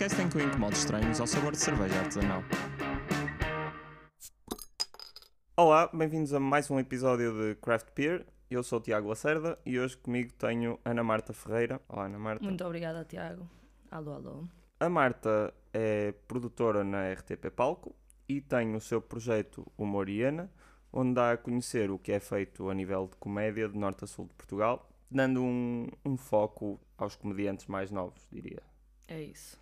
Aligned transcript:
podcast 0.00 0.22
em 0.22 0.30
que 0.30 0.36
eu 0.38 0.48
incomodo 0.48 0.72
estranhos 0.72 1.20
ao 1.20 1.26
sabor 1.26 1.52
de 1.52 1.58
cerveja 1.58 1.94
artesanal. 1.98 2.42
Olá, 5.54 5.90
bem-vindos 5.92 6.32
a 6.32 6.40
mais 6.40 6.70
um 6.70 6.78
episódio 6.80 7.34
de 7.34 7.54
Craft 7.56 7.88
Beer. 7.94 8.24
Eu 8.50 8.62
sou 8.62 8.78
o 8.78 8.80
Tiago 8.80 9.10
Lacerda 9.10 9.58
e 9.66 9.78
hoje 9.78 9.98
comigo 9.98 10.32
tenho 10.32 10.80
Ana 10.86 11.04
Marta 11.04 11.34
Ferreira. 11.34 11.82
Olá, 11.86 12.06
Ana 12.06 12.18
Marta. 12.18 12.42
Muito 12.42 12.64
obrigada, 12.64 13.04
Tiago. 13.04 13.46
Alô, 13.90 14.14
alô. 14.14 14.44
A 14.78 14.88
Marta 14.88 15.52
é 15.70 16.12
produtora 16.26 16.82
na 16.82 17.12
RTP 17.12 17.50
Palco 17.54 17.94
e 18.26 18.40
tem 18.40 18.74
o 18.74 18.80
seu 18.80 19.02
projeto 19.02 19.70
Humoriana, 19.76 20.50
onde 20.90 21.12
dá 21.12 21.32
a 21.32 21.36
conhecer 21.36 21.90
o 21.90 21.98
que 21.98 22.12
é 22.12 22.20
feito 22.20 22.70
a 22.70 22.74
nível 22.74 23.06
de 23.06 23.18
comédia 23.18 23.68
de 23.68 23.78
norte 23.78 24.04
a 24.04 24.06
sul 24.06 24.28
de 24.28 24.32
Portugal, 24.32 24.88
dando 25.10 25.42
um, 25.42 25.88
um 26.06 26.16
foco 26.16 26.80
aos 26.96 27.16
comediantes 27.16 27.66
mais 27.66 27.90
novos, 27.90 28.26
diria. 28.32 28.62
É 29.06 29.20
isso. 29.20 29.60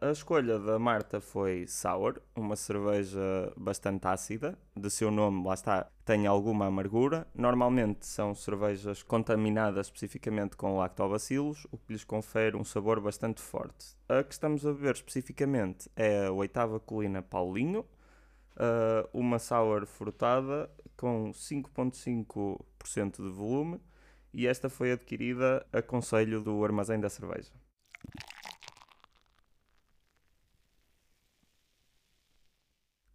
A 0.00 0.10
escolha 0.10 0.58
da 0.58 0.78
Marta 0.78 1.20
foi 1.20 1.66
Sour, 1.66 2.20
uma 2.34 2.56
cerveja 2.56 3.52
bastante 3.56 4.06
ácida. 4.06 4.58
De 4.76 4.90
seu 4.90 5.10
nome, 5.10 5.46
lá 5.46 5.54
está, 5.54 5.88
tem 6.04 6.26
alguma 6.26 6.66
amargura. 6.66 7.26
Normalmente 7.34 8.04
são 8.04 8.34
cervejas 8.34 9.02
contaminadas 9.02 9.86
especificamente 9.86 10.56
com 10.56 10.76
lactobacilos, 10.76 11.66
o 11.70 11.78
que 11.78 11.92
lhes 11.92 12.04
confere 12.04 12.56
um 12.56 12.64
sabor 12.64 13.00
bastante 13.00 13.40
forte. 13.40 13.96
A 14.08 14.22
que 14.22 14.32
estamos 14.32 14.66
a 14.66 14.72
beber 14.72 14.94
especificamente 14.94 15.88
é 15.96 16.26
a 16.26 16.32
oitava 16.32 16.78
colina 16.78 17.22
Paulinho, 17.22 17.80
uh, 17.80 19.08
uma 19.12 19.38
sour 19.38 19.86
frutada 19.86 20.70
com 20.96 21.30
5,5% 21.32 23.22
de 23.22 23.30
volume 23.30 23.80
e 24.34 24.46
esta 24.46 24.68
foi 24.68 24.92
adquirida 24.92 25.64
a 25.72 25.80
conselho 25.80 26.42
do 26.42 26.62
Armazém 26.64 27.00
da 27.00 27.08
Cerveja. 27.08 27.52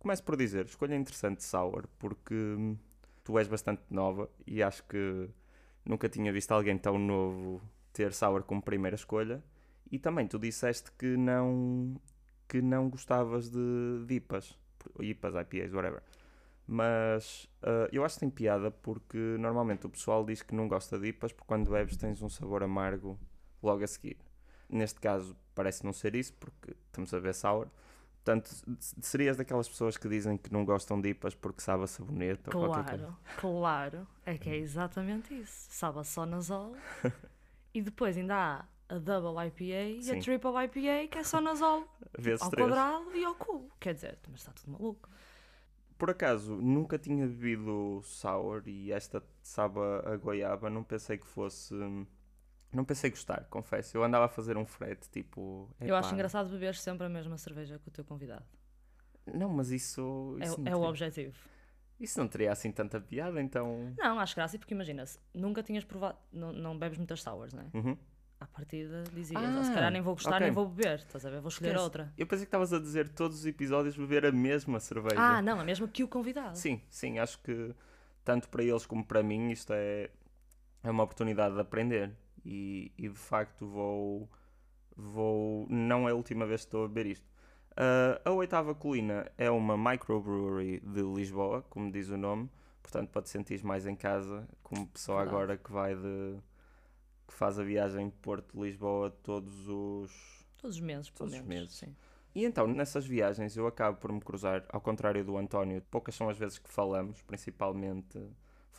Começo 0.09 0.23
por 0.23 0.35
dizer, 0.35 0.65
escolha 0.65 0.95
interessante 0.95 1.43
Sour, 1.43 1.85
porque 1.99 2.33
hum, 2.33 2.75
tu 3.23 3.38
és 3.38 3.47
bastante 3.47 3.83
nova 3.91 4.27
e 4.47 4.63
acho 4.63 4.83
que 4.85 5.29
nunca 5.85 6.09
tinha 6.09 6.33
visto 6.33 6.51
alguém 6.51 6.79
tão 6.79 6.97
novo 6.97 7.61
ter 7.93 8.11
Sour 8.11 8.41
como 8.41 8.59
primeira 8.59 8.95
escolha. 8.95 9.43
E 9.91 9.99
também 9.99 10.25
tu 10.25 10.39
disseste 10.39 10.91
que 10.93 11.16
não 11.16 12.01
que 12.47 12.59
não 12.59 12.89
gostavas 12.89 13.51
de, 13.51 14.03
de 14.07 14.16
IPAs, 14.16 14.57
IPAs, 14.99 15.35
IPAs, 15.35 15.73
whatever. 15.73 16.01
Mas 16.66 17.47
uh, 17.61 17.88
eu 17.91 18.03
acho 18.03 18.16
que 18.16 18.21
tem 18.21 18.31
piada 18.31 18.71
porque 18.71 19.38
normalmente 19.38 19.85
o 19.85 19.89
pessoal 19.91 20.25
diz 20.25 20.41
que 20.41 20.55
não 20.55 20.67
gosta 20.67 20.97
de 20.97 21.09
IPAs 21.09 21.33
porque 21.33 21.47
quando 21.47 21.69
bebes 21.69 21.97
tens 21.97 22.19
um 22.23 22.29
sabor 22.29 22.63
amargo 22.63 23.19
logo 23.61 23.83
a 23.83 23.88
seguir. 23.88 24.17
Neste 24.67 24.99
caso 24.99 25.38
parece 25.53 25.85
não 25.85 25.94
ser 25.94 26.16
isso 26.16 26.33
porque 26.33 26.75
estamos 26.88 27.13
a 27.13 27.19
ver 27.19 27.35
Sour. 27.35 27.67
Portanto, 28.30 28.52
serias 29.02 29.38
daquelas 29.38 29.67
pessoas 29.67 29.97
que 29.97 30.08
dizem 30.08 30.38
que 30.38 30.53
não 30.53 30.63
gostam 30.63 31.02
de 31.02 31.09
IPAs 31.09 31.33
porque 31.33 31.61
sabe 31.61 31.83
a 31.85 31.88
sabonete 31.88 32.44
claro, 32.44 32.59
ou 32.59 32.73
qualquer 32.73 32.99
coisa? 32.99 33.17
Claro, 33.38 34.08
é 34.23 34.38
que 34.38 34.47
é 34.52 34.58
exatamente 34.58 35.33
isso. 35.33 35.66
Sabe 35.72 35.97
a 35.97 36.03
só 36.03 36.27
nasol 36.27 36.75
e 37.73 37.81
depois 37.81 38.16
ainda 38.16 38.35
há 38.35 38.66
a 38.88 39.00
Double 39.00 39.47
IPA 39.47 40.03
Sim. 40.03 40.13
e 40.13 40.17
a 40.19 40.22
Triple 40.22 40.52
IPA 40.63 41.07
que 41.07 41.17
é 41.17 41.23
só 41.23 41.41
nasol 41.41 41.88
ao 42.39 42.52
três. 42.52 42.67
quadrado 42.67 43.16
e 43.16 43.25
ao 43.25 43.33
cubo. 43.33 43.72
Quer 43.80 43.95
dizer, 43.95 44.19
mas 44.30 44.41
está 44.41 44.52
tudo 44.52 44.73
maluco. 44.73 45.09
Por 45.97 46.11
acaso, 46.11 46.55
nunca 46.55 47.00
tinha 47.00 47.25
bebido 47.25 48.00
sour 48.03 48.61
e 48.67 48.91
esta 48.91 49.23
sabe 49.41 49.80
a 50.05 50.16
goiaba, 50.17 50.69
não 50.69 50.83
pensei 50.83 51.17
que 51.17 51.25
fosse 51.25 51.73
hum, 51.73 52.05
não 52.72 52.86
pensei 52.86 53.09
gostar, 53.09 53.45
confesso. 53.50 53.98
Eu 53.98 54.03
andava 54.03 54.25
a 54.25 54.30
fazer 54.30 54.58
um 54.58 54.66
frete, 54.66 55.09
tipo. 55.09 55.70
Eu 55.80 55.95
acho 55.95 56.14
engraçado 56.14 56.50
beber 56.50 56.75
sempre 56.75 57.06
a 57.06 57.09
mesma 57.09 57.38
cerveja 57.38 57.80
que 57.80 57.88
o 57.88 57.92
teu 57.92 58.03
convidado. 58.03 58.46
Não, 59.34 59.50
mas 59.50 59.72
isso. 59.72 60.38
isso 60.41 60.62
é, 60.66 60.72
é 60.72 60.75
o 60.75 60.81
objetivo. 60.81 61.35
Isso 62.00 62.18
não 62.18 62.28
teria 62.28 62.52
assim 62.52 62.72
tanta 62.72 63.02
piada, 63.02 63.41
então. 63.41 63.94
Não, 63.97 64.19
acho 64.19 64.35
graça, 64.35 64.58
porque 64.58 64.74
imagina-se, 64.74 65.19
nunca 65.34 65.62
tinhas 65.62 65.84
provado. 65.84 66.18
Não, 66.31 66.53
não 66.53 66.78
bebes 66.78 66.97
muitas 66.97 67.22
sours, 67.22 67.53
não 67.53 67.63
é? 67.63 67.78
Uhum. 67.78 67.97
À 68.40 68.47
partida 68.47 69.03
dizias, 69.13 69.44
ah, 69.44 69.63
se 69.66 69.74
calhar 69.74 69.91
nem 69.91 70.02
vou 70.02 70.13
gostar, 70.13 70.35
okay. 70.35 70.46
nem 70.46 70.52
vou 70.52 70.66
beber, 70.66 71.00
estás 71.00 71.25
a 71.25 71.29
ver? 71.29 71.41
Vou 71.41 71.50
escolher 71.50 71.72
Esquece. 71.72 71.84
outra. 71.84 72.13
Eu 72.18 72.25
pensei 72.25 72.46
que 72.46 72.47
estavas 72.47 72.72
a 72.72 72.79
dizer 72.79 73.09
todos 73.09 73.40
os 73.40 73.46
episódios 73.46 73.97
beber 73.97 74.25
a 74.25 74.31
mesma 74.31 74.79
cerveja. 74.79 75.18
Ah, 75.19 75.41
não, 75.41 75.59
a 75.59 75.63
mesma 75.66 75.90
que 75.90 76.06
o 76.06 76.08
convidado. 76.08 76.58
Sim, 76.58 76.81
sim, 76.90 77.19
acho 77.19 77.38
que 77.40 77.75
tanto 78.24 78.47
para 78.47 78.63
eles 78.63 78.85
como 78.85 79.03
para 79.03 79.22
mim 79.22 79.52
isto 79.52 79.74
é, 79.74 80.09
é 80.81 80.90
uma 80.90 81.03
oportunidade 81.03 81.56
de 81.56 81.59
aprender 81.59 82.16
e, 82.45 82.91
e 82.97 83.07
de 83.07 83.17
facto 83.17 83.67
vou, 83.67 84.29
vou. 84.95 85.67
Não 85.69 86.07
é 86.07 86.11
a 86.11 86.16
última 86.16 86.45
vez 86.45 86.61
que 86.61 86.67
estou 86.67 86.85
a 86.85 86.88
beber 86.88 87.07
isto. 87.07 87.27
Uh, 87.72 88.19
a 88.25 88.31
Oitava 88.31 88.75
Colina 88.75 89.31
é 89.38 89.50
uma 89.50 89.77
microbrewery 89.77 90.79
de 90.81 91.01
Lisboa, 91.01 91.63
como 91.69 91.91
diz 91.91 92.09
o 92.09 92.17
nome, 92.17 92.49
portanto 92.81 93.09
para 93.09 93.22
te 93.22 93.29
sentir 93.29 93.63
mais 93.63 93.85
em 93.85 93.95
casa, 93.95 94.47
como 94.61 94.88
pessoa 94.88 95.22
agora 95.22 95.57
que 95.57 95.72
vai 95.72 95.95
de. 95.95 96.38
que 97.28 97.33
faz 97.33 97.57
a 97.59 97.63
viagem 97.63 98.09
Porto-Lisboa 98.22 99.11
todos 99.23 99.67
os. 99.67 100.45
Todos 100.57 100.75
os 100.75 100.81
meses, 100.81 101.09
todos 101.11 101.33
os 101.33 101.41
meses. 101.41 101.75
Sim. 101.75 101.95
E 102.35 102.45
então, 102.45 102.67
nessas 102.67 103.05
viagens, 103.05 103.57
eu 103.57 103.66
acabo 103.66 103.97
por 103.97 104.11
me 104.11 104.19
cruzar, 104.22 104.63
ao 104.69 104.79
contrário 104.79 105.23
do 105.25 105.38
António, 105.38 105.81
poucas 105.89 106.13
são 106.13 106.29
as 106.29 106.38
vezes 106.38 106.59
que 106.59 106.69
falamos, 106.69 107.22
principalmente 107.23 108.19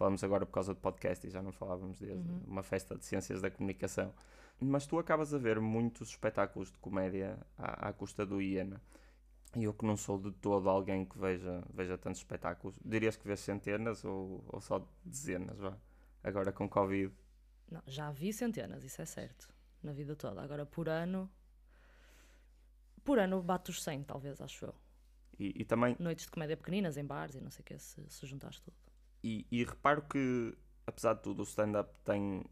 falamos 0.00 0.24
agora 0.24 0.46
por 0.46 0.52
causa 0.52 0.72
do 0.72 0.80
podcast 0.80 1.26
e 1.26 1.30
já 1.30 1.42
não 1.42 1.52
falávamos 1.52 2.00
desde 2.00 2.26
uhum. 2.26 2.40
uma 2.46 2.62
festa 2.62 2.96
de 2.96 3.04
ciências 3.04 3.42
da 3.42 3.50
comunicação. 3.50 4.14
Mas 4.58 4.86
tu 4.86 4.98
acabas 4.98 5.34
a 5.34 5.38
ver 5.38 5.60
muitos 5.60 6.08
espetáculos 6.08 6.72
de 6.72 6.78
comédia 6.78 7.38
à, 7.58 7.90
à 7.90 7.92
custa 7.92 8.24
do 8.24 8.40
Iena. 8.40 8.80
E 9.54 9.64
eu 9.64 9.74
que 9.74 9.84
não 9.84 9.98
sou 9.98 10.18
de 10.18 10.32
todo 10.32 10.70
alguém 10.70 11.04
que 11.04 11.18
veja, 11.18 11.62
veja 11.74 11.98
tantos 11.98 12.22
espetáculos, 12.22 12.78
dirias 12.82 13.14
que 13.14 13.26
vês 13.26 13.40
centenas 13.40 14.02
ou, 14.02 14.42
ou 14.48 14.58
só 14.62 14.82
dezenas, 15.04 15.58
vá? 15.58 15.76
Agora 16.24 16.50
com 16.50 16.66
Covid. 16.66 17.12
Não, 17.70 17.82
já 17.86 18.10
vi 18.10 18.32
centenas, 18.32 18.82
isso 18.82 19.02
é 19.02 19.04
certo, 19.04 19.52
na 19.82 19.92
vida 19.92 20.16
toda. 20.16 20.40
Agora 20.40 20.64
por 20.64 20.88
ano, 20.88 21.30
por 23.04 23.18
ano 23.18 23.42
bato 23.42 23.70
os 23.70 23.82
100, 23.82 24.04
talvez, 24.04 24.40
acho 24.40 24.64
eu. 24.64 24.74
E, 25.38 25.60
e 25.60 25.64
também... 25.66 25.94
Noites 25.98 26.24
de 26.24 26.30
comédia 26.30 26.56
pequeninas 26.56 26.96
em 26.96 27.04
bares 27.04 27.34
e 27.34 27.40
não 27.40 27.50
sei 27.50 27.60
o 27.60 27.64
que, 27.64 27.78
se, 27.78 28.02
se 28.08 28.26
juntares 28.26 28.60
tudo. 28.60 28.89
E, 29.22 29.46
e 29.50 29.64
reparo 29.64 30.02
que, 30.02 30.56
apesar 30.86 31.14
de 31.14 31.22
tudo, 31.22 31.40
o 31.40 31.44
stand-up 31.44 31.92
tem 32.04 32.42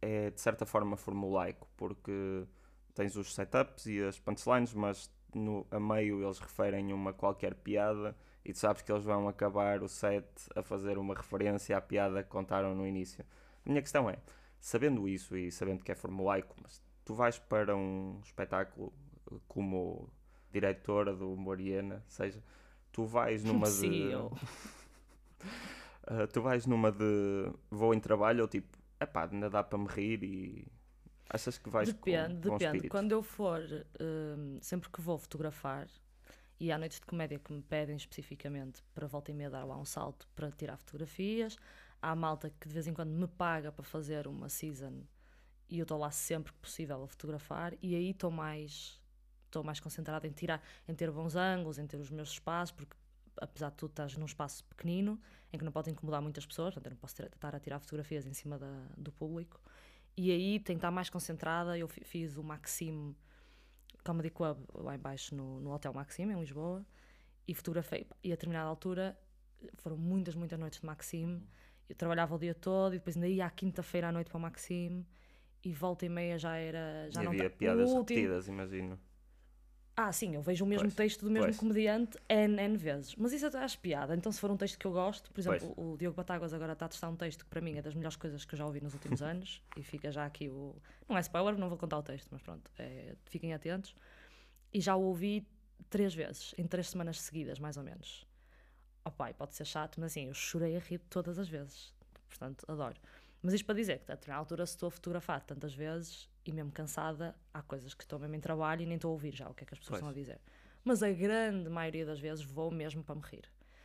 é 0.00 0.30
de 0.30 0.40
certa 0.40 0.64
forma 0.66 0.96
formulaico, 0.96 1.68
porque 1.76 2.46
tens 2.94 3.16
os 3.16 3.34
setups 3.34 3.86
e 3.86 4.02
as 4.02 4.18
punchlines, 4.18 4.72
mas 4.74 5.10
no, 5.34 5.66
a 5.70 5.80
meio 5.80 6.22
eles 6.22 6.38
referem 6.38 6.92
uma 6.92 7.12
qualquer 7.12 7.54
piada 7.54 8.16
e 8.44 8.52
tu 8.52 8.58
sabes 8.58 8.82
que 8.82 8.92
eles 8.92 9.04
vão 9.04 9.28
acabar 9.28 9.82
o 9.82 9.88
set 9.88 10.26
a 10.54 10.62
fazer 10.62 10.98
uma 10.98 11.14
referência 11.14 11.76
à 11.76 11.80
piada 11.80 12.22
que 12.22 12.28
contaram 12.28 12.74
no 12.74 12.86
início. 12.86 13.24
A 13.64 13.68
minha 13.68 13.82
questão 13.82 14.08
é, 14.08 14.18
sabendo 14.60 15.08
isso 15.08 15.36
e 15.36 15.50
sabendo 15.50 15.84
que 15.84 15.90
é 15.90 15.94
formulaico, 15.94 16.54
mas 16.62 16.80
tu 17.04 17.14
vais 17.14 17.38
para 17.38 17.76
um 17.76 18.20
espetáculo 18.22 18.92
como 19.48 20.08
diretora 20.52 21.14
do 21.14 21.36
Moriena, 21.36 22.02
seja, 22.06 22.42
tu 22.92 23.04
vais 23.04 23.42
numa 23.42 23.68
de... 23.68 24.10
Uh, 26.06 26.26
tu 26.32 26.40
vais 26.40 26.66
numa 26.66 26.92
de 26.92 27.50
vou 27.70 27.92
em 27.92 27.98
trabalho 27.98 28.42
ou 28.42 28.48
tipo, 28.48 28.78
epá, 29.00 29.28
ainda 29.30 29.50
dá 29.50 29.62
para 29.62 29.78
me 29.78 29.88
rir 29.88 30.22
e 30.22 30.66
achas 31.28 31.58
que 31.58 31.68
vais 31.68 31.92
depende, 31.92 32.48
com, 32.48 32.50
com 32.50 32.58
Depende, 32.58 32.88
Quando 32.88 33.12
eu 33.12 33.22
for, 33.22 33.60
uh, 33.60 34.58
sempre 34.60 34.88
que 34.88 35.00
vou 35.00 35.18
fotografar, 35.18 35.88
e 36.58 36.72
há 36.72 36.78
noites 36.78 37.00
de 37.00 37.06
comédia 37.06 37.38
que 37.38 37.52
me 37.52 37.62
pedem 37.62 37.96
especificamente 37.96 38.82
para 38.94 39.06
volta 39.06 39.30
e 39.30 39.34
meia 39.34 39.50
dar 39.50 39.64
lá 39.64 39.76
um 39.76 39.84
salto 39.84 40.26
para 40.34 40.50
tirar 40.50 40.76
fotografias, 40.76 41.56
há 42.00 42.14
malta 42.14 42.50
que 42.50 42.68
de 42.68 42.74
vez 42.74 42.86
em 42.86 42.94
quando 42.94 43.10
me 43.10 43.26
paga 43.26 43.70
para 43.70 43.84
fazer 43.84 44.26
uma 44.26 44.48
season 44.48 45.02
e 45.68 45.78
eu 45.78 45.82
estou 45.82 45.98
lá 45.98 46.10
sempre 46.10 46.52
que 46.52 46.58
possível 46.60 47.02
a 47.02 47.08
fotografar 47.08 47.74
e 47.82 47.94
aí 47.94 48.10
estou 48.10 48.30
mais 48.30 49.00
estou 49.46 49.64
mais 49.64 49.80
concentrada 49.80 50.26
em 50.26 50.32
tirar 50.32 50.62
em 50.88 50.94
ter 50.94 51.10
bons 51.10 51.34
ângulos 51.34 51.78
em 51.78 51.86
ter 51.86 51.98
os 51.98 52.10
meus 52.10 52.30
espaços 52.30 52.72
porque 52.72 52.96
apesar 53.40 53.70
de 53.70 53.76
tudo 53.76 53.90
estás 53.90 54.16
num 54.16 54.26
espaço 54.26 54.64
pequenino 54.64 55.20
em 55.52 55.58
que 55.58 55.64
não 55.64 55.72
pode 55.72 55.90
incomodar 55.90 56.20
muitas 56.20 56.44
pessoas, 56.44 56.74
portanto 56.74 56.86
eu 56.86 56.90
não 56.90 56.98
posso 56.98 57.22
estar 57.22 57.54
a 57.54 57.60
tirar 57.60 57.78
fotografias 57.78 58.26
em 58.26 58.32
cima 58.32 58.58
da, 58.58 58.88
do 58.96 59.12
público. 59.12 59.60
E 60.16 60.30
aí 60.30 60.58
tenho 60.60 60.78
que 60.78 60.80
estar 60.80 60.90
mais 60.90 61.10
concentrada. 61.10 61.76
Eu 61.76 61.88
fiz 61.88 62.36
o 62.36 62.42
Maxime 62.42 63.14
Comedy 64.02 64.30
Club 64.30 64.58
lá 64.74 64.94
embaixo 64.94 65.34
no, 65.34 65.60
no 65.60 65.72
Hotel 65.72 65.92
Maxime, 65.92 66.32
em 66.32 66.40
Lisboa, 66.40 66.84
e 67.46 67.54
fotografei. 67.54 68.06
E 68.24 68.32
a 68.32 68.34
determinada 68.34 68.68
altura 68.68 69.18
foram 69.76 69.96
muitas, 69.96 70.34
muitas 70.34 70.58
noites 70.58 70.80
de 70.80 70.86
Maxime. 70.86 71.42
Eu 71.88 71.94
trabalhava 71.94 72.34
o 72.34 72.38
dia 72.38 72.54
todo 72.54 72.94
e 72.94 72.98
depois 72.98 73.16
ainda 73.16 73.28
ia 73.28 73.46
à 73.46 73.50
quinta-feira 73.50 74.08
à 74.08 74.12
noite 74.12 74.30
para 74.30 74.38
o 74.38 74.40
Maxime 74.40 75.06
e 75.62 75.72
volta 75.72 76.06
e 76.06 76.08
meia 76.08 76.38
já 76.38 76.56
era. 76.56 77.08
Já 77.10 77.22
e 77.22 77.24
não 77.24 77.32
havia 77.32 77.50
piadas 77.50 77.92
repetidas, 77.92 78.48
imagino. 78.48 78.98
Ah, 79.98 80.12
sim, 80.12 80.34
eu 80.34 80.42
vejo 80.42 80.62
o 80.62 80.68
mesmo 80.68 80.84
pois, 80.88 80.94
texto 80.94 81.24
do 81.24 81.30
mesmo 81.30 81.46
pois. 81.46 81.56
comediante 81.56 82.18
N, 82.28 82.60
N 82.60 82.76
vezes. 82.76 83.16
Mas 83.16 83.32
isso 83.32 83.46
até 83.46 83.58
acho 83.58 83.78
piada. 83.78 84.14
Então, 84.14 84.30
se 84.30 84.38
for 84.38 84.50
um 84.50 84.56
texto 84.56 84.78
que 84.78 84.86
eu 84.86 84.92
gosto, 84.92 85.32
por 85.32 85.40
exemplo, 85.40 85.72
o, 85.74 85.92
o, 85.92 85.96
Diogo 85.96 86.14
Batáguas 86.14 86.52
agora 86.52 86.74
está 86.74 86.84
a 86.84 86.88
testar 86.88 87.08
um 87.08 87.16
texto 87.16 87.44
que 87.44 87.48
para 87.48 87.62
mim 87.62 87.78
é 87.78 87.82
das 87.82 87.94
melhores 87.94 88.16
coisas 88.16 88.44
que 88.44 88.54
eu 88.54 88.58
já 88.58 88.66
ouvi 88.66 88.82
nos 88.82 88.92
últimos 88.92 89.22
anos. 89.24 89.62
E 89.74 89.82
fica 89.82 90.12
já 90.12 90.26
aqui 90.26 90.50
o. 90.50 90.76
Não 91.08 91.16
é 91.16 91.20
spoiler, 91.20 91.56
não 91.56 91.70
vou 91.70 91.78
contar 91.78 91.96
o 91.96 92.02
texto, 92.02 92.28
mas 92.30 92.42
pronto, 92.42 92.70
é... 92.78 93.14
fiquem 93.24 93.54
atentos. 93.54 93.94
e 94.70 94.82
já 94.82 94.94
o 94.94 95.02
ouvi 95.02 95.48
três 95.88 96.14
vezes, 96.14 96.54
em 96.58 96.66
três 96.66 96.90
semanas 96.90 97.18
seguidas, 97.22 97.58
mais 97.58 97.78
ou 97.78 97.82
menos. 97.82 98.26
Oh 99.02 99.10
pai, 99.10 99.32
pode 99.32 99.54
ser 99.54 99.64
chato, 99.64 99.98
mas 99.98 100.12
assim, 100.12 100.26
eu 100.26 100.34
chorei 100.34 100.76
a 100.76 100.80
rir 100.80 100.98
todas 101.08 101.38
as 101.38 101.48
vezes. 101.48 101.94
Portanto, 102.28 102.66
adoro. 102.68 102.96
Mas 103.40 103.54
isto 103.54 103.64
para 103.64 103.76
dizer 103.76 104.00
que, 104.00 104.12
a 104.12 104.14
determinada 104.14 104.40
altura, 104.40 104.66
se 104.66 104.74
estou 104.74 104.88
a 104.88 104.90
fotografar 104.90 105.40
tantas 105.42 105.72
vezes 105.72 106.28
e 106.50 106.52
mesmo 106.54 106.70
cansada, 106.72 107.34
há 107.52 107.62
coisas 107.62 107.94
que 107.94 108.02
estou 108.02 108.18
mesmo 108.18 108.34
em 108.34 108.40
trabalho 108.40 108.82
e 108.82 108.86
nem 108.86 108.96
estou 108.96 109.10
a 109.10 109.12
ouvir 109.12 109.34
já 109.34 109.48
o 109.48 109.54
que 109.54 109.64
é 109.64 109.66
que 109.66 109.74
as 109.74 109.78
pessoas 109.78 110.00
Pois. 110.00 110.10
estão 110.10 110.10
a 110.10 110.12
dizer. 110.12 110.40
Mas 110.84 111.02
a 111.02 111.10
grande 111.10 111.68
maioria 111.68 112.06
das 112.06 112.20
vezes 112.20 112.44
vou 112.44 112.70
mesmo 112.70 113.02
para 113.02 113.14
me 113.16 113.22
rir. 113.22 113.44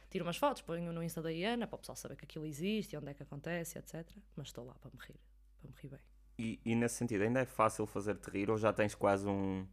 Tiro 0.09 0.25
umas 0.25 0.37
fotos, 0.37 0.61
ponho 0.61 0.91
no 0.91 1.01
Insta 1.01 1.21
da 1.21 1.31
Iana 1.31 1.65
para 1.65 1.75
o 1.75 1.79
pessoal 1.79 1.95
saber 1.95 2.15
que 2.17 2.25
aquilo 2.25 2.45
existe 2.45 2.95
onde 2.97 3.09
é 3.09 3.13
que 3.13 3.23
acontece, 3.23 3.79
etc. 3.79 4.05
Mas 4.35 4.47
estou 4.47 4.65
lá 4.65 4.75
para 4.75 4.91
me 4.91 4.97
rir, 4.99 5.19
para 5.61 5.69
me 5.69 5.75
rir 5.81 5.87
bem. 5.89 5.99
E, 6.37 6.59
e 6.65 6.75
nesse 6.75 6.95
sentido, 6.95 7.21
ainda 7.23 7.39
é 7.39 7.45
fácil 7.45 7.85
fazer-te 7.85 8.29
rir 8.29 8.49
ou 8.49 8.57
já 8.57 8.73
tens 8.73 8.93
quase 8.93 9.27
um, 9.27 9.65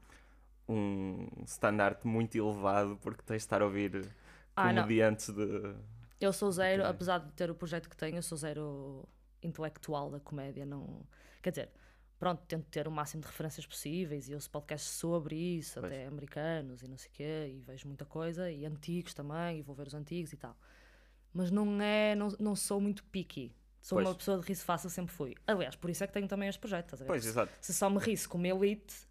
um 0.68 1.26
standard 1.44 1.98
muito 2.04 2.36
elevado 2.36 2.98
porque 3.02 3.22
tens 3.22 3.38
de 3.38 3.46
estar 3.46 3.62
a 3.62 3.64
ouvir 3.64 4.08
Ah, 4.54 4.72
não. 4.72 4.82
comediantes 4.82 5.28
de. 5.30 5.74
Eu 6.20 6.32
sou 6.32 6.50
zero, 6.50 6.84
apesar 6.84 7.18
de 7.18 7.32
ter 7.32 7.50
o 7.50 7.54
projeto 7.54 7.88
que 7.88 7.96
tenho, 7.96 8.16
eu 8.16 8.22
sou 8.22 8.36
zero 8.36 9.08
intelectual 9.42 10.10
da 10.10 10.18
comédia. 10.20 10.66
Não... 10.66 11.02
Quer 11.42 11.50
dizer, 11.50 11.70
pronto, 12.18 12.42
tento 12.46 12.66
ter 12.66 12.88
o 12.88 12.90
máximo 12.90 13.22
de 13.22 13.28
referências 13.28 13.66
possíveis 13.66 14.28
e 14.28 14.34
ouço 14.34 14.50
podcasts 14.50 14.90
sobre 14.90 15.36
isso, 15.36 15.80
Pois. 15.80 15.92
até 15.92 16.06
americanos 16.06 16.82
e 16.82 16.88
não 16.88 16.96
sei 16.96 17.08
o 17.08 17.12
quê, 17.12 17.52
e 17.54 17.60
vejo 17.60 17.86
muita 17.86 18.04
coisa, 18.04 18.50
e 18.50 18.66
antigos 18.66 19.14
também, 19.14 19.58
e 19.58 19.62
vou 19.62 19.74
ver 19.74 19.86
os 19.86 19.94
antigos 19.94 20.32
e 20.32 20.36
tal. 20.36 20.56
Mas 21.32 21.50
não 21.50 21.80
é, 21.80 22.14
não, 22.14 22.28
não 22.40 22.56
sou 22.56 22.80
muito 22.80 23.04
picky. 23.04 23.54
Sou 23.80 23.96
Pois. 23.96 24.08
uma 24.08 24.14
pessoa 24.14 24.38
de 24.38 24.46
riso 24.46 24.64
fácil, 24.64 24.90
sempre 24.90 25.14
fui. 25.14 25.34
Aliás, 25.46 25.76
por 25.76 25.88
isso 25.88 26.02
é 26.02 26.06
que 26.06 26.12
tenho 26.12 26.26
também 26.26 26.48
este 26.48 26.58
projeto, 26.58 26.86
estás 26.86 27.00
a 27.00 27.04
ver? 27.04 27.08
Pois, 27.08 27.24
exato. 27.24 27.52
Se 27.60 27.72
só 27.72 27.88
me 27.88 27.98
risse 27.98 28.28
como 28.28 28.44
elite, 28.44 29.06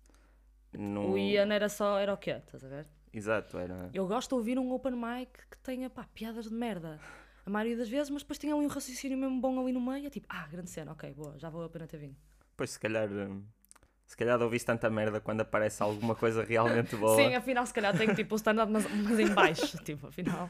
Não... 0.73 1.11
o 1.11 1.17
Ian 1.17 1.53
era 1.53 1.69
só, 1.69 1.97
era 1.97 2.13
o 2.13 2.17
quê, 2.17 2.31
estás 2.31 2.63
a 2.63 2.67
ver? 2.67 2.87
Exato, 3.13 3.57
era. 3.57 3.89
Eu 3.93 4.05
gosto 4.05 4.29
de 4.29 4.35
ouvir 4.35 4.59
um 4.59 4.71
open 4.73 4.91
mic 4.91 5.31
que 5.49 5.57
tenha 5.59 5.89
pá, 5.89 6.05
piadas 6.13 6.45
de 6.45 6.53
merda. 6.53 6.99
A 7.45 7.49
maioria 7.49 7.77
das 7.77 7.87
vezes, 7.87 8.09
mas 8.09 8.23
depois 8.23 8.37
tem 8.37 8.51
ali 8.51 8.65
um 8.65 8.67
raciocínio 8.67 9.17
mesmo 9.17 9.39
bom 9.39 9.57
ali 9.61 9.71
no 9.71 9.79
meio. 9.79 10.05
É 10.05 10.09
tipo, 10.09 10.27
ah, 10.29 10.45
grande 10.51 10.69
cena, 10.69 10.91
ok, 10.91 11.13
boa, 11.13 11.39
já 11.39 11.49
vou 11.49 11.63
a 11.63 11.69
pena 11.69 11.87
ter 11.87 11.97
vindo. 11.97 12.17
Pois, 12.57 12.71
se 12.71 12.79
calhar. 12.79 13.07
hum, 13.09 13.43
Se 14.05 14.17
calhar 14.17 14.41
ouviste 14.41 14.65
tanta 14.65 14.89
merda 14.89 15.19
quando 15.21 15.41
aparece 15.41 15.81
alguma 15.83 16.15
coisa 16.15 16.43
realmente 16.43 16.95
boa. 16.97 17.15
Sim, 17.15 17.35
afinal, 17.35 17.65
se 17.65 17.73
calhar 17.73 17.95
tenho 17.97 18.13
tipo 18.15 18.33
o 18.33 18.37
stand-up, 18.37 18.71
mas, 18.71 18.85
mas 18.91 19.19
em 19.19 19.27
baixo. 19.33 19.77
tipo, 19.85 20.07
afinal. 20.07 20.49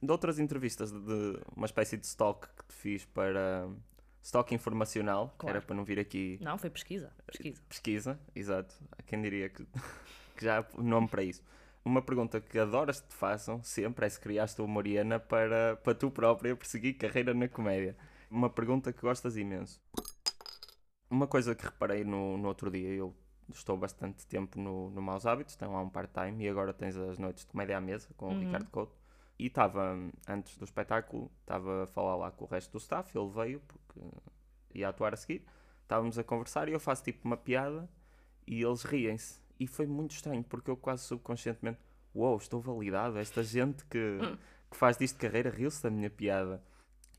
De 0.00 0.12
outras 0.12 0.38
entrevistas 0.38 0.92
de, 0.92 1.40
uma 1.56 1.66
espécie 1.66 1.96
de 1.96 2.06
stock 2.06 2.46
que 2.56 2.64
te 2.66 2.74
fiz 2.74 3.04
para. 3.06 3.64
hum, 3.66 3.76
Stock 4.20 4.52
informacional, 4.54 5.28
que 5.38 5.46
era 5.46 5.52
Claro. 5.54 5.66
para 5.66 5.76
não 5.76 5.84
vir 5.84 5.98
aqui 5.98 6.38
Não, 6.42 6.58
foi 6.58 6.68
pesquisa. 6.68 7.10
Pesquisa. 7.26 7.62
pesquisa, 7.66 8.20
exato. 8.34 8.74
Quem 9.06 9.22
diria 9.22 9.48
que, 9.48 9.64
que 10.36 10.44
já 10.44 10.58
há 10.58 10.82
nome 10.82 11.08
para 11.08 11.22
isso. 11.22 11.42
Uma 11.82 12.02
pergunta 12.02 12.38
que 12.38 12.58
adoras 12.58 13.00
que 13.00 13.08
te 13.08 13.14
façam 13.14 13.62
sempre 13.62 14.04
é 14.04 14.08
se 14.08 14.20
criaste 14.20 14.60
uma 14.60 14.74
Mariana 14.74 15.18
para, 15.18 15.76
para 15.76 15.94
tu 15.94 16.10
própria 16.10 16.54
perseguir 16.54 16.94
carreira 16.98 17.32
na 17.32 17.48
comédia. 17.48 17.96
Uma 18.30 18.50
pergunta 18.50 18.92
que 18.92 19.00
gostas 19.00 19.36
imenso. 19.38 19.80
Uma 21.10 21.26
coisa 21.26 21.54
que 21.54 21.64
reparei 21.64 22.04
no, 22.04 22.36
no 22.36 22.48
outro 22.48 22.70
dia, 22.70 22.88
eu 22.90 23.14
estou 23.48 23.76
bastante 23.76 24.26
tempo 24.26 24.58
no, 24.60 24.90
no 24.90 25.00
Maus 25.00 25.24
Hábitos, 25.24 25.56
tenho 25.56 25.72
lá 25.72 25.80
um 25.80 25.88
part-time 25.88 26.44
e 26.44 26.48
agora 26.48 26.72
tens 26.72 26.96
as 26.96 27.18
noites 27.18 27.44
de 27.44 27.50
comédia 27.50 27.78
à 27.78 27.80
mesa 27.80 28.08
com 28.16 28.26
o 28.26 28.30
Uhum. 28.32 28.40
Ricardo 28.40 28.68
Couto. 28.70 28.94
E 29.38 29.46
estava, 29.46 29.96
antes 30.28 30.56
do 30.58 30.64
espetáculo, 30.64 31.30
estava 31.40 31.84
a 31.84 31.86
falar 31.86 32.16
lá 32.16 32.30
com 32.30 32.44
o 32.44 32.48
resto 32.48 32.72
do 32.72 32.78
staff, 32.78 33.16
ele 33.16 33.28
veio 33.30 33.60
porque 33.60 34.00
ia 34.74 34.88
atuar 34.88 35.14
a 35.14 35.16
seguir. 35.16 35.44
Estávamos 35.82 36.18
a 36.18 36.24
conversar 36.24 36.68
e 36.68 36.72
eu 36.72 36.80
faço 36.80 37.04
tipo 37.04 37.26
uma 37.26 37.36
piada 37.36 37.88
e 38.46 38.62
eles 38.62 38.82
riem-se. 38.82 39.40
E 39.58 39.66
foi 39.66 39.86
muito 39.86 40.10
estranho 40.12 40.42
porque 40.44 40.70
eu 40.70 40.76
quase 40.76 41.04
subconscientemente, 41.04 41.78
uou, 42.14 42.36
estou 42.36 42.60
validado, 42.60 43.18
esta 43.18 43.42
gente 43.42 43.84
que, 43.86 44.18
que 44.70 44.76
faz 44.76 44.96
disto 44.98 45.14
de 45.14 45.20
carreira 45.26 45.50
riu-se 45.50 45.82
da 45.82 45.90
minha 45.90 46.10
piada. 46.10 46.62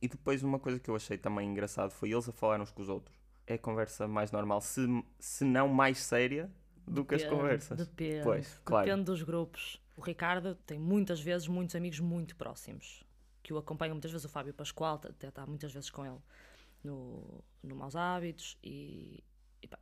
E 0.02 0.08
depois 0.08 0.44
uma 0.44 0.60
coisa 0.60 0.80
que 0.80 0.90
eu 0.90 0.96
achei 0.96 1.18
também 1.18 1.50
engraçado 1.50 1.92
foi 1.92 2.12
eles 2.12 2.30
a 2.30 2.32
falar 2.32 2.62
uns 2.62 2.72
com 2.72 2.82
os 2.82 2.90
outros. 2.90 3.19
É 3.50 3.56
a 3.56 3.58
conversa 3.58 4.08
mais 4.08 4.32
normal, 4.32 4.62
se, 4.62 4.82
se 5.20 5.44
não 5.44 5.68
mais 5.68 5.98
séria 5.98 6.50
do 6.88 7.04
que 7.04 7.16
as 7.16 7.24
conversas. 7.26 7.78
Depende. 7.80 8.24
Pois, 8.24 8.62
claro. 8.64 8.86
Depende 8.86 9.06
dos 9.06 9.24
grupos. 9.24 9.82
O 9.98 10.02
Ricardo 10.02 10.54
tem 10.68 10.78
muitas 10.80 11.20
vezes 11.20 11.48
muitos 11.48 11.76
amigos 11.76 12.00
muito 12.00 12.36
próximos 12.36 13.04
que 13.42 13.52
o 13.52 13.58
acompanham 13.58 13.96
muitas 13.96 14.12
vezes. 14.12 14.24
O 14.26 14.30
Fábio 14.30 14.54
Pascoal 14.54 15.02
até 15.04 15.28
está 15.30 15.46
muitas 15.48 15.74
vezes 15.74 15.90
com 15.90 16.06
ele 16.06 16.20
no, 16.84 17.44
no 17.64 17.76
Maus 17.76 17.96
Hábitos 17.96 18.56
e, 18.64 19.24
e 19.64 19.68
pá, 19.68 19.78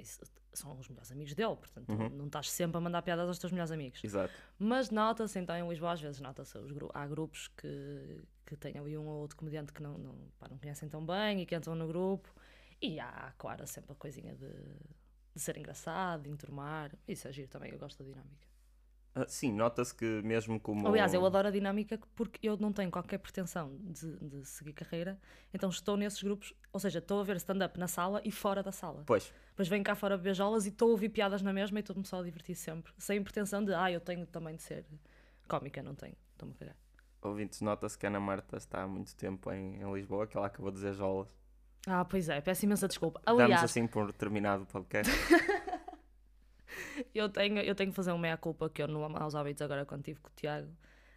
são 0.53 0.79
os 0.79 0.87
melhores 0.87 1.11
amigos 1.11 1.33
dele. 1.33 1.55
Portanto, 1.57 1.89
Uhum. 1.91 2.09
não 2.09 2.25
estás 2.27 2.49
sempre 2.49 2.77
a 2.77 2.81
mandar 2.81 3.01
piadas 3.01 3.27
aos 3.27 3.37
teus 3.37 3.51
melhores 3.51 3.71
amigos. 3.71 4.01
Exato. 4.03 4.33
Mas 4.57 4.89
nota-se 4.89 5.37
então 5.39 5.55
em 5.57 5.67
Lisboa, 5.69 5.91
às 5.91 6.01
vezes 6.01 6.21
nota-se. 6.21 6.57
Há 6.93 7.05
grupos 7.05 7.49
que, 7.49 8.21
que 8.45 8.55
têm 8.55 8.77
ali 8.77 8.97
um 8.97 9.05
ou 9.07 9.21
outro 9.21 9.35
comediante 9.37 9.73
que 9.73 9.83
não, 9.83 9.97
não, 9.97 10.15
pá, 10.39 10.47
não 10.49 10.57
conhecem 10.57 10.87
tão 10.89 11.05
bem 11.05 11.41
e 11.41 11.45
que 11.45 11.53
entram 11.53 11.75
no 11.75 11.85
grupo. 11.87 12.33
E 12.81 12.99
há, 12.99 13.33
claro, 13.37 13.65
sempre 13.67 13.91
a 13.91 13.95
coisinha 13.95 14.35
de, 14.35 14.47
de 15.35 15.41
ser 15.41 15.57
engraçado, 15.57 16.23
de 16.23 16.29
enturmar. 16.29 16.91
Isso 17.07 17.27
é 17.27 17.31
giro 17.31 17.47
também, 17.49 17.71
eu 17.71 17.79
gosto 17.79 18.03
da 18.03 18.09
dinâmica. 18.09 18.47
Ah, 19.15 19.25
sim, 19.27 19.51
nota-se 19.51 19.95
que 19.95 20.05
mesmo 20.21 20.59
como. 20.59 20.87
Aliás, 20.87 21.11
eu 21.13 21.25
adoro 21.25 21.47
a 21.47 21.51
dinâmica 21.51 21.99
porque 22.15 22.47
eu 22.47 22.55
não 22.57 22.71
tenho 22.71 22.91
qualquer 22.91 23.17
pretensão 23.17 23.75
de, 23.81 24.15
de 24.19 24.45
seguir 24.45 24.73
carreira, 24.73 25.19
então 25.51 25.69
estou 25.69 25.97
nesses 25.97 26.21
grupos, 26.21 26.53
ou 26.71 26.79
seja, 26.79 26.99
estou 26.99 27.19
a 27.19 27.23
ver 27.23 27.35
stand-up 27.37 27.79
na 27.79 27.87
sala 27.87 28.21
e 28.23 28.31
fora 28.31 28.61
da 28.61 28.71
sala. 28.71 29.07
Pois, 29.07 29.33
Depois 29.49 29.67
venho 29.67 29.83
cá 29.83 29.95
fora 29.95 30.13
a 30.13 30.17
beijolas 30.19 30.65
e 30.67 30.69
estou 30.69 30.89
a 30.89 30.91
ouvir 30.91 31.09
piadas 31.09 31.41
na 31.41 31.51
mesma 31.51 31.79
e 31.79 31.81
estou-me 31.81 32.05
só 32.05 32.19
a 32.19 32.23
divertir 32.23 32.55
sempre, 32.55 32.93
sem 32.99 33.23
pretensão 33.23 33.63
de, 33.65 33.73
ah, 33.73 33.91
eu 33.91 33.99
tenho 33.99 34.25
também 34.27 34.55
de 34.55 34.61
ser 34.61 34.85
cómica, 35.47 35.81
não 35.81 35.95
tenho, 35.95 36.15
estou-me 36.33 36.53
a 36.53 36.57
cagar. 36.57 36.75
ouvintes, 37.23 37.61
nota-se 37.61 37.97
que 37.97 38.05
a 38.05 38.09
Ana 38.09 38.19
Marta 38.19 38.57
está 38.57 38.83
há 38.83 38.87
muito 38.87 39.15
tempo 39.15 39.51
em, 39.51 39.81
em 39.81 39.93
Lisboa, 39.93 40.27
que 40.27 40.37
ela 40.37 40.47
acabou 40.47 40.69
de 40.71 40.75
dizer 40.77 40.93
jolas. 40.93 41.35
Ah, 41.87 42.03
pois 42.03 42.27
é, 42.27 42.41
peço 42.41 42.65
imensa 42.65 42.87
desculpa. 42.87 43.21
Damos 43.25 43.41
Aliás, 43.41 43.63
assim 43.63 43.87
por 43.87 44.11
terminado 44.11 44.63
o 44.63 44.65
podcast. 44.65 45.11
eu, 47.15 47.29
tenho, 47.29 47.59
eu 47.59 47.73
tenho 47.73 47.91
que 47.91 47.95
fazer 47.95 48.11
uma 48.11 48.19
meia-culpa 48.19 48.69
que 48.69 48.83
eu 48.83 48.87
no 48.87 49.07
Maus 49.09 49.33
Hábitos 49.33 49.61
agora 49.61 49.85
quando 49.85 50.01
estive 50.01 50.19
com 50.19 50.29
o 50.29 50.33
Tiago, 50.35 50.69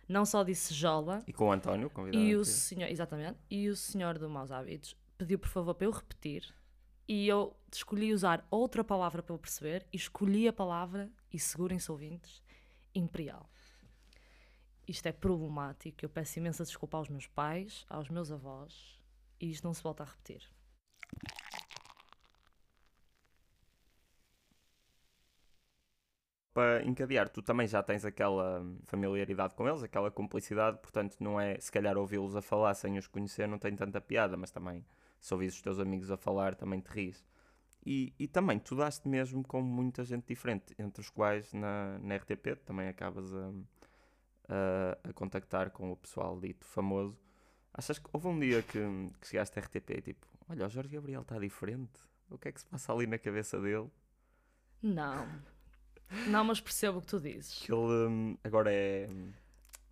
não 0.09 0.25
só 0.25 0.45
disse 0.45 0.73
jola, 0.73 1.23
e 1.27 1.33
com 1.33 1.49
o 1.49 1.53
António, 1.53 1.91
convidado. 1.91 2.23
E 2.23 2.37
o 2.37 2.45
senhor, 2.45 2.89
exatamente, 2.89 3.37
e 3.51 3.69
o 3.69 3.75
senhor 3.75 4.17
do 4.17 4.31
Maus 4.31 4.53
Hábitos 4.53 4.97
pediu 5.19 5.39
por 5.39 5.49
favor 5.49 5.75
para 5.75 5.87
eu 5.87 5.91
repetir 5.91 6.55
e 7.13 7.27
eu 7.27 7.57
escolhi 7.73 8.15
usar 8.15 8.47
outra 8.49 8.85
palavra 8.85 9.21
para 9.21 9.35
eu 9.35 9.39
perceber 9.39 9.85
e 9.93 9.97
escolhi 9.97 10.47
a 10.47 10.53
palavra, 10.53 11.11
e 11.33 11.41
segurem-se 11.41 11.91
ouvintes, 11.91 12.41
imperial. 12.95 13.51
Isto 14.87 15.07
é 15.07 15.13
problemático, 15.13 16.05
eu 16.05 16.09
peço 16.09 16.39
imensa 16.39 16.63
desculpa 16.63 16.99
aos 16.99 17.09
meus 17.09 17.27
pais, 17.27 17.85
aos 17.89 18.09
meus 18.09 18.31
avós, 18.31 18.97
e 19.41 19.51
isto 19.51 19.65
não 19.65 19.75
se 19.75 19.83
volta 19.83 20.05
a 20.05 20.07
repetir. 20.07 20.49
Para 26.53 26.85
encadear, 26.85 27.29
tu 27.29 27.43
também 27.43 27.69
já 27.69 27.81
tens 27.83 28.05
aquela 28.05 28.65
familiaridade 28.85 29.55
com 29.55 29.69
eles, 29.69 29.85
aquela 29.85 30.11
cumplicidade, 30.11 30.79
portanto 30.79 31.17
não 31.21 31.41
é, 31.41 31.59
se 31.61 31.71
calhar 31.71 31.97
ouvi-los 31.97 32.35
a 32.35 32.43
falar 32.43 32.75
sem 32.75 32.99
os 32.99 33.07
conhecer 33.07 33.47
não 33.47 33.59
tem 33.59 33.75
tanta 33.77 34.01
piada, 34.01 34.37
mas 34.37 34.51
também 34.51 34.85
se 35.21 35.33
ouvis 35.33 35.55
os 35.55 35.63
teus 35.63 35.79
amigos 35.79 36.11
a 36.11 36.17
falar 36.17 36.57
também 36.57 36.81
te 36.81 36.89
ris. 36.89 37.25
E, 37.87 38.13
e 38.19 38.27
também 38.27 38.59
tu 38.59 38.75
daste 38.75 39.09
mesmo 39.09 39.43
com 39.43 39.63
muita 39.63 40.05
gente 40.05 40.27
diferente, 40.27 40.75
entre 40.79 41.01
os 41.01 41.09
quais 41.09 41.53
na, 41.53 41.99
na 42.01 42.17
RTP 42.17 42.57
também 42.65 42.89
acabas 42.89 43.33
a, 43.33 43.53
a, 44.49 45.11
a 45.11 45.13
contactar 45.13 45.71
com 45.71 45.93
o 45.93 45.97
pessoal 45.97 46.39
dito 46.39 46.67
famoso. 46.67 47.17
Achas 47.73 47.99
que 47.99 48.09
houve 48.13 48.27
um 48.27 48.39
dia 48.39 48.63
que, 48.63 48.79
que 49.21 49.29
chegaste 49.29 49.59
à 49.59 49.63
RTP 49.63 49.91
e 49.91 50.03
tipo, 50.03 50.27
olha, 50.49 50.67
o 50.67 50.69
Jorge 50.69 50.91
Gabriel 50.91 51.23
está 51.23 51.39
diferente, 51.39 52.01
o 52.29 52.37
que 52.37 52.49
é 52.49 52.53
que 52.53 52.61
se 52.61 52.67
passa 52.67 52.93
ali 52.93 53.07
na 53.07 53.19
cabeça 53.19 53.61
dele? 53.61 53.89
Não, 54.83 55.27
não, 56.25 56.45
mas 56.45 56.61
percebo 56.61 56.99
o 56.99 57.01
que 57.01 57.07
tu 57.09 57.21
dizes. 57.21 57.55
que 57.59 57.73
ele 57.73 57.81
hum, 58.09 58.37
agora 58.45 58.73
é 58.73 59.09
hum, 59.11 59.33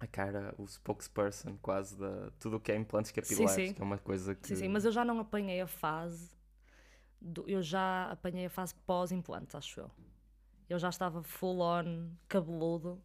a 0.01 0.07
cara, 0.07 0.55
o 0.59 0.67
spokesperson 0.67 1.57
quase 1.63 1.97
de 1.97 2.31
tudo 2.39 2.57
o 2.57 2.61
que 2.61 2.73
é 2.73 2.77
implantes 2.77 3.11
capilares, 3.13 3.69
sim. 3.69 3.75
que 3.75 3.81
é 3.83 3.85
uma 3.85 3.99
coisa 3.99 4.35
que 4.35 4.47
Sim, 4.49 4.57
sim, 4.57 4.69
mas 4.69 4.85
eu 4.85 4.93
já 4.93 5.05
não 5.05 5.19
apanhei 5.21 5.61
a 5.61 5.67
fase. 5.67 6.37
do- 7.21 7.45
eu 7.49 7.63
já 7.63 8.11
apanhei 8.13 8.47
a 8.47 8.51
fase 8.51 8.75
pós-implantes, 8.87 9.55
acho 9.55 9.81
eu. 9.81 9.91
Eu 10.69 10.79
já 10.79 10.89
estava 10.91 11.23
full 11.23 11.61
on 11.61 12.11
cabeludo 12.29 13.03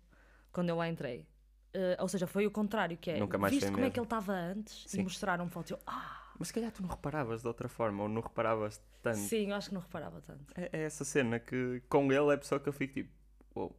quando 0.51 0.70
eu 0.70 0.75
lá 0.77 0.88
entrei. 0.89 1.27
Eh, 1.74 1.98
ou 2.00 2.08
seja, 2.08 2.27
foi 2.27 2.46
o 2.46 2.51
contrário, 2.51 2.98
que 2.98 3.12
é. 3.12 3.20
Nunca 3.20 3.38
mais 3.38 3.53
viste 3.53 3.72
como 3.72 3.86
é 3.86 3.89
mesmo. 3.89 3.93
que 3.93 4.00
ele 4.00 4.05
estava 4.05 4.34
antes? 4.34 4.86
Sim. 4.88 5.01
E 5.01 5.03
mostraram 5.03 5.50
fotos. 5.50 5.72
Eu, 5.72 5.79
ah, 5.88 6.23
Mas 6.43 6.50
se 6.50 6.55
calhar 6.55 6.73
tu 6.73 6.81
não 6.81 6.89
reparavas 6.89 7.41
de 7.41 7.47
outra 7.47 7.69
forma, 7.69 8.03
ou 8.03 8.09
não 8.09 8.21
reparavas 8.21 8.81
tanto. 9.01 9.17
sim, 9.17 9.50
eu 9.50 9.55
acho 9.55 9.69
que 9.69 9.75
não 9.75 9.79
reparava 9.79 10.19
tanto. 10.19 10.53
É, 10.57 10.69
é 10.73 10.83
essa 10.83 11.05
cena 11.05 11.39
que 11.39 11.81
com 11.88 12.12
ele 12.12 12.31
é 12.31 12.33
a 12.33 12.38
pessoa 12.38 12.59
que 12.59 12.67
eu 12.67 12.73
fico 12.73 12.95
tipo, 12.95 13.09
uou. 13.55 13.73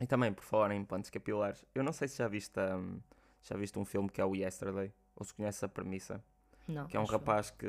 E 0.00 0.06
também, 0.06 0.32
por 0.32 0.42
falar 0.42 0.70
em 0.72 0.80
implantes 0.80 1.10
capilares, 1.10 1.62
eu 1.74 1.82
não 1.84 1.92
sei 1.92 2.08
se 2.08 2.16
já 2.16 2.26
viste, 2.26 2.58
hum, 2.58 3.00
já 3.42 3.54
viste 3.54 3.78
um 3.78 3.84
filme 3.84 4.08
que 4.08 4.18
é 4.18 4.24
o 4.24 4.34
Yesterday, 4.34 4.90
ou 5.14 5.26
se 5.26 5.34
conhece 5.34 5.62
a 5.62 5.68
premissa. 5.68 6.24
Não. 6.66 6.86
que 6.86 6.96
é 6.96 7.00
um 7.00 7.04
rapaz 7.04 7.50
que, 7.50 7.66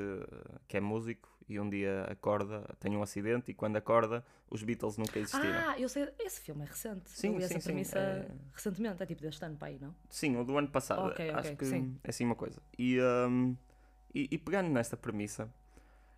que 0.65 0.77
é 0.77 0.79
músico 0.79 1.27
e 1.50 1.59
um 1.59 1.69
dia 1.69 2.03
acorda, 2.03 2.61
tem 2.79 2.95
um 2.95 3.01
acidente 3.03 3.51
e 3.51 3.53
quando 3.53 3.75
acorda 3.75 4.23
os 4.50 4.63
Beatles 4.63 4.95
nunca 4.95 5.19
existiram. 5.19 5.59
Ah, 5.67 5.77
eu 5.77 5.89
sei, 5.89 6.07
esse 6.19 6.39
filme 6.39 6.61
é 6.63 6.67
recente. 6.67 7.09
Sim, 7.09 7.27
eu 7.27 7.33
vi 7.33 7.39
sim, 7.41 7.55
essa 7.55 7.59
sim, 7.59 7.67
premissa 7.67 8.00
é- 8.00 8.31
recentemente, 8.53 9.03
é 9.03 9.05
tipo 9.05 9.21
deste 9.21 9.43
ano 9.43 9.57
para 9.57 9.67
aí, 9.67 9.77
não? 9.77 9.93
Sim, 10.09 10.38
o 10.38 10.45
do 10.45 10.57
ano 10.57 10.69
passado. 10.69 11.07
Ok, 11.07 11.29
ok, 11.29 11.39
Acho 11.39 11.55
que 11.57 11.65
sim. 11.65 12.00
é 12.01 12.09
assim 12.09 12.23
uma 12.23 12.35
coisa. 12.35 12.61
E, 12.77 12.97
hum, 13.01 13.57
e, 14.13 14.27
e 14.32 14.38
pegando 14.38 14.70
nesta 14.70 14.96
premissa, 14.98 15.50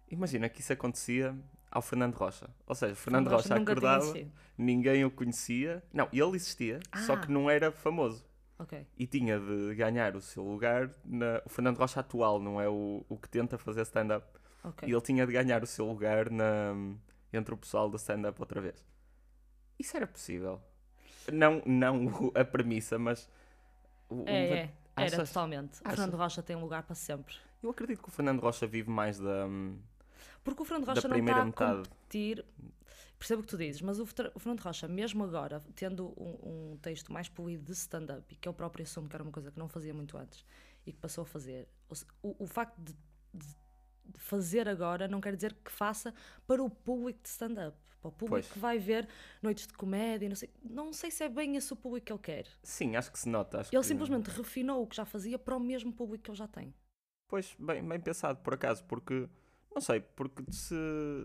imagina 0.10 0.50
que 0.50 0.62
isso 0.62 0.74
acontecia 0.74 1.36
ao 1.72 1.82
Fernando 1.82 2.16
Rocha. 2.16 2.50
Ou 2.68 2.76
seja, 2.76 2.96
Fernando 2.96 3.30
Rocha 3.30 3.44
tinha 3.50 3.58
acordava, 3.62 4.14
ninguém 4.58 5.04
o 5.06 5.12
conhecia. 5.12 5.84
Não, 5.92 6.08
ele 6.14 6.36
existia, 6.36 6.80
só 7.06 7.14
Ah. 7.14 7.18
que 7.18 7.32
não 7.32 7.50
era 7.50 7.72
famoso. 7.72 8.26
Ok. 8.60 8.86
E 8.98 9.08
tinha 9.08 9.40
de 9.40 9.74
ganhar 9.76 10.16
o 10.16 10.22
seu 10.22 10.44
lugar. 10.44 10.90
Na... 11.04 11.42
O 11.46 11.50
Fernando 11.50 11.78
Rocha 11.78 12.00
atual, 12.00 12.40
não 12.40 12.62
é 12.62 12.70
o, 12.70 13.04
o 13.10 13.18
que 13.18 13.28
tenta 13.28 13.58
fazer 13.58 13.82
stand-up. 13.82 14.26
Ok. 14.64 14.88
E 14.88 14.92
ele 14.92 15.02
tinha 15.02 15.26
de 15.26 15.34
ganhar 15.34 15.64
o 15.64 15.68
seu 15.68 15.86
lugar 15.88 16.30
na... 16.30 16.74
entre 17.34 17.54
o 17.54 17.58
pessoal 17.58 17.90
do 17.90 17.98
stand-up 17.98 18.40
outra 18.40 18.62
vez. 18.62 18.76
Isso 19.80 19.98
era 19.98 20.06
possível. 20.08 20.62
Não, 21.32 21.62
não 21.66 22.06
o- 22.08 22.32
a 22.36 22.46
premissa, 22.46 23.00
mas. 23.00 23.28
o- 24.08 24.22
o- 24.24 24.30
É, 24.30 24.48
é. 24.50 24.74
Era 24.96 25.08
Achas? 25.08 25.30
totalmente. 25.30 25.82
O? 25.82 25.90
Fernando 25.90 26.16
Rocha 26.16 26.44
tem 26.44 26.56
um 26.56 26.62
lugar 26.62 26.84
para 26.84 26.96
sempre. 26.96 27.34
Eu 27.64 27.70
acredito 27.70 28.02
que 28.02 28.10
o 28.10 28.12
Fernando 28.12 28.40
Rocha 28.42 28.68
vive 28.68 28.90
mais 28.90 29.18
da, 29.18 29.48
Porque 30.44 30.62
o 30.62 30.66
Fernando 30.66 30.86
Rocha 30.88 31.08
não 31.08 31.18
está 31.18 31.42
a 31.42 31.46
metade. 31.46 31.90
competir. 31.90 32.46
Percebo 33.18 33.40
o 33.42 33.46
que 33.46 33.50
tu 33.52 33.58
dizes, 33.58 33.82
mas 33.82 34.00
o 34.02 34.06
Fer- 34.06 34.32
o 34.36 34.40
Fernando 34.40 34.60
Rocha, 34.60 34.86
mesmo 34.86 35.24
agora, 35.24 35.64
tendo 35.76 36.08
um, 36.18 36.72
um 36.74 36.78
texto 36.82 37.14
mais 37.14 37.30
polido 37.30 37.64
de 37.64 37.72
stand-up 37.72 38.26
e 38.30 38.36
que 38.36 38.50
ele 38.50 38.56
próprio 38.56 38.84
assume 38.84 39.08
que 39.08 39.16
era 39.16 39.24
uma 39.24 39.32
coisa 39.32 39.50
que 39.50 39.58
não 39.58 39.70
fazia 39.70 39.94
muito 39.94 40.18
antes 40.18 40.46
e 40.86 40.92
que 40.92 41.00
passou 41.00 41.22
a 41.22 41.26
fazer, 41.26 41.70
o, 42.22 42.44
o 42.44 42.46
facto 42.48 42.78
de, 42.82 42.94
de- 43.34 43.56
de 44.06 44.20
fazer 44.20 44.68
agora 44.68 45.08
não 45.08 45.22
quer 45.22 45.34
dizer 45.34 45.54
que 45.64 45.72
faça 45.72 46.14
para 46.46 46.62
o 46.62 46.70
público 46.70 47.22
de 47.24 47.30
stand-up. 47.30 47.78
Para 48.02 48.10
o 48.10 48.12
público 48.12 48.32
Pois. 48.42 48.52
que 48.52 48.60
vai 48.60 48.78
ver 48.78 49.08
noites 49.42 49.66
de 49.66 49.74
comédia, 49.74 50.28
não 50.28 50.36
sei, 50.36 50.50
não 50.62 50.92
sei 50.92 51.10
se 51.10 51.24
é 51.24 51.30
bem 51.30 51.56
esse 51.56 51.72
o 51.72 51.78
público 51.78 52.06
que 52.08 52.12
ele 52.12 52.20
quer. 52.20 52.48
Sim, 52.62 52.98
acho 52.98 53.10
que 53.10 53.18
se 53.20 53.30
nota. 53.30 53.60
Ele 53.60 53.70
que- 53.70 53.84
simplesmente 53.84 54.28
refinou 54.30 54.84
o 54.84 54.88
que 54.88 54.98
já 54.98 55.06
fazia 55.06 55.40
para 55.40 55.56
o 55.56 55.60
mesmo 55.62 55.94
público 55.94 56.26
que 56.26 56.30
ele 56.32 56.38
já 56.38 56.48
tem. 56.50 56.74
Pois, 57.34 57.56
bem, 57.58 57.84
bem 57.84 58.00
pensado, 58.00 58.38
por 58.44 58.54
acaso, 58.54 58.84
porque. 58.84 59.28
Não 59.74 59.82
sei, 59.82 60.02
porque 60.02 60.44
se, 60.52 60.76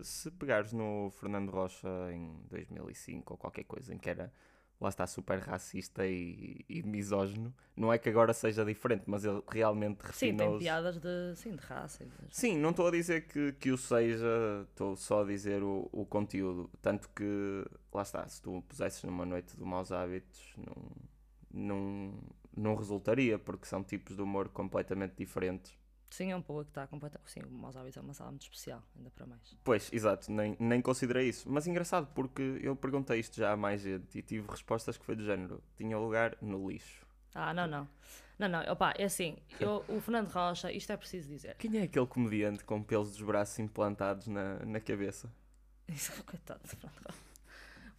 se 0.01 0.31
pegares 0.31 0.73
no 0.73 1.11
Fernando 1.11 1.51
Rocha 1.51 1.87
em 2.11 2.33
2005 2.49 3.33
ou 3.33 3.37
qualquer 3.37 3.63
coisa 3.65 3.93
em 3.93 3.97
que 3.99 4.09
era. 4.09 4.33
Lá 4.81 4.89
está 4.89 5.05
super 5.05 5.37
racista 5.37 6.07
e, 6.07 6.65
e 6.67 6.81
misógino. 6.81 7.53
Não 7.77 7.93
é 7.93 7.99
que 7.99 8.09
agora 8.09 8.33
seja 8.33 8.65
diferente, 8.65 9.03
mas 9.05 9.23
ele 9.23 9.39
realmente 9.47 9.99
Sim, 10.11 10.35
tem 10.35 10.47
refinou 10.47 10.57
piadas 10.57 10.97
de, 10.97 11.35
sim, 11.35 11.51
de 11.55 11.61
raça. 11.61 12.03
de- 12.03 12.11
Sim, 12.35 12.57
não 12.57 12.71
estou 12.71 12.87
a 12.87 12.91
dizer 12.91 13.27
que, 13.27 13.51
que 13.53 13.69
o 13.69 13.77
seja, 13.77 14.65
estou 14.67 14.95
só 14.95 15.21
a 15.21 15.25
dizer 15.27 15.61
o, 15.61 15.87
o 15.91 16.07
conteúdo. 16.07 16.71
Tanto 16.81 17.07
que, 17.09 17.63
lá 17.93 18.01
está, 18.01 18.27
se 18.27 18.41
tu 18.41 18.57
o 18.57 18.61
pusesses 18.63 19.03
numa 19.03 19.27
noite 19.27 19.55
de 19.55 19.63
maus 19.63 19.91
hábitos, 19.91 20.55
não, 20.57 20.91
não, 21.53 22.13
não 22.57 22.75
resultaria, 22.75 23.37
porque 23.37 23.67
são 23.67 23.83
tipos 23.83 24.15
de 24.15 24.21
humor 24.23 24.49
completamente 24.49 25.13
diferentes. 25.15 25.77
Sim, 26.09 26.31
é 26.31 26.35
um 26.35 26.41
público 26.41 26.65
que 26.65 26.71
está 26.71 26.87
completamente. 26.87 27.31
Sim, 27.31 27.41
o 27.41 27.51
Maus 27.51 27.75
Hábitos 27.75 27.97
é 27.97 28.01
uma 28.01 28.13
sala 28.13 28.31
muito 28.31 28.41
especial, 28.41 28.83
ainda 28.95 29.11
para 29.11 29.25
mais. 29.27 29.55
Pois, 29.63 29.93
exato, 29.93 30.31
nem, 30.31 30.55
nem 30.59 30.81
considerei 30.81 31.29
isso. 31.29 31.49
Mas 31.49 31.67
engraçado, 31.67 32.07
porque 32.15 32.59
eu 32.61 32.75
perguntei 32.75 33.19
isto 33.19 33.37
já 33.37 33.51
a 33.51 33.57
mais 33.57 33.81
gente 33.81 34.17
e 34.17 34.21
tive 34.21 34.49
respostas 34.49 34.97
que 34.97 35.05
foi 35.05 35.15
do 35.15 35.23
género: 35.23 35.63
tinha 35.77 35.97
lugar 35.97 36.35
no 36.41 36.69
lixo. 36.69 37.05
Ah, 37.35 37.53
não, 37.53 37.67
não. 37.67 37.87
Não, 38.39 38.47
não, 38.47 38.71
opá, 38.71 38.93
é 38.97 39.03
assim, 39.03 39.37
eu, 39.59 39.83
o 39.89 39.99
Fernando 39.99 40.29
Rocha, 40.29 40.71
isto 40.71 40.91
é 40.91 40.97
preciso 40.97 41.27
dizer. 41.27 41.55
Quem 41.57 41.77
é 41.77 41.83
aquele 41.83 42.07
comediante 42.07 42.63
com 42.63 42.81
pelos 42.81 43.11
dos 43.11 43.21
braços 43.21 43.59
implantados 43.59 44.27
na, 44.27 44.59
na 44.65 44.79
cabeça? 44.79 45.31
Isso, 45.87 46.11
coitado 46.23 46.61
de 46.63 46.69
Fernando 46.69 46.95
Rocha. 47.05 47.28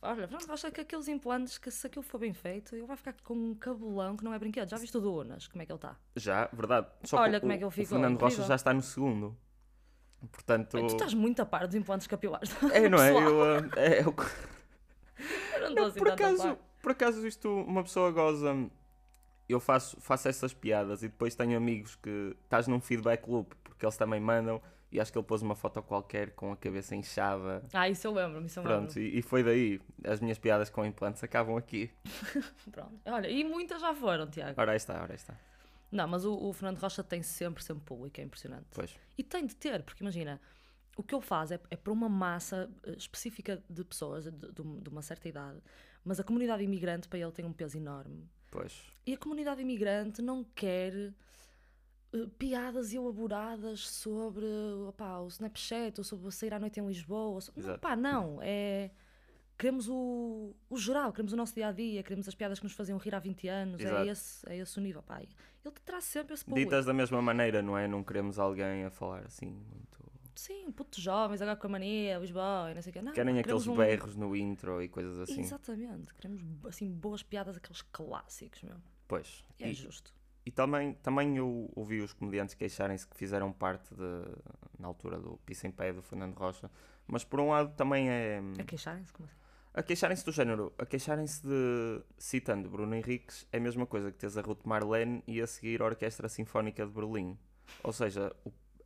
Olha, 0.03 0.27
Fernando 0.27 0.49
Rocha, 0.49 0.71
que 0.71 0.81
aqueles 0.81 1.09
implantes, 1.09 1.59
que 1.59 1.71
se 1.71 1.87
aquilo 1.87 2.03
for 2.03 2.19
bem 2.19 2.33
feito, 2.33 2.75
ele 2.75 2.87
vai 2.87 2.97
ficar 2.97 3.13
com 3.23 3.35
um 3.35 3.55
cabelão 3.55 4.17
que 4.17 4.25
não 4.25 4.33
é 4.33 4.39
brinquedo. 4.39 4.69
Já 4.71 4.79
viste 4.79 4.97
o 4.97 5.01
do 5.01 5.15
Unas, 5.15 5.47
como 5.47 5.61
é 5.63 5.67
que 5.67 5.73
ele 5.73 5.77
está? 5.77 5.97
Já, 6.17 6.49
verdade. 6.53 6.87
Só 7.05 7.19
Olha 7.19 7.35
que 7.35 7.41
como 7.41 7.53
o, 7.53 7.55
é 7.55 7.59
que 7.59 7.65
ele 7.65 7.69
o 7.69 7.71
ficou, 7.71 7.89
Fernando 7.99 8.15
Rocha 8.15 8.27
incrível. 8.35 8.49
já 8.49 8.55
está 8.55 8.73
no 8.73 8.81
segundo. 8.83 9.37
Portanto. 10.33 10.79
Tu 10.79 10.87
estás 10.87 11.13
muito 11.15 11.41
a 11.41 11.47
par 11.47 11.67
dos 11.67 11.77
implantes 11.77 12.07
capilares. 12.07 12.51
É, 12.73 12.89
não 12.89 12.99
é? 13.03 13.11
Eu, 13.13 13.43
ah, 13.43 13.57
é, 13.77 14.01
eu- 14.03 14.15
Eu 15.55 15.61
não 15.61 15.69
estou 15.69 15.87
assim 15.87 15.99
por, 15.99 16.09
acaso, 16.11 16.59
por 16.83 16.93
acaso 16.93 17.27
isto, 17.27 17.49
uma 17.63 17.83
pessoa 17.83 18.11
goza. 18.11 18.55
Eu 19.47 19.61
faço, 19.61 20.01
faço 20.01 20.29
essas 20.29 20.55
piadas 20.55 21.03
e 21.03 21.09
depois 21.09 21.35
tenho 21.35 21.57
amigos 21.57 21.97
que 21.97 22.35
estás 22.45 22.67
num 22.69 22.81
feedback 22.81 23.27
loop, 23.29 23.55
porque 23.65 23.85
eles 23.85 23.97
também 23.97 24.21
mandam 24.21 24.63
e 24.93 25.01
acho 25.01 25.13
que 25.13 25.19
ele 25.19 25.27
pôs 25.27 25.41
uma 25.43 25.55
foto 25.55 25.83
qualquer 25.83 26.31
com 26.33 26.53
a 26.53 26.57
cabeça 26.57 26.95
inchada. 26.97 27.63
Ah, 27.73 27.89
isso 27.89 28.07
eu 28.07 28.13
lembro-me, 28.13 28.47
isso 28.47 28.59
eu 28.59 28.63
Pronto, 28.65 28.97
lembro. 28.99 29.01
e, 29.03 29.19
e 29.19 29.23
foi 29.23 29.43
daí. 29.43 29.81
As 30.05 30.21
minhas 30.21 30.39
piadas 30.39 30.69
com 30.71 30.85
implantes 30.85 31.23
acabam 31.23 31.57
aqui. 31.57 31.91
Pronto. 32.71 33.01
Olha, 33.07 33.29
e 33.29 33.45
muitas 33.45 33.81
já 33.81 33.95
foram, 33.95 34.27
Tiago. 34.29 34.61
Ora 34.61 34.73
aí 34.73 34.77
está, 34.77 34.95
ora 35.03 35.13
aí 35.13 35.17
está. 35.17 35.35
Não, 35.93 36.07
mas 36.07 36.25
o, 36.25 36.35
o 36.35 36.53
Fernando 36.53 36.79
Rocha 36.79 37.03
tem 37.03 37.23
sempre, 37.23 37.63
sempre 37.65 37.85
público, 37.85 38.21
é 38.21 38.25
impressionante. 38.25 38.67
Pois. 38.73 38.95
E 39.19 39.23
tem 39.25 39.45
de 39.47 39.57
ter, 39.57 39.83
porque 39.83 40.03
imagina, 40.03 40.41
o 40.97 41.03
que 41.03 41.15
ele 41.15 41.23
faz 41.25 41.51
é, 41.51 41.61
é 41.71 41.77
para 41.77 41.93
uma 41.93 42.09
massa 42.09 42.71
eh, 42.85 42.93
específica 42.93 43.63
de 43.69 43.85
pessoas 43.85 44.25
de, 44.25 44.31
de- 44.31 44.53
de 44.81 44.89
uma 44.89 45.03
certa 45.03 45.29
idade, 45.29 45.59
mas 46.05 46.21
a 46.21 46.25
comunidade 46.25 46.63
imigrante 46.63 47.09
para 47.09 47.19
ele 47.19 47.33
tem 47.33 47.45
um 47.45 47.53
peso 47.53 47.77
enorme. 47.77 48.29
Pois. 48.51 48.83
E 49.07 49.15
a 49.15 49.17
comunidade 49.19 49.61
imigrante 49.63 50.23
não 50.23 50.45
quer 50.45 51.13
eh, 52.13 52.27
piadas 52.39 52.93
elaboradas 52.93 53.89
sobre 53.89 54.45
opá, 54.89 55.19
o 55.21 55.29
Snapchat 55.29 55.99
ou 56.01 56.05
sobre 56.05 56.31
sair 56.31 56.53
à 56.55 56.59
noite 56.59 56.81
em 56.81 56.87
Lisboa. 56.87 57.41
so- 57.41 57.53
Não, 57.57 57.79
pá, 57.79 57.95
não. 57.97 58.39
É. 58.43 58.91
Queremos 59.59 59.89
o, 59.91 60.55
o 60.71 60.77
geral, 60.79 61.13
queremos 61.13 61.35
o 61.35 61.37
nosso 61.37 61.55
dia 61.55 61.69
a 61.69 61.73
dia, 61.73 62.03
queremos 62.03 62.27
as 62.27 62.35
piadas 62.35 62.59
que 62.59 62.65
nos 62.65 62.73
faziam 62.73 62.97
rir 62.97 63.15
há 63.15 63.19
20 63.19 63.47
anos. 63.47 63.85
É 63.85 64.07
esse, 64.07 64.49
é 64.51 64.57
esse 64.57 64.79
o 64.79 64.81
nível. 64.81 65.03
Pá. 65.03 65.21
Ele 65.21 65.75
traz 65.85 66.05
sempre 66.05 66.33
esse 66.33 66.43
público. 66.45 66.71
Ditas 66.71 66.87
da 66.87 66.95
mesma 66.95 67.21
maneira, 67.21 67.61
não 67.61 67.77
é? 67.77 67.87
Não 67.87 68.03
queremos 68.03 68.39
alguém 68.39 68.85
a 68.87 68.91
falar 68.91 69.27
assim 69.27 69.47
muito. 69.51 70.01
Sim, 70.35 70.71
putos 70.73 71.03
jovens, 71.03 71.43
agora 71.43 71.59
com 71.59 71.67
a 71.67 71.71
mania, 71.71 72.17
Lisboa 72.19 72.71
e 72.71 72.75
não 72.75 72.81
sei 72.81 72.89
o 72.89 72.93
quê. 72.95 73.03
Não, 73.03 73.13
Querem 73.13 73.39
aqueles 73.39 73.67
um- 73.67 73.77
berros 73.77 74.17
no 74.17 74.35
intro 74.35 74.81
e 74.83 74.89
coisas 74.89 75.19
assim. 75.21 75.41
Exatamente, 75.43 76.15
queremos 76.15 76.43
assim 76.65 76.91
boas 76.91 77.23
piadas, 77.23 77.59
aqueles 77.59 77.83
clássicos 77.83 78.63
mesmo. 78.63 78.83
Pois. 79.07 79.45
E 79.59 79.65
é 79.65 79.69
E- 79.69 79.75
justo. 79.75 80.15
E 80.51 80.53
também, 80.53 80.95
também 80.95 81.37
eu 81.37 81.71
ouvi 81.77 82.01
os 82.01 82.13
comediantes 82.13 82.57
queixarem-se 82.57 83.07
que 83.07 83.17
fizeram 83.17 83.53
parte 83.53 83.95
de, 83.95 84.81
na 84.81 84.89
altura 84.89 85.17
do 85.17 85.37
Pisa 85.47 85.69
em 85.69 85.71
Pé 85.71 85.93
do 85.93 86.03
Fernando 86.03 86.35
Rocha, 86.35 86.69
mas 87.07 87.23
por 87.23 87.39
um 87.39 87.51
lado 87.51 87.73
também 87.77 88.11
é 88.11 88.43
A 88.59 88.65
queixarem-se, 88.65 89.13
como 89.13 89.29
assim? 89.29 89.37
a 89.73 89.81
queixarem-se 89.81 90.25
do 90.25 90.33
género, 90.33 90.73
a 90.77 90.85
queixarem-se 90.85 91.41
de 91.47 92.03
citando 92.19 92.69
Bruno 92.69 92.93
Henriques 92.97 93.47
é 93.53 93.59
a 93.59 93.61
mesma 93.61 93.87
coisa 93.87 94.11
que 94.11 94.19
tens 94.19 94.37
a 94.37 94.41
Ruth 94.41 94.65
Marlene 94.65 95.23
e 95.25 95.41
a 95.41 95.47
seguir 95.47 95.83
a 95.83 95.85
Orquestra 95.85 96.29
Sinfónica 96.29 96.85
de 96.85 96.91
Berlim. 96.91 97.39
Ou 97.85 97.93
seja, 97.93 98.35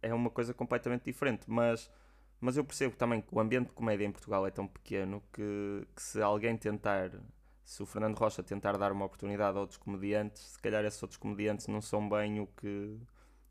é 0.02 0.12
uma 0.12 0.28
coisa 0.28 0.52
completamente 0.52 1.04
diferente, 1.06 1.50
mas 1.50 1.90
mas 2.42 2.58
eu 2.58 2.64
percebo 2.64 2.94
também 2.94 3.22
que 3.22 3.34
o 3.34 3.40
ambiente 3.40 3.68
de 3.68 3.72
comédia 3.72 4.04
em 4.04 4.12
Portugal 4.12 4.46
é 4.46 4.50
tão 4.50 4.66
pequeno 4.68 5.22
que, 5.32 5.86
que 5.96 6.02
se 6.02 6.20
alguém 6.20 6.58
tentar, 6.58 7.10
se 7.64 7.82
o 7.82 7.86
Fernando 7.86 8.16
Rocha 8.16 8.42
tentar 8.42 8.76
dar 8.76 8.92
uma 8.92 9.04
oportunidade 9.04 9.56
a 9.56 9.60
outros 9.60 9.78
comediantes, 9.78 10.42
se 10.42 10.58
calhar 10.58 10.84
esses 10.84 11.02
outros 11.02 11.18
comediantes 11.18 11.66
não 11.66 11.80
são 11.80 12.08
bem 12.08 12.40
o 12.40 12.46
que 12.46 12.98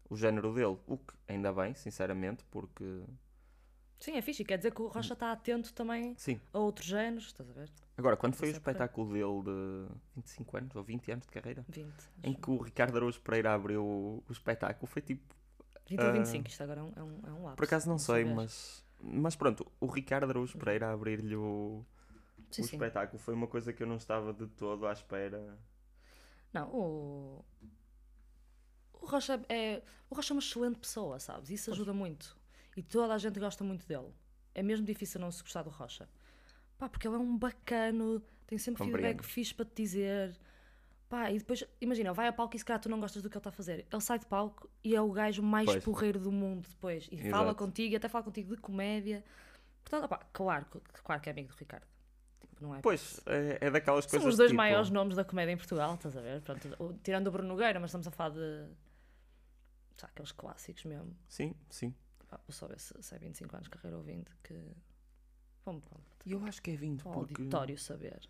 o 0.10 0.15
género 0.15 0.53
dele. 0.53 0.77
O 0.88 0.98
que 0.98 1.13
ainda 1.27 1.51
bem, 1.51 1.74
sinceramente, 1.74 2.43
porque 2.51 3.03
Sim, 4.03 4.17
é 4.17 4.22
fixe. 4.22 4.43
Quer 4.43 4.58
dizer 4.58 4.74
que 4.74 4.82
o 4.82 4.88
Rocha 4.88 5.13
está 5.13 5.32
atento 5.32 5.74
também 5.74 6.13
sim. 6.17 6.38
a 6.51 6.60
outros 6.60 6.86
géneros, 6.86 7.27
estás 7.27 7.50
a 7.50 7.53
ver? 7.53 7.72
Agora, 7.98 8.17
quando 8.17 8.36
foi 8.36 8.50
o 8.50 8.51
é 8.51 8.53
espetáculo 8.53 9.13
dele 9.13 9.43
de 9.43 9.96
25 10.15 10.58
anos 10.58 10.75
ou 10.75 10.84
20 10.84 11.12
anos 11.12 11.25
de 11.25 11.32
carreira? 11.32 11.65
20. 11.70 11.93
Em 12.22 12.34
que 12.34 12.50
o 12.51 12.58
Ricardo 12.58 12.98
Araújo 12.98 13.22
Pereira 13.22 13.53
abriu 13.53 13.82
o, 13.82 14.24
espetáculo, 14.29 14.88
foi 14.88 15.01
tipo, 15.01 15.24
20 15.88 16.01
ou 16.01 16.05
ah, 16.05 16.12
25, 16.12 16.50
isto 16.50 16.63
agora 16.63 16.82
é 16.82 16.84
um, 16.84 16.91
é 16.98 17.03
um, 17.03 17.20
é 17.27 17.32
um 17.32 17.43
lapso. 17.43 17.55
por 17.55 17.63
acaso 17.63 17.88
não 17.88 17.93
não 17.93 18.00
sei, 18.00 18.24
saber. 18.24 18.36
mas 18.36 18.84
mas 19.05 19.36
pronto, 19.36 19.65
o 19.79 19.86
Ricardo 19.86 20.29
Araújo 20.29 20.58
Pereira 20.58 20.88
a 20.88 20.93
abrir-lhe 20.93 21.36
o, 21.36 21.86
Sim, 22.55 22.62
o 22.62 22.65
sim. 22.65 22.75
espetáculo 22.75 23.19
foi 23.19 23.33
uma 23.33 23.48
coisa 23.48 23.72
que 23.74 23.81
eu 23.83 23.88
não 23.88 23.98
estava 23.98 24.33
de 24.33 24.48
todo 24.48 24.86
à 24.88 24.91
espera. 24.93 25.57
Não, 26.53 26.69
o. 26.69 27.45
O 28.93 29.05
Rocha 29.05 29.41
é. 29.50 29.81
O 30.10 30.15
Rocha 30.15 30.33
é 30.33 30.36
uma 30.36 30.39
excelente 30.41 30.79
pessoa, 30.79 31.19
sabes? 31.19 31.50
Isso 31.50 31.72
ajuda 31.72 31.93
muito. 31.93 32.38
E 32.77 32.81
toda 32.81 33.13
a 33.13 33.17
gente 33.17 33.39
gosta 33.39 33.63
muito 33.63 33.86
dele. 33.88 34.13
É 34.55 34.62
mesmo 34.63 34.86
difícil 34.86 35.19
não 35.19 35.31
se 35.31 35.41
gostar 35.41 35.63
do 35.63 35.69
Rocha. 35.69 36.07
Pá, 36.77 36.88
porque 36.89 37.07
ele 37.07 37.15
é 37.15 37.19
um 37.19 37.38
bacano, 37.38 38.22
tem 38.48 38.57
sempre 38.57 38.83
Compreendo. 38.83 39.07
feedback 39.07 39.25
fixe 39.25 39.53
para 39.53 39.65
te 39.65 39.74
dizer. 39.75 40.38
Pá, 41.10 41.31
e 41.31 41.38
depois, 41.38 41.63
imagina, 41.79 42.13
vai 42.13 42.27
a 42.27 42.33
palco 42.33 42.55
e 42.55 42.60
se 42.60 42.65
calhar 42.65 42.79
tu 42.79 42.89
não 42.89 43.00
gostas 43.00 43.22
do 43.22 43.29
que 43.29 43.36
ele 43.36 43.39
está 43.39 43.50
a 43.50 43.53
fazer. 43.53 43.86
Ele 43.91 44.01
sai 44.01 44.17
de 44.19 44.25
palco 44.25 44.69
e 44.83 44.95
é 44.95 45.01
o 45.01 45.12
gajo 45.12 45.43
mais 45.43 45.65
Pois. 45.65 45.83
porreiro 45.83 46.19
do 46.19 46.31
mundo 46.31 46.67
depois. 46.67 47.07
E 47.12 47.17
fala 47.29 47.45
Exato. 47.50 47.65
contigo, 47.65 47.93
e 47.93 47.95
até 47.95 48.07
fala 48.10 48.24
contigo 48.24 48.55
de 48.55 48.62
comédia. 48.62 49.24
Portanto, 49.83 50.05
opá, 50.05 50.19
claro, 50.31 50.65
claro 51.03 51.22
que 51.22 51.29
é 51.29 51.31
amigo 51.31 51.50
do 51.50 51.55
Ricardo. 51.57 51.86
Não 52.63 52.74
é 52.74 52.82
Pois, 52.82 53.20
é, 53.25 53.58
é 53.67 53.70
daquelas 53.70 54.05
são 54.05 54.12
coisas 54.12 54.32
os 54.34 54.38
dois 54.38 54.50
tipo, 54.51 54.58
maiores 54.58 54.89
nomes 54.89 55.17
da 55.17 55.25
comédia 55.25 55.51
em 55.51 55.58
Portugal, 55.58 55.96
estás 55.96 56.15
a 56.15 56.22
ver? 56.22 56.41
Pronto, 56.41 56.75
o- 56.82 56.93
tirando 57.03 57.27
o 57.27 57.32
Bruno 57.32 57.50
Nogueira, 57.50 57.77
mas 57.79 57.89
estamos 57.89 58.08
a 58.08 58.12
falar 58.12 58.29
de. 58.29 58.70
sabe, 59.98 60.12
aqueles 60.13 60.32
clássicos 60.32 60.86
mesmo. 60.86 61.13
Sim, 61.27 61.53
sim. 61.70 61.93
Ah, 62.32 62.38
vou 62.48 62.53
só 62.53 62.65
ver 62.67 62.79
se, 62.79 62.93
se 63.03 63.13
é 63.13 63.20
25 63.20 63.53
anos 63.55 63.65
de 63.65 63.72
carreira 63.72 63.98
ou 63.98 64.03
20, 64.03 64.32
que. 64.41 64.53
Vamos, 65.65 65.84
vamos. 65.89 66.08
E 66.25 66.32
eu 66.32 66.43
acho 66.46 66.62
que 66.62 66.72
é 66.72 66.75
20, 66.77 67.01
Para 67.03 67.12
o 67.12 67.13
porque 67.15 67.34
auditório 67.41 67.77
saber. 67.77 68.27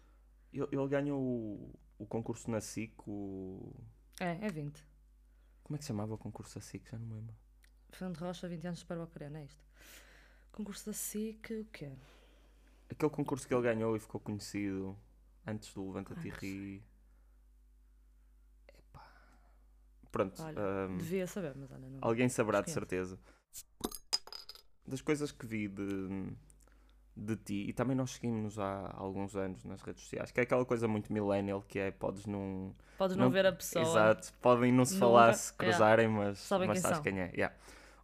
ele, 0.52 0.68
ele 0.72 0.88
ganhou 0.88 1.22
o, 1.22 1.80
o 2.00 2.06
concurso 2.08 2.50
na 2.50 2.60
SIC, 2.60 2.94
o... 3.08 3.72
É, 4.20 4.46
é 4.46 4.50
20. 4.50 4.84
Como 5.63 5.75
é 5.75 5.78
que 5.78 5.84
se 5.84 5.90
chamava 5.90 6.13
o 6.16 6.18
concurso 6.18 6.56
da 6.56 6.62
SIC? 6.62 6.90
Já 6.90 6.98
não 6.98 7.06
me 7.06 7.13
lembro. 7.16 7.36
Fernando 7.92 8.18
Rocha, 8.18 8.48
20 8.48 8.66
anos 8.66 8.80
de 8.80 8.82
Superbocarena, 8.82 9.40
é 9.40 9.46
isto. 9.46 9.63
Concurso 10.52 10.88
da 10.88 10.94
SIC, 10.94 11.52
o 11.62 11.66
quê? 11.66 11.92
Aquele 12.94 13.12
concurso 13.12 13.48
que 13.48 13.54
ele 13.54 13.64
ganhou 13.64 13.96
e 13.96 14.00
ficou 14.00 14.22
conhecido 14.22 14.98
antes 15.48 15.74
do 15.74 15.86
Levanta-te 15.88 16.28
e 16.28 16.32
Ri. 16.32 16.84
Epá. 18.68 19.06
Pronto. 20.12 20.42
Olha, 20.44 20.60
ahm, 20.60 20.98
Devia 20.98 21.28
saber, 21.28 21.54
mas 21.56 21.72
olha, 21.72 21.90
não. 21.90 22.00
alguém 22.02 22.30
saberá 22.30 22.62
de 22.62 22.72
certeza. 22.72 23.20
Das 24.86 25.02
coisas 25.02 25.32
que 25.32 25.46
vi 25.46 25.68
de, 25.68 26.36
de 27.16 27.36
ti, 27.38 27.66
e 27.70 27.74
também 27.74 27.96
nós 27.96 28.12
seguimos 28.12 28.60
há 28.60 28.94
alguns 28.96 29.36
anos 29.36 29.64
nas 29.64 29.82
redes 29.82 30.04
sociais, 30.04 30.30
que 30.30 30.40
é 30.40 30.44
aquela 30.44 30.66
coisa 30.66 30.88
muito 30.88 31.12
millennial 31.12 31.62
que 31.64 31.80
é 31.80 31.90
podes 31.90 32.26
não. 32.26 32.76
Podes 32.98 33.16
não, 33.18 33.26
não- 33.26 33.32
ver 33.32 33.46
a 33.46 33.54
pessoa. 33.54 33.84
Exato, 33.84 34.34
podem 34.42 34.72
não 34.72 34.86
se 34.86 34.94
Nunca- 34.96 35.06
falar 35.06 35.34
se 35.34 35.54
cruzarem, 35.54 36.08
mas, 36.10 36.38
Sabem 36.40 36.68
mas 36.68 36.76
quem 36.76 36.82
sabes 36.82 36.98
são. 36.98 37.04
quem 37.04 37.20
é. 37.22 37.32
yeah. 37.32 37.56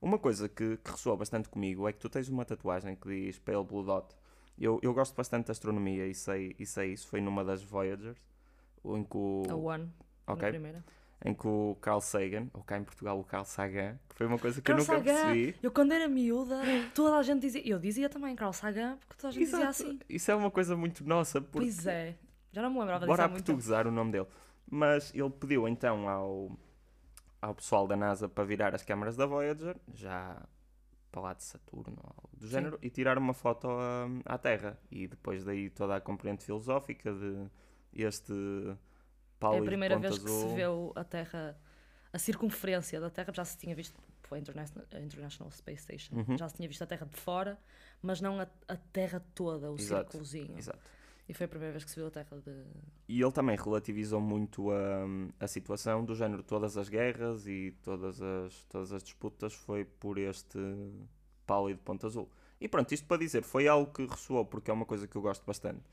Uma 0.02 0.18
coisa 0.18 0.48
que, 0.48 0.78
que 0.78 0.92
ressoa 0.92 1.16
bastante 1.18 1.50
comigo 1.50 1.88
é 1.88 1.92
que 1.94 2.00
tu 2.00 2.10
tens 2.10 2.30
uma 2.30 2.46
tatuagem 2.46 2.96
que 2.96 3.08
diz 3.10 3.38
Pale 3.38 3.64
Blue 3.66 3.84
Dot. 3.84 4.16
Eu, 4.60 4.80
eu 4.82 4.94
gosto 4.94 5.16
bastante 5.16 5.46
de 5.46 5.52
astronomia 5.52 6.06
e 6.08 6.14
sei, 6.14 6.56
e 6.60 6.66
sei 6.66 6.94
isso. 6.94 7.08
Foi 7.08 7.22
numa 7.22 7.44
das 7.44 7.64
Voyagers, 7.64 8.18
em 8.86 9.04
que 9.04 9.18
o, 9.18 9.44
A 9.50 9.56
One, 9.56 9.90
Ok. 10.28 10.50
em 11.26 11.34
que 11.34 11.48
o 11.48 11.78
Carl 11.82 12.02
Sagan, 12.02 12.48
ou 12.54 12.62
cá 12.64 12.78
em 12.78 12.84
Portugal 12.84 13.20
o 13.20 13.24
Carl 13.24 13.46
Sagan, 13.46 13.98
que 14.10 14.16
foi 14.16 14.28
uma 14.28 14.38
coisa 14.38 14.62
que 14.62 14.66
Carl 14.72 14.80
eu 14.80 14.86
nunca 14.86 14.98
Sagan! 14.98 15.14
percebi. 15.34 15.56
Eu 15.64 15.72
quando 15.72 15.92
era 15.94 16.08
miúda, 16.08 16.62
toda 16.94 17.18
a 17.18 17.24
gente 17.24 17.42
dizia. 17.42 17.66
Eu 17.68 17.80
dizia 17.80 18.10
também 18.10 18.36
Carl 18.36 18.52
Sagan, 18.54 18.98
porque 18.98 19.16
toda 19.16 19.30
a 19.30 19.32
gente 19.32 19.44
dizia 19.46 19.60
Exato. 19.60 19.70
assim. 19.84 20.00
Isso 20.10 20.30
é 20.32 20.36
uma 20.36 20.52
coisa 20.52 20.76
muito 20.76 21.04
nossa, 21.06 21.40
porque 21.42 21.60
Pois 21.60 21.86
é. 21.88 22.16
Já 22.52 22.62
não 22.62 22.70
me 22.72 22.80
lembrava 22.80 23.06
disso 23.06 23.08
bora 23.16 23.30
portuguesar 23.30 23.86
o 23.88 23.92
nome 23.92 24.12
dele. 24.12 24.28
Mas 24.70 25.14
ele 25.16 25.30
pediu 25.30 25.68
então 25.68 26.08
ao, 26.10 26.52
ao 27.42 27.56
pessoal 27.56 27.88
da 27.88 27.96
NASA 27.96 28.28
para 28.28 28.44
virar 28.44 28.74
as 28.76 28.84
câmaras 28.84 29.16
da 29.16 29.26
Voyager, 29.26 29.76
já 29.94 30.42
para 31.12 31.22
lá 31.22 31.34
de 31.34 31.44
Saturno 31.44 31.98
ou 32.04 32.10
algo 32.10 32.30
do 32.38 32.46
Sim. 32.46 32.52
género, 32.52 32.80
e 32.82 32.90
tirar 32.90 33.18
uma 33.18 33.34
foto 33.34 33.68
à, 33.70 34.08
à 34.26 34.38
Terra. 34.38 34.80
E 34.92 35.08
depois 35.08 35.44
daí 35.44 35.70
toda 35.70 35.96
a 35.96 36.02
componente 36.02 36.44
filosófica 36.46 37.12
de 37.14 37.50
este 37.94 38.34
É 39.52 39.58
a 39.58 39.64
primeira 39.64 39.98
vez 39.98 40.18
que 40.18 40.26
azul. 40.26 40.50
se 40.50 40.56
vê 40.56 40.64
a 40.96 41.04
Terra, 41.04 41.60
a 42.14 42.20
circunferência 42.20 43.00
da 43.00 43.10
Terra, 43.10 43.32
já 43.34 43.46
se 43.46 43.58
tinha 43.58 43.76
visto 43.76 43.96
pela 44.22 44.40
International, 44.40 44.86
a 44.94 45.00
International 45.00 45.52
Space 45.52 45.82
Station, 45.84 46.16
Uhum. 46.16 46.38
já 46.38 46.48
se 46.50 46.56
tinha 46.56 46.68
visto 46.68 46.84
a 46.84 46.88
Terra 46.88 47.06
de 47.08 47.18
fora, 47.18 47.58
mas 48.02 48.22
não 48.22 48.40
a, 48.40 48.48
a 48.68 48.76
Terra 48.78 49.20
toda, 49.34 49.72
o 49.72 49.76
Exato, 49.76 50.04
círculozinho. 50.04 50.58
Exato. 50.58 50.80
E 51.30 51.34
foi 51.34 51.46
a 51.46 51.48
primeira 51.48 51.72
vez 51.72 51.84
que 51.84 51.92
se 51.92 51.98
viu 51.98 52.08
a 52.08 52.12
Terra 52.12 52.42
de. 52.44 52.66
E 53.08 53.22
ele 53.22 53.32
também 53.32 53.56
relativizou 53.56 54.20
muito 54.20 54.72
a, 54.72 55.06
a 55.40 55.48
situação 55.48 56.04
do 56.04 56.16
género 56.16 56.42
todas 56.42 56.76
as 56.76 56.90
guerras 56.90 57.46
e 57.46 57.72
todas 57.84 58.20
as, 58.20 58.64
todas 58.64 58.92
as 58.92 59.04
disputas 59.04 59.54
foi 59.54 59.86
por 59.86 60.18
este 60.18 60.58
pálido 61.46 61.80
ponto 61.86 62.08
azul. 62.08 62.28
E 62.60 62.68
pronto, 62.68 62.92
isto 62.94 63.06
para 63.08 63.18
dizer, 63.18 63.44
foi 63.44 63.68
algo 63.68 63.94
que 63.94 64.08
ressoou 64.08 64.44
porque 64.44 64.72
é 64.72 64.74
uma 64.74 64.88
coisa 64.88 65.08
que 65.08 65.16
eu 65.16 65.22
gosto 65.22 65.46
bastante. 65.46 65.84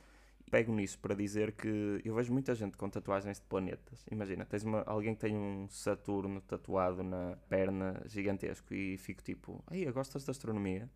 Pego 0.50 0.72
nisso 0.72 0.98
para 1.00 1.14
dizer 1.14 1.52
que 1.52 2.00
eu 2.02 2.14
vejo 2.14 2.32
muita 2.32 2.54
gente 2.54 2.78
com 2.78 2.88
tatuagens 2.88 3.38
de 3.38 3.44
planetas. 3.46 4.06
Imagina, 4.10 4.46
tens 4.46 4.64
uma, 4.64 4.84
alguém 4.86 5.14
que 5.14 5.20
tem 5.20 5.36
um 5.36 5.68
Saturno 5.68 6.40
tatuado 6.40 7.02
na 7.02 7.36
perna 7.46 8.02
gigantesco 8.06 8.72
e 8.72 8.96
fico 8.96 9.22
tipo, 9.22 9.62
aí 9.66 9.84
gostas 9.92 10.24
de 10.24 10.30
astronomia? 10.30 10.88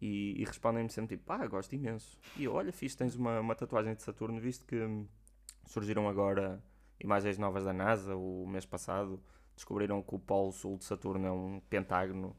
E, 0.00 0.40
e 0.40 0.44
respondem-me 0.44 0.90
sempre 0.90 1.16
tipo, 1.16 1.32
ah, 1.32 1.46
gosto 1.46 1.74
imenso. 1.74 2.18
E 2.36 2.44
eu, 2.44 2.54
olha, 2.54 2.72
fiz, 2.72 2.94
tens 2.94 3.14
uma, 3.14 3.40
uma 3.40 3.54
tatuagem 3.54 3.94
de 3.94 4.02
Saturno, 4.02 4.40
visto 4.40 4.66
que 4.66 4.76
surgiram 5.66 6.08
agora 6.08 6.62
imagens 6.98 7.38
novas 7.38 7.64
da 7.64 7.72
NASA 7.72 8.16
o 8.16 8.46
mês 8.46 8.64
passado, 8.66 9.22
descobriram 9.54 10.02
que 10.02 10.14
o 10.14 10.18
polo 10.18 10.52
sul 10.52 10.78
de 10.78 10.84
Saturno 10.84 11.26
é 11.26 11.32
um 11.32 11.60
pentágono. 11.68 12.36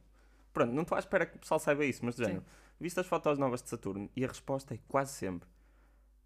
Pronto, 0.52 0.74
não 0.74 0.84
estou 0.84 0.96
à 0.96 1.00
espera 1.00 1.26
que 1.26 1.38
o 1.38 1.40
pessoal 1.40 1.60
saiba 1.60 1.86
isso, 1.86 2.04
mas 2.04 2.16
de 2.16 2.26
género, 2.26 2.44
viste 2.80 3.00
as 3.00 3.08
fotos 3.08 3.38
novas 3.40 3.62
de 3.62 3.70
Saturno 3.70 4.10
e 4.16 4.24
a 4.26 4.28
resposta 4.28 4.74
é 4.74 4.80
quase 4.88 5.14
sempre, 5.14 5.48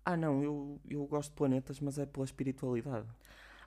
ah 0.07 0.15
não, 0.15 0.41
eu, 0.41 0.79
eu 0.89 1.05
gosto 1.05 1.31
de 1.31 1.35
planetas, 1.35 1.81
mas 1.81 1.99
é 1.99 2.05
pela 2.05 2.23
espiritualidade. 2.23 3.05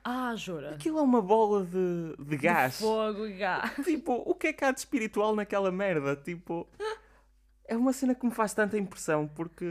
Ah, 0.02 0.34
jura? 0.34 0.70
Aquilo 0.70 0.98
é 0.98 1.02
uma 1.02 1.20
bola 1.20 1.66
de, 1.66 2.16
de 2.18 2.36
gás. 2.38 2.80
Fogo 2.80 3.26
e 3.26 3.34
gás. 3.34 3.74
Tipo, 3.84 4.14
o 4.14 4.34
que 4.34 4.46
é 4.46 4.52
que 4.54 4.64
há 4.64 4.72
de 4.72 4.78
espiritual 4.78 5.36
naquela 5.36 5.70
merda? 5.70 6.16
Tipo, 6.16 6.66
é 7.70 7.76
uma 7.76 7.92
cena 7.92 8.14
que 8.14 8.26
me 8.26 8.32
faz 8.32 8.52
tanta 8.52 8.76
impressão 8.76 9.26
porque. 9.28 9.64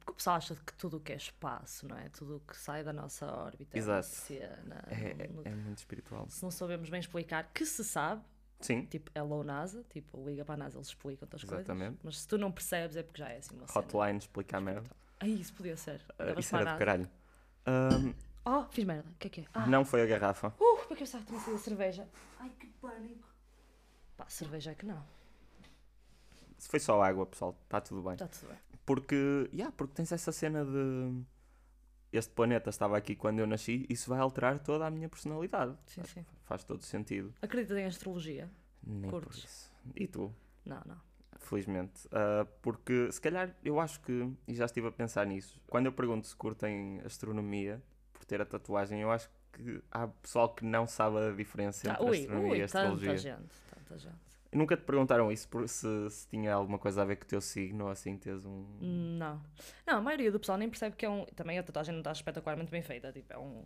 Porque 0.00 0.10
o 0.12 0.14
pessoal 0.14 0.36
acha 0.36 0.54
que 0.56 0.72
tudo 0.74 0.96
o 0.98 1.00
que 1.00 1.12
é 1.12 1.16
espaço, 1.16 1.86
não 1.88 1.96
é? 1.96 2.08
Tudo 2.10 2.36
o 2.36 2.40
que 2.40 2.56
sai 2.56 2.82
da 2.84 2.92
nossa 2.92 3.26
órbita 3.26 3.78
Exato. 3.78 4.00
é 4.00 4.02
cena. 4.02 4.84
É, 4.88 5.28
Não- 5.32 5.42
é, 5.44 5.48
é 5.48 5.54
muito 5.54 5.78
espiritual. 5.78 6.26
Se 6.28 6.42
não 6.42 6.50
sabemos 6.50 6.90
bem 6.90 7.00
explicar, 7.00 7.50
que 7.54 7.64
se 7.64 7.84
sabe, 7.84 8.22
Sim, 8.60 8.82
tipo, 8.86 9.10
hello 9.14 9.42
NASA, 9.44 9.84
tipo, 9.90 10.24
liga 10.28 10.44
para 10.44 10.54
a 10.54 10.58
NASA, 10.58 10.76
eles 10.76 10.88
explicam 10.88 11.26
outras 11.26 11.42
coisas. 11.42 11.60
Exatamente. 11.60 11.98
Mas 12.02 12.20
se 12.20 12.28
tu 12.28 12.36
não 12.38 12.50
percebes, 12.52 12.96
é 12.96 13.02
porque 13.02 13.18
já 13.22 13.28
é 13.28 13.38
assim 13.38 13.54
uma 13.56 13.66
cena. 13.66 13.78
hotline 13.78 14.18
explica 14.18 14.56
a 14.56 14.60
merda. 14.60 14.90
Ai, 15.20 15.30
isso 15.30 15.52
podia 15.54 15.76
ser. 15.76 16.00
Levas 16.18 16.44
isso 16.44 16.54
era 16.56 16.64
de 16.64 16.70
NASA. 16.70 16.78
caralho. 16.78 17.10
Ahm, 17.66 18.12
Oh, 18.46 18.62
fiz 18.70 18.84
merda. 18.84 19.08
O 19.10 19.14
que 19.14 19.26
é 19.26 19.30
que 19.30 19.40
é? 19.40 19.44
Ah, 19.54 19.66
Não 19.66 19.86
foi 19.86 20.02
a 20.02 20.06
garrafa. 20.06 20.48
uh, 20.48 20.76
porque 20.76 20.92
eu 20.92 20.96
pensava 20.98 21.24
que 21.24 21.30
tinha 21.30 21.40
sido 21.40 21.54
a 21.54 21.58
cerveja. 21.58 22.06
Ai, 22.38 22.50
que 22.60 22.66
pânico. 22.66 23.26
Pá, 24.18 24.26
cerveja 24.28 24.72
é 24.72 24.74
que 24.74 24.84
não. 24.84 25.02
Se 26.64 26.70
foi 26.70 26.80
só 26.80 27.02
água, 27.02 27.26
pessoal, 27.26 27.54
está 27.62 27.78
tudo 27.78 28.00
bem. 28.02 28.14
Está 28.14 28.26
tudo 28.26 28.48
bem. 28.48 28.56
Porque, 28.86 29.50
yeah, 29.52 29.70
porque 29.76 29.92
tens 29.92 30.10
essa 30.12 30.32
cena 30.32 30.64
de. 30.64 31.22
Este 32.10 32.32
planeta 32.32 32.70
estava 32.70 32.96
aqui 32.96 33.14
quando 33.14 33.40
eu 33.40 33.46
nasci, 33.46 33.84
isso 33.90 34.08
vai 34.08 34.18
alterar 34.18 34.58
toda 34.60 34.86
a 34.86 34.90
minha 34.90 35.06
personalidade. 35.06 35.76
Sim, 35.86 36.02
sim. 36.04 36.24
Faz 36.44 36.64
todo 36.64 36.82
sentido. 36.82 37.34
Acreditas 37.42 37.76
em 37.76 37.84
astrologia? 37.84 38.50
Nem 38.82 39.10
por 39.10 39.26
isso. 39.30 39.70
E 39.94 40.06
tu? 40.06 40.34
Não, 40.64 40.80
não. 40.86 40.98
Felizmente. 41.38 42.08
Ah, 42.10 42.46
porque 42.62 43.12
se 43.12 43.20
calhar 43.20 43.54
eu 43.62 43.78
acho 43.78 44.00
que, 44.00 44.32
e 44.48 44.54
já 44.54 44.64
estive 44.64 44.86
a 44.88 44.92
pensar 44.92 45.26
nisso, 45.26 45.60
quando 45.66 45.84
eu 45.84 45.92
pergunto 45.92 46.26
se 46.26 46.34
curtem 46.34 46.98
astronomia 47.04 47.82
por 48.14 48.24
ter 48.24 48.40
a 48.40 48.46
tatuagem, 48.46 49.02
eu 49.02 49.10
acho 49.10 49.28
que 49.52 49.82
há 49.90 50.06
pessoal 50.08 50.54
que 50.54 50.64
não 50.64 50.86
sabe 50.86 51.18
a 51.18 51.30
diferença 51.32 51.90
Ah, 51.90 51.92
entre 51.94 52.04
ui, 52.06 52.18
astronomia 52.20 52.52
ui, 52.52 52.58
e 52.58 52.62
astrologia. 52.62 53.08
tanta 53.10 53.18
gente, 53.20 53.54
tanta 53.74 53.98
gente. 53.98 54.33
Nunca 54.54 54.76
te 54.76 54.82
perguntaram 54.84 55.30
isso 55.32 55.48
por 55.48 55.68
se, 55.68 56.10
se 56.10 56.28
tinha 56.28 56.54
alguma 56.54 56.78
coisa 56.78 57.02
a 57.02 57.04
ver 57.04 57.16
com 57.16 57.24
o 57.24 57.26
teu 57.26 57.40
signo 57.40 57.84
ou 57.84 57.90
assim 57.90 58.16
teres 58.16 58.44
um. 58.46 58.64
Não. 58.80 59.40
Não, 59.86 59.98
a 59.98 60.00
maioria 60.00 60.30
do 60.30 60.38
pessoal 60.40 60.56
nem 60.56 60.68
percebe 60.68 60.96
que 60.96 61.04
é 61.04 61.10
um. 61.10 61.24
Também 61.26 61.58
a 61.58 61.62
tatuagem 61.62 61.92
não 61.92 62.00
está 62.00 62.12
espetacularmente 62.12 62.70
bem 62.70 62.82
feita. 62.82 63.12
Tipo, 63.12 63.32
é 63.32 63.38
um. 63.38 63.64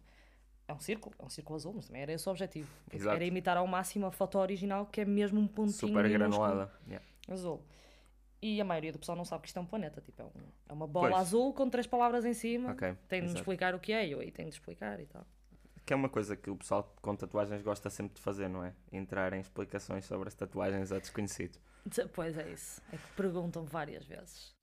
É 0.67 0.73
um 0.75 0.79
círculo, 0.81 1.15
é 1.19 1.25
um 1.25 1.31
círculo 1.31 1.57
azul, 1.57 1.73
mas 1.75 1.87
também 1.87 2.03
era 2.03 2.13
esse 2.13 2.29
o 2.29 2.31
objetivo. 2.31 2.69
Exato. 2.93 3.17
Era 3.17 3.25
imitar 3.25 3.57
ao 3.57 3.67
máximo 3.67 4.05
a 4.07 4.11
foto 4.11 4.39
original, 4.39 4.85
que 4.87 5.01
é 5.01 5.05
mesmo 5.05 5.41
um 5.41 5.47
pontinho 5.47 5.73
Super 5.73 6.09
granulada. 6.11 6.71
Yeah. 6.87 7.05
azul. 7.29 7.63
E 8.41 8.61
a 8.61 8.65
maioria 8.65 8.93
do 8.93 8.99
pessoal 8.99 9.17
não 9.17 9.25
sabe 9.25 9.43
que 9.43 9.49
isto 9.49 9.59
é 9.59 9.63
um 9.63 9.67
planeta. 9.67 10.01
Tipo, 10.03 10.23
é, 10.23 10.25
um- 10.27 10.31
é 10.69 10.73
uma 10.73 10.87
bola 10.87 11.09
Pois. 11.11 11.21
azul 11.23 11.53
com 11.55 11.69
três 11.71 11.87
palavras 11.87 12.25
em 12.27 12.35
cima. 12.35 12.73
Ok. 12.73 12.95
Tem 13.09 13.21
de 13.23 13.29
me 13.29 13.35
explicar 13.35 13.75
o 13.75 13.81
que 13.81 13.93
é, 13.93 14.07
eu 14.09 14.21
aí 14.21 14.31
tenho 14.31 14.49
de 14.51 14.55
explicar 14.55 15.01
e 15.01 15.07
tal. 15.07 15.27
Que 15.89 15.95
é 15.95 15.97
uma 15.97 16.11
coisa 16.11 16.37
que 16.37 16.51
o 16.51 16.57
pessoal 16.57 16.95
com 17.01 17.17
tatuagens 17.17 17.63
gosta 17.63 17.89
sempre 17.89 18.17
de 18.17 18.21
fazer, 18.21 18.47
não 18.47 18.63
é? 18.63 18.75
Entrar 18.93 19.33
em 19.33 19.41
explicações 19.41 20.05
sobre 20.05 20.29
as 20.29 20.35
tatuagens 20.35 20.93
a 20.93 20.99
desconhecidos. 20.99 21.59
Pois 22.13 22.37
é 22.37 22.53
isso. 22.53 22.83
É 22.93 22.99
que 22.99 23.11
perguntam 23.17 23.65
várias 23.65 24.05
vezes. 24.05 24.55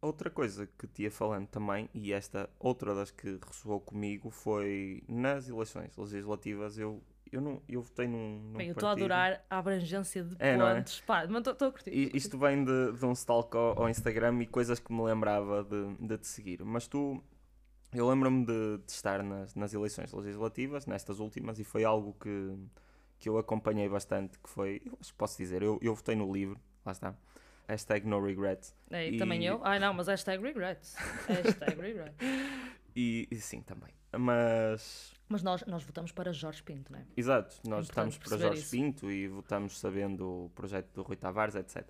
Outra 0.00 0.30
coisa 0.30 0.66
que 0.66 0.86
te 0.86 1.02
ia 1.02 1.10
falando 1.10 1.48
também, 1.48 1.90
e 1.92 2.14
esta 2.14 2.48
outra 2.58 2.94
das 2.94 3.10
que 3.10 3.38
ressoou 3.46 3.78
comigo, 3.78 4.30
foi 4.30 5.04
nas 5.06 5.50
eleições 5.50 5.94
legislativas. 5.98 6.78
Eu, 6.78 7.02
eu, 7.34 7.40
não, 7.40 7.62
eu 7.68 7.82
votei 7.82 8.06
num. 8.06 8.40
num 8.52 8.58
Bem, 8.58 8.68
eu 8.68 8.72
estou 8.72 8.88
a 8.88 8.92
adorar 8.92 9.44
a 9.50 9.58
abrangência 9.58 10.22
de 10.24 10.36
É, 10.38 10.54
é? 10.54 10.56
pontos. 10.74 11.00
Pá, 11.02 11.26
mas 11.28 11.46
estou 11.46 11.68
a 11.68 11.72
curtir. 11.72 11.90
E 11.90 12.10
isto 12.16 12.38
vem 12.38 12.64
de, 12.64 12.92
de 12.92 13.04
um 13.04 13.12
stalk 13.12 13.56
ao, 13.56 13.82
ao 13.82 13.88
Instagram 13.88 14.40
e 14.42 14.46
coisas 14.46 14.78
que 14.78 14.92
me 14.92 15.02
lembrava 15.02 15.64
de, 15.64 15.96
de 16.06 16.18
te 16.18 16.26
seguir. 16.26 16.64
Mas 16.64 16.86
tu, 16.86 17.22
eu 17.92 18.08
lembro-me 18.08 18.44
de, 18.46 18.78
de 18.78 18.92
estar 18.92 19.22
nas, 19.22 19.54
nas 19.54 19.72
eleições 19.74 20.12
legislativas, 20.12 20.86
nestas 20.86 21.18
últimas, 21.20 21.58
e 21.58 21.64
foi 21.64 21.84
algo 21.84 22.14
que, 22.20 22.56
que 23.18 23.28
eu 23.28 23.38
acompanhei 23.38 23.88
bastante, 23.88 24.38
que 24.38 24.48
foi, 24.48 24.80
eu 24.84 24.96
acho 25.00 25.12
que 25.12 25.18
posso 25.18 25.36
dizer, 25.38 25.62
eu, 25.62 25.78
eu 25.82 25.94
votei 25.94 26.14
no 26.16 26.32
livro, 26.32 26.58
lá 26.84 26.92
está, 26.92 27.14
hashtag 27.68 28.06
no 28.06 28.20
regrets, 28.22 28.74
É, 28.90 29.08
E- 29.08 29.16
Também 29.16 29.44
eu? 29.44 29.60
Ai 29.64 29.78
não, 29.78 29.94
mas 29.94 30.06
hashtag 30.08 30.42
regrets. 30.42 30.94
Hashtag 31.26 31.80
regrets. 31.80 32.16
e, 32.94 33.26
e 33.30 33.36
sim, 33.36 33.60
também. 33.62 33.92
Mas, 34.18 35.12
Mas 35.28 35.42
nós, 35.42 35.64
nós 35.66 35.82
votamos 35.84 36.12
para 36.12 36.32
Jorge 36.32 36.62
Pinto, 36.62 36.92
não 36.92 36.98
é? 36.98 37.04
exato, 37.16 37.54
nós 37.68 37.84
importante 37.86 38.14
votamos 38.14 38.18
para 38.18 38.38
Jorge 38.38 38.60
isso. 38.60 38.70
Pinto 38.70 39.10
e 39.10 39.28
votamos 39.28 39.78
sabendo 39.78 40.46
o 40.46 40.50
projeto 40.54 40.92
do 40.94 41.02
Rui 41.02 41.16
Tavares, 41.16 41.54
etc. 41.54 41.86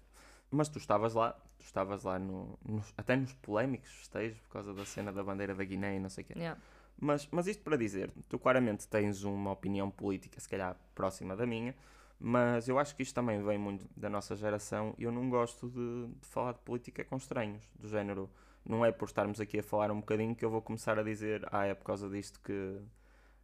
Mas 0.50 0.68
tu 0.68 0.78
estavas 0.78 1.14
lá, 1.14 1.32
tu 1.58 1.64
estavas 1.64 2.04
lá 2.04 2.18
no, 2.18 2.58
nos- 2.64 2.92
até 2.96 3.16
nos 3.16 3.32
polémicos 3.34 3.90
festejos 3.90 4.38
por 4.40 4.48
causa 4.50 4.72
da 4.72 4.84
cena 4.84 5.12
da 5.12 5.22
bandeira 5.24 5.54
da 5.54 5.64
Guiné 5.64 5.96
e 5.96 6.00
não 6.00 6.08
sei 6.08 6.22
o 6.24 6.26
quê. 6.28 6.34
Yeah. 6.36 6.60
Mas, 7.00 7.26
mas 7.30 7.46
isto 7.48 7.62
para 7.64 7.76
dizer, 7.76 8.12
tu 8.28 8.38
claramente 8.38 8.86
tens 8.86 9.24
uma 9.24 9.50
opinião 9.50 9.90
política, 9.90 10.38
se 10.38 10.48
calhar 10.48 10.76
próxima 10.94 11.34
da 11.34 11.44
minha, 11.44 11.74
mas 12.20 12.68
eu 12.68 12.78
acho 12.78 12.94
que 12.94 13.02
isto 13.02 13.12
também 13.14 13.42
vem 13.42 13.58
muito 13.58 13.84
da 13.96 14.08
nossa 14.08 14.36
geração 14.36 14.94
e 14.96 15.02
eu 15.02 15.10
não 15.10 15.28
gosto 15.28 15.68
de, 15.68 16.06
de 16.20 16.26
falar 16.28 16.52
de 16.52 16.60
política 16.60 17.04
com 17.04 17.16
estranhos, 17.16 17.68
do 17.74 17.88
género. 17.88 18.30
Não 18.64 18.84
é 18.84 18.90
por 18.92 19.06
estarmos 19.06 19.40
aqui 19.40 19.58
a 19.60 19.62
falar 19.62 19.90
um 19.90 20.00
bocadinho 20.00 20.34
que 20.34 20.44
eu 20.44 20.50
vou 20.50 20.62
começar 20.62 20.98
a 20.98 21.02
dizer, 21.02 21.46
ah, 21.52 21.66
é 21.66 21.74
por 21.74 21.84
causa 21.84 22.08
disto 22.08 22.40
que. 22.40 22.80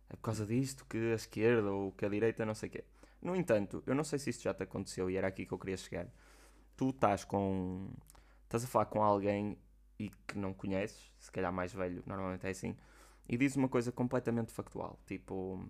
É 0.09 0.17
por 0.17 0.23
causa 0.23 0.47
disto 0.47 0.85
que 0.87 1.13
a 1.13 1.15
esquerda 1.15 1.71
ou 1.71 1.93
que 1.93 2.05
a 2.05 2.09
direita 2.09 2.45
não 2.45 2.55
sei 2.55 2.69
o 2.69 2.73
quê. 2.73 2.85
No 3.23 3.37
entanto, 3.37 3.83
eu 3.87 3.95
não 3.95 4.03
sei 4.03 4.19
se 4.19 4.31
isto 4.31 4.43
já 4.43 4.55
te 4.55 4.63
aconteceu 4.63 5.11
e 5.11 5.17
era 5.17 5.29
aqui 5.29 5.47
que 5.47 5.53
eu 5.53 5.59
queria 5.59 5.77
chegar. 5.77 6.07
Tu 6.77 6.91
estás 6.91 7.25
com. 7.25 7.91
estás 8.45 8.65
a 8.65 8.67
falar 8.67 8.87
com 8.87 9.03
alguém 9.03 9.59
e 9.99 10.11
que 10.27 10.39
não 10.39 10.55
conheces, 10.55 11.15
se 11.19 11.31
calhar 11.31 11.53
mais 11.53 11.73
velho, 11.73 12.03
normalmente 12.07 12.47
é 12.47 12.51
assim, 12.51 12.75
e 13.29 13.37
dizes 13.37 13.57
uma 13.57 13.69
coisa 13.69 13.93
completamente 13.93 14.51
factual. 14.51 14.99
Tipo, 15.07 15.63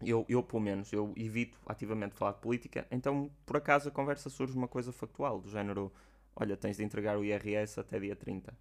eu, 0.00 0.24
eu 0.28 0.42
pelo 0.42 0.62
menos, 0.62 0.92
eu 0.92 1.12
evito 1.16 1.58
ativamente 1.66 2.14
falar 2.14 2.32
de 2.32 2.40
política, 2.40 2.86
então 2.90 3.30
por 3.44 3.56
acaso 3.56 3.88
a 3.88 3.92
conversa 3.92 4.30
surge 4.30 4.56
uma 4.56 4.68
coisa 4.68 4.92
factual, 4.92 5.40
do 5.40 5.50
género, 5.50 5.92
olha, 6.36 6.56
tens 6.56 6.76
de 6.76 6.84
entregar 6.84 7.18
o 7.18 7.24
IRS 7.24 7.80
até 7.80 7.98
dia 7.98 8.14
30. 8.14 8.56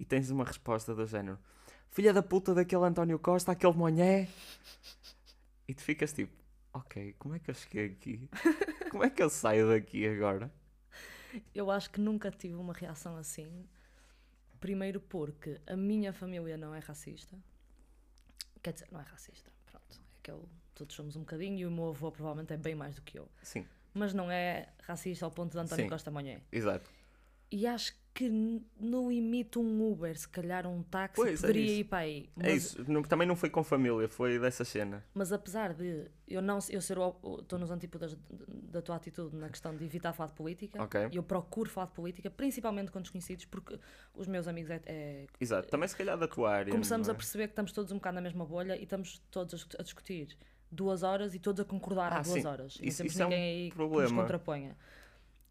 E 0.00 0.04
tens 0.06 0.30
uma 0.30 0.44
resposta 0.44 0.94
do 0.94 1.06
género, 1.06 1.38
filha 1.90 2.10
da 2.10 2.22
puta 2.22 2.54
daquele 2.54 2.84
António 2.86 3.18
Costa, 3.18 3.52
aquele 3.52 3.74
monhé. 3.74 4.28
E 5.68 5.74
tu 5.74 5.82
ficas 5.82 6.10
tipo, 6.10 6.32
ok, 6.72 7.14
como 7.18 7.34
é 7.34 7.38
que 7.38 7.50
eu 7.50 7.54
cheguei 7.54 7.86
aqui? 7.86 8.28
Como 8.90 9.04
é 9.04 9.10
que 9.10 9.22
eu 9.22 9.30
saio 9.30 9.68
daqui 9.68 10.04
agora? 10.08 10.50
Eu 11.54 11.70
acho 11.70 11.88
que 11.90 12.00
nunca 12.00 12.28
tive 12.28 12.56
uma 12.56 12.72
reação 12.72 13.16
assim. 13.16 13.68
Primeiro 14.58 15.00
porque 15.00 15.60
a 15.64 15.76
minha 15.76 16.12
família 16.12 16.56
não 16.56 16.74
é 16.74 16.80
racista. 16.80 17.38
Quer 18.60 18.72
dizer, 18.72 18.88
não 18.90 18.98
é 18.98 19.04
racista. 19.04 19.52
Pronto. 19.66 20.00
É 20.00 20.22
que 20.24 20.30
eu, 20.32 20.48
todos 20.74 20.96
somos 20.96 21.14
um 21.14 21.20
bocadinho 21.20 21.56
e 21.58 21.66
o 21.66 21.70
meu 21.70 21.90
avô 21.90 22.10
provavelmente 22.10 22.52
é 22.52 22.56
bem 22.56 22.74
mais 22.74 22.96
do 22.96 23.02
que 23.02 23.16
eu. 23.16 23.28
Sim, 23.42 23.64
Mas 23.94 24.12
não 24.12 24.28
é 24.28 24.70
racista 24.82 25.24
ao 25.24 25.30
ponto 25.30 25.52
de 25.52 25.58
António 25.58 25.84
Sim. 25.84 25.88
Costa 25.88 26.10
Monhé. 26.10 26.40
exato. 26.50 26.90
E 27.52 27.64
acho 27.68 27.94
que 28.12 28.28
não 28.78 29.10
imito 29.10 29.60
um 29.60 29.90
Uber, 29.92 30.18
se 30.18 30.28
calhar 30.28 30.66
um 30.66 30.82
táxi, 30.82 31.14
Pois, 31.16 31.38
é 31.38 31.46
poderia 31.46 31.64
isso. 31.64 31.80
ir 31.80 31.84
para 31.84 31.98
aí. 31.98 32.28
É 32.40 32.42
Mas, 32.52 32.64
isso, 32.64 32.84
não- 32.90 33.02
também 33.02 33.26
não 33.26 33.36
foi 33.36 33.48
com 33.48 33.62
família, 33.62 34.08
foi 34.08 34.38
dessa 34.38 34.64
cena. 34.64 35.04
mas 35.14 35.32
apesar 35.32 35.72
de 35.72 36.10
eu 36.26 36.42
não 36.42 36.58
eu 36.70 36.80
ser 36.80 36.96
estou 37.40 37.58
nos 37.58 37.70
antípodas 37.70 38.14
d- 38.14 38.20
da 38.48 38.82
tua 38.82 38.96
atitude 38.96 39.34
na 39.36 39.48
questão 39.48 39.74
de 39.76 39.84
evitar 39.84 40.12
falar 40.12 40.28
de 40.28 40.34
política, 40.34 40.82
Ok. 40.82 41.08
eu 41.12 41.22
procuro 41.22 41.70
falar 41.70 41.86
de 41.86 41.92
política, 41.94 42.28
principalmente 42.30 42.90
com 42.90 43.00
desconhecidos, 43.00 43.44
porque 43.44 43.78
os 44.14 44.26
meus 44.26 44.48
amigos 44.48 44.70
é, 44.72 44.80
é- 44.86 45.26
Exato, 45.40 45.68
também 45.68 45.88
se 45.88 45.96
calhar 45.96 46.18
da 46.18 46.26
tua 46.26 46.50
área. 46.50 46.72
começamos 46.72 47.06
não 47.06 47.12
a 47.12 47.14
é? 47.14 47.16
perceber 47.16 47.46
que 47.46 47.52
estamos 47.52 47.70
todos 47.72 47.92
um 47.92 47.96
bocado 47.96 48.16
na 48.16 48.20
mesma 48.22 48.44
bolha 48.44 48.76
e 48.76 48.82
estamos 48.82 49.18
todos 49.30 49.54
a 49.54 49.56
discu- 49.56 49.76
a 49.78 49.82
discutir 49.84 50.36
duas 50.70 51.02
horas 51.04 51.34
e 51.34 51.38
todos 51.38 51.60
a 51.60 51.64
concordar 51.64 52.12
Ah, 52.12 52.22
duas 52.22 52.42
sim. 52.42 52.46
horas. 52.46 52.76
E 52.76 52.82
não 52.82 52.88
Isso- 52.88 52.98
temos 52.98 53.12
isso 53.12 53.22
é 53.22 53.26
um 53.26 53.28
ninguém 53.28 53.64
aí 53.64 53.70
que 53.70 53.76
problema. 53.76 54.02
nos 54.10 54.20
contraponha. 54.20 54.76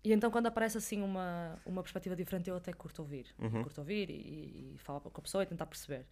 E 0.03 0.13
então 0.13 0.31
quando 0.31 0.47
aparece 0.47 0.77
assim 0.77 1.01
uma, 1.01 1.59
uma 1.65 1.81
perspectiva 1.81 2.15
diferente, 2.15 2.49
eu 2.49 2.55
até 2.55 2.71
curto 2.71 3.01
ouvir. 3.01 3.27
Uhum. 3.37 3.63
Curto 3.63 3.79
ouvir 3.81 4.09
e, 4.09 4.73
e 4.75 4.77
falar 4.77 5.01
com 5.01 5.09
a 5.09 5.21
pessoa 5.21 5.43
e 5.43 5.45
tentar 5.45 5.65
perceber. 5.65 6.05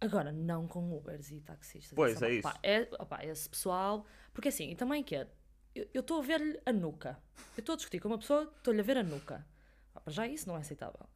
Agora, 0.00 0.30
não 0.30 0.68
com 0.68 0.96
Ubers 0.96 1.30
e 1.32 1.40
taxistas. 1.40 1.94
Pois, 1.96 2.22
é 2.22 2.34
isso. 2.34 2.48
É, 2.62 2.88
opá, 3.00 3.24
esse 3.24 3.48
pessoal... 3.48 4.06
Porque 4.32 4.48
assim, 4.48 4.70
e 4.70 4.76
também 4.76 5.02
que 5.02 5.16
é... 5.16 5.26
Eu 5.92 6.00
estou 6.00 6.20
a 6.20 6.22
ver-lhe 6.22 6.60
a 6.64 6.72
nuca. 6.72 7.18
Eu 7.56 7.60
estou 7.60 7.72
a 7.72 7.76
discutir 7.76 7.98
com 8.00 8.08
uma 8.08 8.18
pessoa, 8.18 8.52
estou-lhe 8.56 8.80
a 8.80 8.84
ver 8.84 8.96
a 8.98 9.02
nuca. 9.02 9.44
Para 9.92 10.12
já 10.12 10.26
isso 10.26 10.48
não 10.48 10.56
é 10.56 10.60
aceitável. 10.60 11.06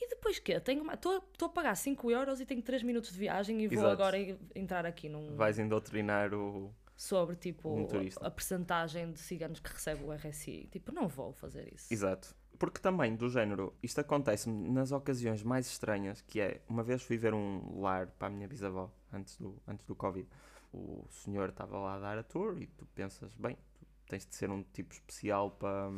E 0.00 0.08
depois 0.08 0.38
que 0.38 0.52
Estou 0.52 1.22
a 1.42 1.48
pagar 1.48 1.74
5 1.74 2.10
euros 2.10 2.40
e 2.40 2.46
tenho 2.46 2.62
3 2.62 2.82
minutos 2.82 3.12
de 3.12 3.18
viagem 3.18 3.60
e 3.62 3.66
vou 3.68 3.78
Exato. 3.78 3.92
agora 3.92 4.18
en- 4.18 4.38
entrar 4.54 4.86
aqui 4.86 5.08
num... 5.08 5.34
Vais 5.36 5.58
indoutrinar 5.58 6.32
o. 6.32 6.72
Sobre, 7.00 7.34
tipo, 7.34 7.70
Um 7.70 7.86
a, 8.22 8.26
a 8.26 8.30
percentagem 8.30 9.10
de 9.10 9.18
ciganos 9.20 9.58
que 9.58 9.72
recebe 9.72 10.04
o 10.04 10.12
RSI. 10.12 10.68
Tipo, 10.70 10.92
não 10.92 11.08
vou 11.08 11.32
fazer 11.32 11.72
isso. 11.74 11.90
Exato. 11.90 12.36
Porque 12.58 12.78
também, 12.78 13.16
do 13.16 13.26
género, 13.30 13.72
isto 13.82 14.02
acontece-me 14.02 14.68
nas 14.68 14.92
ocasiões 14.92 15.42
mais 15.42 15.66
estranhas, 15.66 16.20
que 16.20 16.38
é, 16.38 16.60
uma 16.68 16.82
vez 16.82 17.00
fui 17.02 17.16
ver 17.16 17.32
um 17.32 17.80
lar 17.80 18.08
para 18.08 18.28
a 18.28 18.30
minha 18.30 18.46
bisavó, 18.46 18.92
antes 19.10 19.38
do, 19.38 19.56
antes 19.66 19.86
do 19.86 19.94
Covid. 19.94 20.28
O 20.74 21.06
senhor 21.08 21.48
estava 21.48 21.78
lá 21.78 21.94
a 21.94 21.98
dar 22.00 22.18
a 22.18 22.22
tour 22.22 22.60
e 22.60 22.66
tu 22.66 22.84
pensas, 22.94 23.32
bem, 23.32 23.56
tu 23.78 23.86
tens 24.06 24.26
de 24.26 24.34
ser 24.34 24.50
um 24.50 24.62
tipo 24.62 24.92
especial 24.92 25.52
para, 25.52 25.90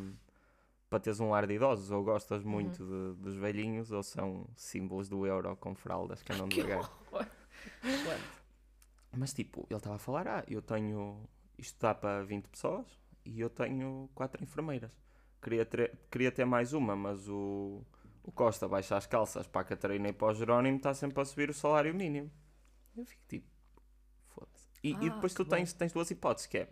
para 0.89 1.01
teres 1.01 1.19
um 1.19 1.31
lar 1.31 1.49
de 1.49 1.55
idosos, 1.55 1.91
ou 1.91 2.05
gostas 2.05 2.45
muito 2.45 2.85
de- 2.87 3.21
dos 3.21 3.35
velhinhos, 3.35 3.91
ou 3.91 4.05
são 4.05 4.47
símbolos 4.55 5.09
do 5.09 5.27
euro 5.27 5.57
com 5.57 5.75
fraldas 5.75 6.23
que 6.23 6.33
andam 6.33 6.47
devagar. 6.49 6.89
Mas 9.17 9.33
tipo, 9.33 9.67
ele 9.69 9.77
estava 9.79 9.97
a 9.97 9.99
falar, 9.99 10.27
ah, 10.29 10.45
eu 10.49 10.63
tenho. 10.63 11.29
Isto 11.59 11.79
dá 11.81 11.95
para 11.95 12.25
20 12.25 12.49
pessoas 12.49 12.87
e 13.25 13.41
eu 13.41 13.51
tenho 13.51 14.11
quatro 14.15 14.43
enfermeiras. 14.43 14.91
Queria 15.41 15.65
ter, 15.67 15.99
queria 16.11 16.33
ter 16.33 16.45
mais 16.45 16.73
uma, 16.73 16.97
mas 16.97 17.29
o, 17.29 17.83
o 18.23 18.33
Costa 18.33 18.67
baixa 18.69 18.97
as 18.97 19.07
calças 19.07 19.47
para 19.47 19.61
a 19.63 19.65
Catarina 19.65 20.09
e 20.09 20.13
para 20.13 20.29
o 20.29 20.35
Jerónimo 20.35 20.77
está 20.79 20.95
sempre 20.95 21.21
a 21.21 21.25
subir 21.25 21.51
o 21.51 21.55
salário 21.55 21.95
mínimo. 21.95 22.31
Eu 22.97 23.05
fico 23.05 23.23
tipo, 23.29 23.47
foda-se. 24.29 24.69
E, 24.83 25.07
e 25.07 25.09
Ah, 25.09 25.11
depois 25.11 25.35
tu 25.35 25.45
bom. 25.45 25.51
tens, 25.51 25.73
tens 25.73 25.93
duas 25.93 26.11
hipóteses, 26.11 26.47
que 26.47 26.59
é 26.59 26.69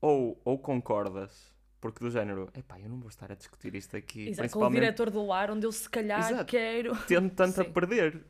ou, 0.00 0.40
ou 0.44 0.58
concordas, 0.58 1.54
porque 1.80 2.00
do 2.04 2.10
género, 2.10 2.50
epá, 2.54 2.78
eu 2.80 2.88
não 2.88 2.98
vou 3.00 3.08
estar 3.08 3.30
a 3.32 3.34
discutir 3.34 3.74
isto 3.74 3.96
aqui, 3.96 4.28
Exato, 4.28 4.50
com 4.50 4.64
o 4.64 4.68
principalmente 4.68 4.70
diretor 4.70 5.10
do 5.10 5.24
lar, 5.26 5.50
onde 5.50 5.66
eu 5.66 5.72
se 5.72 5.88
calhar 5.88 6.20
Exato. 6.30 6.46
quero. 6.46 6.92
tendo 7.06 7.30
tanto 7.34 7.60
a 7.60 7.64
Sim. 7.64 7.72
perder. 7.72 8.24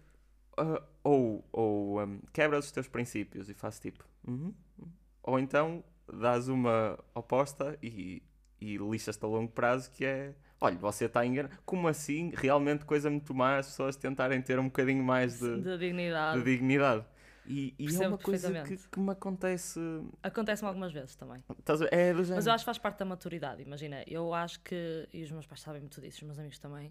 Ah, 0.57 0.83
ou 1.03 1.45
ou 1.53 2.03
um, 2.03 2.21
quebras 2.33 2.67
os 2.67 2.73
teus 2.73 2.89
princípios 2.89 3.49
e 3.49 3.55
fazes 3.55 3.81
tipo. 3.81 4.05
"Uhum, 4.27 4.55
uhum." 4.79 4.89
Ou 5.23 5.39
então 5.39 5.85
dás 6.13 6.49
uma 6.49 6.99
oposta 7.15 7.79
e, 7.83 8.23
e 8.61 8.77
lixas-te 8.77 9.25
a 9.25 9.29
longo 9.29 9.51
prazo 9.51 9.91
que 9.91 10.05
é. 10.05 10.35
Olha, 10.61 10.77
você 10.79 11.07
está 11.07 11.25
enganado. 11.27 11.57
Como 11.65 11.89
assim? 11.89 12.33
Realmente 12.35 12.85
coisa 12.85 13.11
muito 13.11 13.35
má 13.35 13.59
as 13.59 13.67
pessoas 13.67 13.97
tentarem 13.97 14.41
ter 14.41 14.59
um 14.59 14.65
bocadinho 14.65 15.03
mais 15.05 15.41
de, 15.41 15.61
de 15.61 15.79
dignidade. 15.79 16.39
de 16.39 16.45
dignidade. 16.51 17.05
E, 17.47 17.75
e 17.79 17.95
é 17.95 18.09
uma 18.09 18.17
coisa 18.17 18.63
que, 18.63 18.77
que 18.77 18.99
me 18.99 19.11
acontece. 19.11 19.79
Acontece-me 20.23 20.69
algumas 20.69 20.93
vezes 20.93 21.15
também. 21.15 21.45
É. 21.91 22.13
Mas 22.15 22.47
eu 22.47 22.53
acho 22.53 22.63
que 22.63 22.67
faz 22.67 22.79
parte 22.79 22.99
da 22.99 23.05
maturidade. 23.05 23.63
Imagina, 23.63 24.03
eu 24.07 24.33
acho 24.33 24.61
que. 24.61 25.07
E 25.13 25.23
os 25.23 25.31
meus 25.31 25.47
pais 25.47 25.61
sabem 25.61 25.81
muito 25.83 26.01
disso, 26.01 26.19
os 26.19 26.23
meus 26.23 26.39
amigos 26.39 26.59
também. 26.59 26.91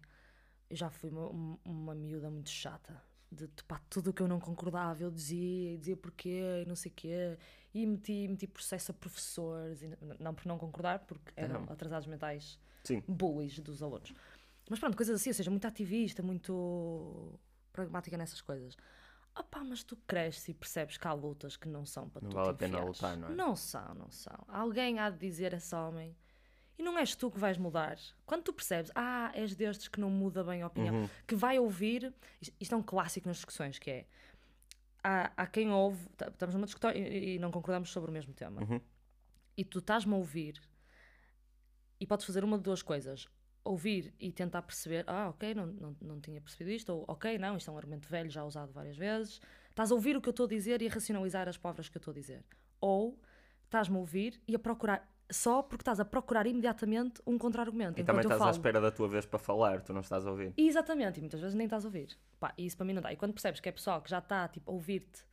Eu 0.69 0.75
já 0.75 0.89
fui 0.91 1.09
uma, 1.09 1.57
uma 1.65 1.95
miúda 1.95 2.29
muito 2.29 2.49
chata. 2.49 3.01
De 3.33 3.63
pá, 3.63 3.81
tudo 3.89 4.11
o 4.11 4.13
que 4.13 4.21
eu 4.21 4.27
não 4.27 4.39
concordava, 4.39 5.01
eu 5.03 5.09
dizia, 5.11 5.73
e 5.73 5.77
dizia 5.77 5.97
porquê, 5.97 6.63
e 6.63 6.65
não 6.67 6.75
sei 6.75 6.91
o 6.91 6.95
quê. 6.95 7.37
E 7.73 7.85
meti, 7.85 8.27
meti 8.27 8.45
processo 8.47 8.91
a 8.91 8.93
professores. 8.93 9.81
e 9.81 9.89
não 10.19 10.33
por 10.33 10.45
não 10.45 10.57
concordar, 10.57 10.99
porque 10.99 11.31
eram 11.35 11.61
Não. 11.65 11.73
atrasados 11.73 12.07
mentais 12.07 12.59
Sim. 12.83 13.01
bullies 13.07 13.59
dos 13.59 13.81
alunos. 13.81 14.13
Mas 14.69 14.79
pronto, 14.79 14.95
coisas 14.95 15.19
assim, 15.19 15.29
ou 15.29 15.33
seja, 15.33 15.49
muito 15.51 15.65
ativista, 15.65 16.21
muito 16.23 17.37
pragmática 17.71 18.17
nessas 18.17 18.41
coisas. 18.41 18.77
Opá, 19.37 19.63
mas 19.63 19.83
tu 19.83 19.97
cresces 20.07 20.47
e 20.49 20.53
percebes 20.53 20.95
que 20.97 21.07
há 21.07 21.13
lutas 21.13 21.57
que 21.57 21.67
não 21.67 21.85
são 21.85 22.07
para 22.07 22.21
Não 22.21 22.29
tu 22.29 22.35
vale 22.35 22.49
te 22.49 22.51
a 22.51 22.53
pena 22.53 22.83
lutar, 22.83 23.17
não 23.17 23.29
é? 23.29 23.31
Não 23.35 23.55
são, 23.55 23.95
não 23.95 24.11
são. 24.11 24.37
Alguém 24.47 24.99
há 24.99 25.09
de 25.09 25.17
dizer 25.17 25.53
a 25.55 25.57
esse 25.57 25.73
homem 25.75 26.15
e 26.77 26.83
não 26.83 26.97
és 26.97 27.15
tu 27.15 27.29
que 27.29 27.39
vais 27.39 27.57
mudar. 27.57 27.97
Quando 28.25 28.43
tu 28.43 28.53
percebes, 28.53 28.91
ah, 28.95 29.31
és 29.35 29.55
destes 29.55 29.87
que 29.87 29.99
não 29.99 30.09
muda 30.09 30.43
bem 30.43 30.61
a 30.61 30.67
opinião, 30.67 30.95
Uhum. 30.95 31.09
que 31.27 31.35
vai 31.35 31.59
ouvir, 31.59 32.13
isto, 32.59 32.73
é 32.73 32.77
um 32.77 32.83
clássico 32.83 33.27
nas 33.27 33.37
discussões, 33.37 33.77
que 33.79 33.89
é, 33.91 34.05
há, 35.03 35.31
há 35.37 35.47
quem 35.47 35.71
ouve, 35.71 36.07
estamos 36.31 36.55
numa 36.55 36.65
discussão 36.65 36.91
e, 36.91 37.35
e 37.35 37.39
não 37.39 37.51
concordamos 37.51 37.89
sobre 37.91 38.09
o 38.09 38.13
mesmo 38.13 38.33
tema, 38.33 38.61
Uhum. 38.61 38.81
e 39.55 39.63
tu 39.63 39.79
estás-me 39.79 40.13
a 40.13 40.17
ouvir 40.17 40.59
e 41.99 42.05
podes 42.07 42.25
fazer 42.25 42.43
uma 42.43 42.57
de 42.57 42.63
duas 42.63 42.81
coisas. 42.81 43.27
Ouvir 43.65 44.13
e 44.19 44.29
tentar 44.29 44.61
perceber, 44.63 45.05
ah, 45.07 45.29
ok, 45.29 45.53
não, 45.53 45.67
não, 45.67 45.95
não 46.01 46.19
tinha 46.19 46.41
percebido 46.41 46.69
isto, 46.71 46.91
ou 46.91 47.05
ok, 47.07 47.37
não, 47.37 47.55
isto 47.55 47.69
é 47.71 47.73
um 47.73 47.77
argumento 47.77 48.09
velho, 48.09 48.29
já 48.29 48.43
usado 48.43 48.73
várias 48.73 48.97
vezes. 48.97 49.39
Estás 49.69 49.89
a 49.89 49.95
ouvir 49.95 50.17
o 50.17 50.21
que 50.21 50.27
eu 50.27 50.31
estou 50.31 50.45
a 50.47 50.49
dizer 50.49 50.81
e 50.81 50.87
a 50.87 50.89
racionalizar 50.91 51.47
as 51.47 51.55
palavras 51.57 51.87
que 51.87 51.95
eu 51.95 51.99
estou 51.99 52.11
a 52.11 52.15
dizer. 52.15 52.43
Ou 52.81 53.17
estás-me 53.63 53.95
a 53.95 53.99
ouvir 53.99 54.41
e 54.45 54.53
a 54.53 54.59
procurar, 54.59 55.09
só 55.31 55.61
porque 55.63 55.81
estás 55.81 55.99
a 55.99 56.05
procurar 56.05 56.45
imediatamente 56.45 57.21
um 57.25 57.37
contra-argumento. 57.37 57.99
E 57.99 58.03
também 58.03 58.21
estás 58.21 58.39
à 58.41 58.45
falo. 58.45 58.51
espera 58.55 58.79
da 58.81 58.91
tua 58.91 59.07
vez 59.07 59.25
para 59.25 59.39
falar, 59.39 59.81
tu 59.81 59.93
não 59.93 60.01
estás 60.01 60.25
a 60.27 60.31
ouvir. 60.31 60.53
Exatamente, 60.57 61.17
e 61.17 61.21
muitas 61.21 61.39
vezes 61.39 61.55
nem 61.55 61.65
estás 61.65 61.85
a 61.85 61.87
ouvir. 61.87 62.17
Pá, 62.39 62.53
e 62.57 62.65
isso 62.65 62.75
para 62.77 62.85
mim 62.85 62.93
não 62.93 63.01
dá. 63.01 63.11
E 63.11 63.15
quando 63.15 63.33
percebes 63.33 63.59
que 63.59 63.67
é 63.69 63.71
pessoal 63.71 64.01
que 64.01 64.09
já 64.09 64.19
está 64.19 64.47
tipo, 64.47 64.69
a 64.69 64.73
ouvir-te 64.73 65.25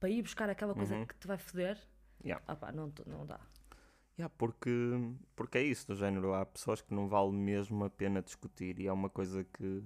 para 0.00 0.08
ir 0.08 0.22
buscar 0.22 0.48
aquela 0.48 0.74
coisa 0.74 0.94
Uhum. 0.94 1.06
que 1.06 1.14
te 1.16 1.26
vai 1.26 1.38
foder, 1.38 1.78
Yeah. 2.24 2.42
ah 2.48 2.56
pá, 2.56 2.72
não, 2.72 2.92
não 3.06 3.24
dá. 3.26 3.38
Yeah, 4.18 4.32
porque, 4.36 4.70
porque 5.36 5.58
é 5.58 5.62
isso, 5.62 5.86
do 5.86 5.94
género. 5.94 6.34
Há 6.34 6.44
pessoas 6.44 6.80
que 6.80 6.92
não 6.92 7.06
vale 7.08 7.30
mesmo 7.30 7.84
a 7.84 7.90
pena 7.90 8.20
discutir 8.20 8.80
e 8.80 8.88
é 8.88 8.92
uma 8.92 9.08
coisa 9.08 9.44
que. 9.44 9.82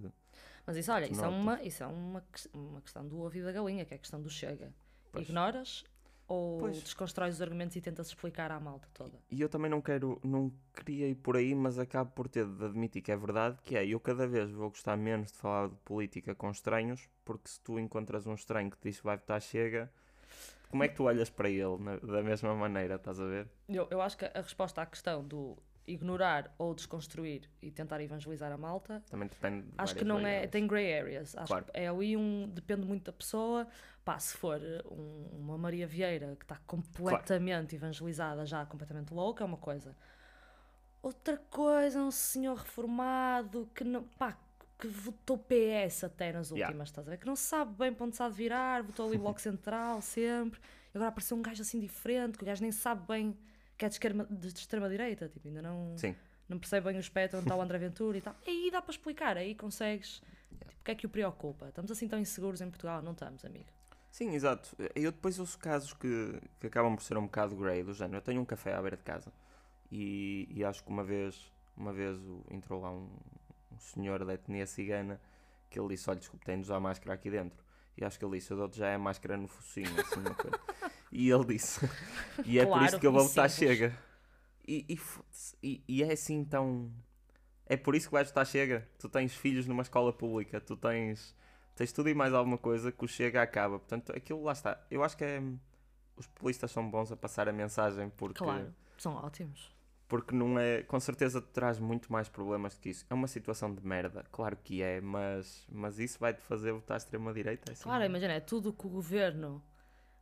Mas 0.66 0.77
isso, 0.79 0.90
olha, 0.92 1.05
isso 1.11 1.21
é, 1.21 1.25
notas. 1.25 1.40
uma, 1.42 1.62
isso 1.62 1.83
é 1.83 1.87
uma, 1.87 2.21
ques- 2.33 2.49
uma 2.55 2.81
questão 2.81 3.07
do 3.07 3.18
ouvido 3.18 3.45
da 3.45 3.53
galinha, 3.53 3.85
que 3.85 3.92
é 3.92 3.97
a 3.97 4.01
questão 4.01 4.23
do 4.23 4.31
chega. 4.31 4.73
Pois. 5.11 5.27
Ignoras, 5.29 5.85
Ou 6.28 6.58
Pois. 6.61 6.82
desconstróis 6.82 7.35
os 7.35 7.42
argumentos 7.42 7.76
e 7.76 7.80
tentas 7.80 8.06
explicar 8.08 8.50
à 8.50 8.58
malta 8.61 8.88
toda? 8.94 9.18
E 9.30 9.40
eu 9.40 9.48
também 9.48 9.70
não 9.70 9.80
quero, 9.80 10.20
não 10.24 10.52
queria 10.74 11.08
ir 11.08 11.14
por 11.16 11.37
aí, 11.37 11.54
mas 11.54 11.78
acabo 11.78 12.11
por 12.12 12.28
ter 12.28 12.46
de 12.46 12.64
admitir 12.64 13.02
que 13.02 13.12
é 13.12 13.16
verdade, 13.16 13.58
que 13.64 13.76
é, 13.76 13.87
eu 13.87 13.98
cada 14.00 14.26
vez 14.26 14.50
vou 14.50 14.70
gostar 14.70 14.96
menos 14.96 15.32
de 15.32 15.38
falar 15.38 15.68
de 15.68 15.76
política 15.85 16.35
com 16.35 16.50
estranhos, 16.50 17.08
porque 17.24 17.48
se 17.48 17.61
tu 17.61 17.78
encontras 17.78 18.26
um 18.26 18.35
estranho 18.35 18.70
que 18.70 18.78
te 18.78 18.88
diz 18.88 19.00
vai 19.00 19.16
votar 19.16 19.40
chega, 19.42 19.92
como 20.70 20.85
é 20.85 20.88
que 20.88 20.94
tu 20.94 21.04
olhas 21.04 21.28
para 21.28 21.50
ele 21.50 21.76
na- 21.78 21.96
da 21.96 22.22
mesma 22.22 22.54
maneira, 22.54 22.94
estás 22.94 23.20
a 23.20 23.26
ver? 23.26 23.48
Eu, 23.68 23.87
eu 23.90 24.00
acho 24.00 24.16
que 24.16 24.24
a 24.24 24.40
resposta 24.40 24.80
à 24.80 24.87
questão 24.87 25.22
do 25.22 25.56
ignorar 25.87 26.55
ou 26.59 26.75
desconstruir 26.75 27.49
e 27.61 27.71
tentar 27.71 28.01
evangelizar 28.01 28.53
a 28.53 28.57
malta 28.57 29.03
Também 29.11 29.29
depende 29.29 29.62
de 29.66 29.73
Acho 29.77 29.95
que 29.97 30.05
não 30.05 30.18
é. 30.27 30.47
Tem 30.47 30.66
grey 30.66 30.97
areas. 30.99 31.37
Acho 31.37 31.47
Claro. 31.49 31.64
que 31.64 31.71
é 31.75 31.88
ali 31.88 32.16
um. 32.16 32.49
Depende 32.49 32.87
muito 32.87 33.05
da 33.05 33.12
pessoa. 33.12 33.66
Pá, 34.05 34.18
se 34.18 34.37
for 34.37 34.61
um- 34.90 35.29
uma 35.40 35.59
Maria 35.59 35.87
Vieira 35.87 36.35
que 36.37 36.45
está 36.45 36.57
completamente 36.66 37.75
evangelizada, 37.77 38.45
já 38.47 38.64
completamente 38.66 39.12
louca, 39.12 39.42
é 39.45 39.47
uma 39.47 39.57
coisa. 39.57 39.97
Outra 41.03 41.37
coisa, 41.37 42.01
um 42.01 42.11
senhor 42.12 42.57
reformado 42.57 43.68
que 43.75 43.83
não. 43.83 44.05
Pá, 44.05 44.38
que 44.79 44.87
votou 44.88 45.37
PS 45.38 46.05
até 46.05 46.33
nas 46.33 46.51
Yeah. 46.51 46.66
últimas, 46.68 46.88
estás 46.88 47.07
a 47.07 47.11
ver? 47.11 47.16
Que 47.18 47.27
não 47.27 47.37
sabe 47.37 47.75
bem 47.77 47.92
para 47.92 48.07
onde 48.07 48.16
de 48.16 48.31
virar, 48.31 48.83
votou 48.83 49.07
ali 49.09 49.18
Bloco 49.18 49.40
Central 49.42 50.01
sempre. 50.01 50.61
E 50.92 50.97
agora 50.99 51.09
apareceu 51.09 51.37
um 51.37 51.42
gajo 51.42 51.62
assim 51.62 51.79
diferente, 51.81 52.37
que 52.38 52.45
o 52.45 52.47
gajo 52.47 52.62
nem 52.62 52.73
sabe 52.73 53.07
bem 53.07 53.37
que 53.83 53.87
é 53.87 53.88
de 53.88 53.95
extrema- 53.97 54.27
de 54.31 54.47
extrema-direita. 54.49 55.29
Tipo, 55.29 55.49
ainda 55.49 55.61
não 55.61 55.97
Sim, 55.99 56.14
não 56.49 56.57
percebe 56.59 56.87
bem 56.87 56.97
o 56.97 57.01
espectro 57.01 57.38
onde 57.38 57.47
está 57.49 57.57
o 57.57 57.61
André 57.61 57.79
Ventura 57.79 58.16
e 58.16 58.21
tal. 58.21 58.37
Aí 58.47 58.71
dá 58.71 58.81
para 58.81 58.92
explicar, 58.92 59.37
aí 59.37 59.55
consegues. 59.57 60.23
Tipo, 60.57 60.71
o 60.71 60.85
que 60.85 60.90
é 60.92 60.95
que 60.95 61.07
o 61.07 61.09
preocupa? 61.09 61.68
Estamos 61.68 61.90
assim 61.90 62.07
tão 62.07 62.18
inseguros 62.18 62.61
em 62.61 62.68
Portugal? 62.71 63.03
Não 63.03 63.11
estamos, 63.12 63.45
amigo. 63.45 63.66
sim, 64.11 64.35
exato. 64.35 64.77
Eu 64.95 65.11
depois 65.11 65.38
ouço 65.40 65.59
casos 65.59 65.92
que, 65.95 66.40
que 66.61 66.66
acabam 66.68 66.95
por 66.95 67.03
ser 67.03 67.16
um 67.16 67.23
bocado 67.23 67.57
grey, 67.57 67.83
do 67.83 67.92
género. 67.92 68.18
Eu 68.18 68.23
tenho 68.23 68.40
um 68.40 68.45
café 68.45 68.73
à 68.75 68.81
beira 68.81 68.97
de 68.97 69.03
casa 69.03 69.33
e, 69.90 70.47
e 70.51 70.64
acho 70.64 70.85
que 70.85 70.88
uma 70.90 71.03
vez, 71.03 71.51
uma 71.77 71.92
vez 71.92 72.16
o- 72.18 72.45
entrou 72.51 72.81
lá 72.81 72.90
um, 72.92 73.09
um 73.73 73.79
senhor 73.81 74.25
da 74.25 74.35
etnia 74.35 74.66
cigana 74.66 75.21
que 75.68 75.79
ele 75.81 75.88
disse: 75.88 76.09
Olha, 76.09 76.21
desculpe, 76.21 76.45
tem 76.47 76.57
de 76.57 76.62
usar 76.62 76.79
máscara 76.79 77.14
aqui 77.14 77.31
dentro. 77.31 77.59
E 77.96 78.05
acho 78.05 78.18
que 78.18 78.24
ele 78.24 78.38
disse: 78.38 78.50
Eu 78.50 78.57
dou-te 78.57 78.78
já 78.78 78.88
é 78.88 78.94
a 78.94 78.98
máscara 78.98 79.37
no 79.37 79.46
focinho, 79.48 79.88
assim, 80.00 80.20
uma 80.20 80.35
coisa. 80.35 80.59
E 81.14 81.31
ele 81.31 81.44
disse: 81.44 81.78
E 82.44 82.59
é 82.59 82.64
por 82.64 82.70
Claro, 82.72 82.87
isso 82.87 82.98
que 82.98 83.07
eu 83.07 83.12
vou 83.12 83.28
votar 83.28 83.50
chega. 83.50 83.94
E, 84.66 84.98
e- 85.62 85.83
e 85.87 86.02
é 86.02 86.12
assim 86.12 86.42
tão. 86.42 86.90
É 87.66 87.76
por 87.76 87.94
isso 87.94 88.09
que 88.09 88.12
vais 88.12 88.28
votar 88.28 88.46
chega. 88.46 88.88
Tu 88.98 89.09
tens 89.11 89.35
filhos 89.35 89.66
numa 89.66 89.83
escola 89.83 90.11
pública, 90.12 90.59
tu 90.61 90.74
tens. 90.74 91.37
Tens 91.76 91.92
tudo 91.92 92.09
e 92.09 92.14
mais 92.14 92.33
alguma 92.33 92.57
coisa 92.59 92.90
que 92.92 93.05
o 93.05 93.09
chega 93.09 93.42
acaba. 93.42 93.78
Portanto, 93.78 94.11
aquilo 94.16 94.42
lá 94.42 94.52
está. 94.52 94.81
Eu 94.90 95.02
acho 95.05 95.16
que 95.16 95.24
é. 95.24 95.42
Os 96.16 96.26
populistas 96.26 96.70
são 96.70 96.88
bons 96.90 97.11
a 97.12 97.16
passar 97.16 97.46
a 97.48 97.52
mensagem 97.52 98.09
porque. 98.16 98.38
Claro, 98.42 98.74
são 98.96 99.14
ótimos. 99.16 99.71
Porque 100.12 100.35
não 100.35 100.59
é. 100.59 100.83
Com 100.83 101.01
certeza 101.01 101.40
te 101.40 101.48
traz 101.53 101.79
muito 101.79 102.12
mais 102.12 102.29
problemas 102.29 102.75
do 102.75 102.81
que 102.83 102.90
isso. 102.90 103.07
É 103.09 103.14
uma 103.14 103.27
situação 103.27 103.75
de 103.75 103.83
merda, 103.83 104.22
claro 104.31 104.59
que 104.62 104.83
é, 104.83 105.01
mas, 105.01 105.66
mas 105.72 105.98
isso 105.98 106.18
vai-te 106.18 106.42
fazer 106.42 106.70
votar 106.70 106.98
extrema-direita. 106.98 107.70
É 107.70 107.72
assim, 107.72 107.85
Claro, 107.85 108.05
imagina, 108.05 108.35
é 108.35 108.40
tudo 108.40 108.68
o 108.68 108.72
que 108.75 108.87
o 108.87 108.90
governo. 108.90 109.64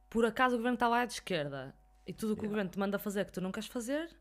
Por 0.08 0.24
acaso 0.24 0.54
o 0.54 0.58
governo 0.58 0.74
está 0.74 0.86
lá 0.86 1.00
à 1.00 1.04
esquerda 1.04 1.74
e 2.06 2.12
tudo 2.12 2.34
o 2.34 2.36
que 2.36 2.42
o 2.42 2.44
Yeah. 2.44 2.52
governo 2.52 2.70
te 2.70 2.78
manda 2.78 3.00
fazer 3.00 3.24
que 3.26 3.32
tu 3.32 3.40
não 3.40 3.50
queres 3.50 3.68
fazer, 3.68 4.16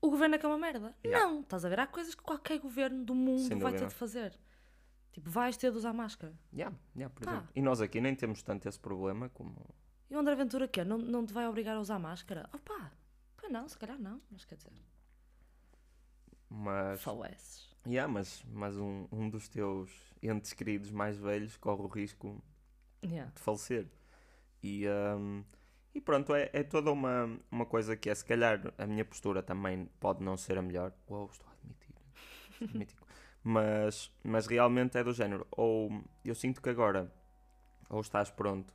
o 0.00 0.08
governo 0.08 0.36
é 0.36 0.38
que 0.38 0.46
é 0.46 0.48
uma 0.48 0.56
merda. 0.56 0.94
Yeah. 1.04 1.26
Não, 1.26 1.40
estás 1.40 1.64
a 1.64 1.68
ver? 1.68 1.80
Há 1.80 1.86
coisas 1.88 2.14
que 2.14 2.22
qualquer 2.22 2.60
governo 2.60 3.04
do 3.04 3.12
mundo 3.12 3.58
vai 3.58 3.72
ter 3.72 3.88
de 3.88 3.94
fazer. 3.94 4.38
Tipo, 5.10 5.28
vais 5.28 5.56
ter 5.56 5.72
de 5.72 5.78
usar 5.78 5.92
máscara. 5.92 6.32
Yeah, 6.52 6.76
yeah, 6.94 7.12
por 7.12 7.24
Pá. 7.24 7.32
exemplo. 7.32 7.50
E 7.56 7.60
nós 7.60 7.80
aqui 7.80 8.00
nem 8.00 8.14
temos 8.14 8.40
tanto 8.40 8.68
esse 8.68 8.78
problema 8.78 9.28
como. 9.30 9.56
E 10.08 10.14
o 10.14 10.18
André 10.20 10.36
Ventura 10.36 10.68
quê? 10.68 10.84
Não, 10.84 10.96
não 10.96 11.26
te 11.26 11.32
vai 11.32 11.48
obrigar 11.48 11.76
a 11.76 11.80
usar 11.80 11.98
máscara? 11.98 12.48
Opa, 12.54 12.92
pois 13.46 13.52
não, 13.52 13.68
se 13.68 13.78
calhar 13.78 13.98
não, 13.98 14.20
mas 14.30 14.44
quer 14.44 14.56
dizer, 14.56 14.72
Mas. 16.48 17.00
faleces. 17.02 17.74
Yeah, 17.86 18.12
mas, 18.12 18.42
mas 18.48 18.76
um, 18.76 19.06
um 19.12 19.28
dos 19.30 19.48
teus 19.48 19.90
entes 20.22 20.52
queridos 20.52 20.90
mais 20.90 21.16
velhos 21.16 21.56
corre 21.56 21.82
o 21.82 21.86
risco 21.86 22.42
Yeah. 23.04 23.30
de 23.34 23.40
falecer. 23.40 23.88
E, 24.62 24.86
hum, 24.88 25.44
e 25.94 26.00
pronto, 26.00 26.34
é, 26.34 26.50
é 26.52 26.62
toda 26.64 26.90
uma, 26.92 27.38
uma 27.50 27.66
coisa 27.66 27.96
que 27.96 28.10
é, 28.10 28.14
se 28.14 28.24
calhar, 28.24 28.72
a 28.78 28.86
minha 28.86 29.04
postura 29.04 29.42
também 29.42 29.86
pode 30.00 30.22
não 30.24 30.36
ser 30.36 30.58
a 30.58 30.62
melhor. 30.62 30.92
Uou, 31.08 31.26
estou 31.30 31.48
a 31.48 31.52
admitir. 31.52 31.94
Estou 32.50 32.66
a 32.68 32.70
admitir. 32.70 32.98
mas, 33.42 34.12
mas 34.24 34.46
realmente 34.46 34.98
é 34.98 35.04
do 35.04 35.12
género. 35.12 35.46
Ou 35.52 36.02
eu 36.24 36.34
sinto 36.34 36.60
que 36.60 36.68
agora, 36.70 37.12
ou 37.90 38.00
estás 38.00 38.30
pronto, 38.30 38.74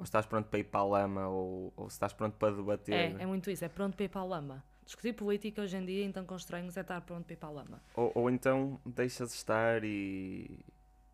ou 0.00 0.04
estás 0.04 0.24
pronto 0.24 0.48
para 0.48 0.58
ir 0.58 0.64
para 0.64 0.80
a 0.80 0.84
lama, 0.84 1.28
ou, 1.28 1.74
ou 1.76 1.86
estás 1.86 2.14
pronto 2.14 2.34
para 2.38 2.56
debater. 2.56 2.94
É, 3.18 3.22
é 3.22 3.26
muito 3.26 3.50
isso, 3.50 3.62
é 3.62 3.68
pronto 3.68 3.94
para 3.94 4.06
ir 4.06 4.08
para 4.08 4.22
a 4.22 4.24
lama. 4.24 4.64
Discutir 4.82 5.12
política 5.12 5.60
hoje 5.60 5.76
em 5.76 5.84
dia, 5.84 6.04
então 6.06 6.24
com 6.24 6.34
estranhos, 6.34 6.74
é 6.74 6.80
estar 6.80 6.98
pronto 7.02 7.26
para 7.26 7.34
ir 7.34 7.36
para 7.36 7.48
a 7.50 7.52
lama. 7.52 7.82
Ou, 7.94 8.10
ou 8.14 8.30
então 8.30 8.80
deixas 8.86 9.34
estar 9.34 9.84
e, 9.84 10.58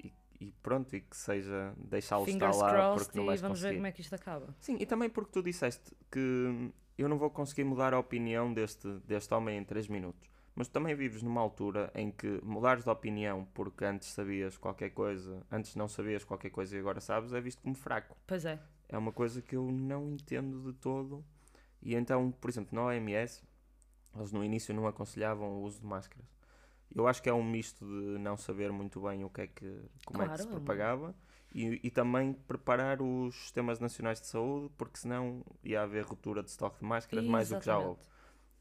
e, 0.02 0.12
e 0.40 0.52
pronto, 0.62 0.94
e 0.94 1.00
que 1.00 1.16
seja 1.16 1.74
deixá-lo 1.76 2.28
estar 2.28 2.54
lá 2.54 2.94
porque 2.94 3.18
não 3.18 3.24
e 3.24 3.26
vais 3.26 3.40
vamos 3.40 3.60
ver 3.60 3.66
conseguir. 3.66 3.78
como 3.78 3.86
é 3.88 3.92
que 3.92 4.00
isto 4.02 4.14
acaba. 4.14 4.54
Sim, 4.60 4.76
e 4.78 4.86
também 4.86 5.10
porque 5.10 5.32
tu 5.32 5.42
disseste 5.42 5.92
que 6.08 6.70
eu 6.96 7.08
não 7.08 7.18
vou 7.18 7.28
conseguir 7.28 7.64
mudar 7.64 7.92
a 7.92 7.98
opinião 7.98 8.54
deste, 8.54 8.88
deste 9.00 9.34
homem 9.34 9.58
em 9.58 9.64
3 9.64 9.88
minutos. 9.88 10.30
Mas 10.54 10.68
tu 10.68 10.72
também 10.72 10.94
vives 10.94 11.22
numa 11.22 11.40
altura 11.40 11.90
em 11.94 12.10
que 12.10 12.40
mudares 12.42 12.84
de 12.84 12.88
opinião 12.88 13.46
porque 13.52 13.84
antes 13.84 14.08
sabias 14.08 14.56
qualquer 14.56 14.90
coisa, 14.90 15.44
antes 15.50 15.74
não 15.74 15.88
sabias 15.88 16.24
qualquer 16.24 16.50
coisa 16.50 16.74
e 16.74 16.78
agora 16.78 17.00
sabes, 17.00 17.32
é 17.34 17.40
visto 17.40 17.60
como 17.60 17.74
fraco. 17.74 18.16
Pois 18.26 18.44
é. 18.46 18.58
É 18.88 18.96
uma 18.96 19.12
coisa 19.12 19.42
que 19.42 19.56
eu 19.56 19.70
não 19.70 20.10
entendo 20.12 20.62
de 20.62 20.78
todo. 20.78 21.24
E 21.82 21.94
então, 21.94 22.30
por 22.32 22.50
exemplo, 22.50 22.74
na 22.74 22.84
OMS, 22.86 23.42
eles 24.14 24.32
no 24.32 24.44
início 24.44 24.74
não 24.74 24.86
aconselhavam 24.86 25.48
o 25.48 25.62
uso 25.62 25.80
de 25.80 25.86
máscaras. 25.86 26.26
Eu 26.94 27.06
acho 27.06 27.22
que 27.22 27.28
é 27.28 27.34
um 27.34 27.44
misto 27.44 27.84
de 27.84 28.18
não 28.18 28.36
saber 28.36 28.70
muito 28.72 29.00
bem 29.00 29.24
o 29.24 29.30
que 29.30 29.42
é 29.42 29.46
que, 29.46 29.82
como 30.04 30.22
é 30.22 30.26
que 30.26 30.34
Claro, 30.34 30.42
se 30.42 30.48
propagava 30.48 31.14
e, 31.52 31.80
e 31.82 31.90
também 31.90 32.32
preparar 32.32 33.02
os 33.02 33.34
sistemas 33.34 33.80
nacionais 33.80 34.20
de 34.20 34.26
saúde, 34.26 34.72
porque 34.76 34.98
senão 34.98 35.44
ia 35.62 35.82
haver 35.82 36.04
ruptura 36.04 36.42
de 36.42 36.50
estoque 36.50 36.78
de 36.80 36.84
máscaras 36.84 37.24
mais 37.26 37.48
do 37.48 37.58
que 37.58 37.66
já 37.66 37.78
houve. 37.78 38.00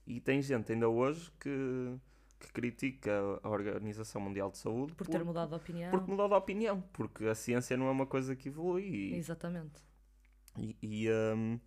E 0.08 0.20
tem 0.20 0.42
gente 0.42 0.72
ainda 0.72 0.88
hoje 0.88 1.32
que, 1.40 1.98
que 2.40 2.52
critica 2.54 3.12
a 3.42 3.50
Organização 3.50 4.22
Mundial 4.22 4.52
de 4.52 4.58
Saúde 4.58 4.94
Por 4.96 5.08
ter 5.08 5.24
mudado 5.24 5.50
de 5.50 5.56
opinião. 5.56 5.92
porque 5.92 6.12
mudou 6.12 6.28
de 6.28 6.36
opinião, 6.36 6.82
porque 6.94 7.26
a 7.26 7.36
ciência 7.36 7.76
não 7.78 7.88
é 7.88 7.92
uma 7.92 8.06
coisa 8.06 8.36
que 8.36 8.50
evolui 8.50 8.84
e, 8.84 9.16
Exatamente. 9.16 9.84
E, 10.58 10.78
e, 10.82 11.12
hum, 11.12 11.60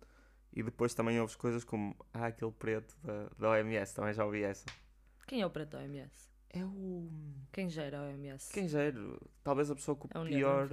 e 0.53 0.63
depois 0.63 0.93
também 0.93 1.19
ouves 1.19 1.35
coisas 1.35 1.63
como 1.63 1.95
ah, 2.13 2.27
aquele 2.27 2.51
preto 2.51 2.97
da, 3.03 3.29
da 3.37 3.49
OMS, 3.51 3.93
também 3.93 4.13
já 4.13 4.25
ouvi 4.25 4.43
essa. 4.43 4.65
Quem 5.27 5.41
é 5.41 5.45
o 5.45 5.49
preto 5.49 5.71
da 5.71 5.79
OMS? 5.79 6.29
É 6.51 6.65
o. 6.65 7.07
Quem 7.51 7.69
gera 7.69 7.99
a 7.99 8.03
OMS? 8.05 8.51
Quem 8.51 8.67
gera? 8.67 8.97
Talvez 9.43 9.69
a 9.69 9.75
pessoa 9.75 9.95
com 9.95 10.07
É 10.11 10.17
o 10.17 10.23
um 10.23 10.27
pior, 10.27 10.69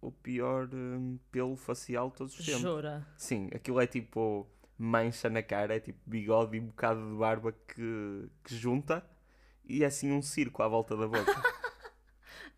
o 0.00 0.12
pior 0.12 0.68
hum, 0.72 1.18
pelo 1.30 1.56
facial 1.56 2.10
de 2.10 2.16
todos 2.16 2.38
os 2.38 2.44
tempos. 2.44 2.60
Jura? 2.60 3.06
Sim, 3.16 3.48
aquilo 3.54 3.80
é 3.80 3.86
tipo 3.86 4.46
mancha 4.76 5.30
na 5.30 5.42
cara, 5.42 5.76
é 5.76 5.80
tipo 5.80 5.98
bigode 6.04 6.56
e 6.56 6.60
um 6.60 6.66
bocado 6.66 7.00
de 7.00 7.16
barba 7.16 7.52
que, 7.52 8.28
que 8.42 8.54
junta 8.54 9.04
e 9.64 9.82
é 9.82 9.86
assim 9.86 10.12
um 10.12 10.20
circo 10.20 10.62
à 10.62 10.68
volta 10.68 10.96
da 10.96 11.06
boca. 11.06 11.24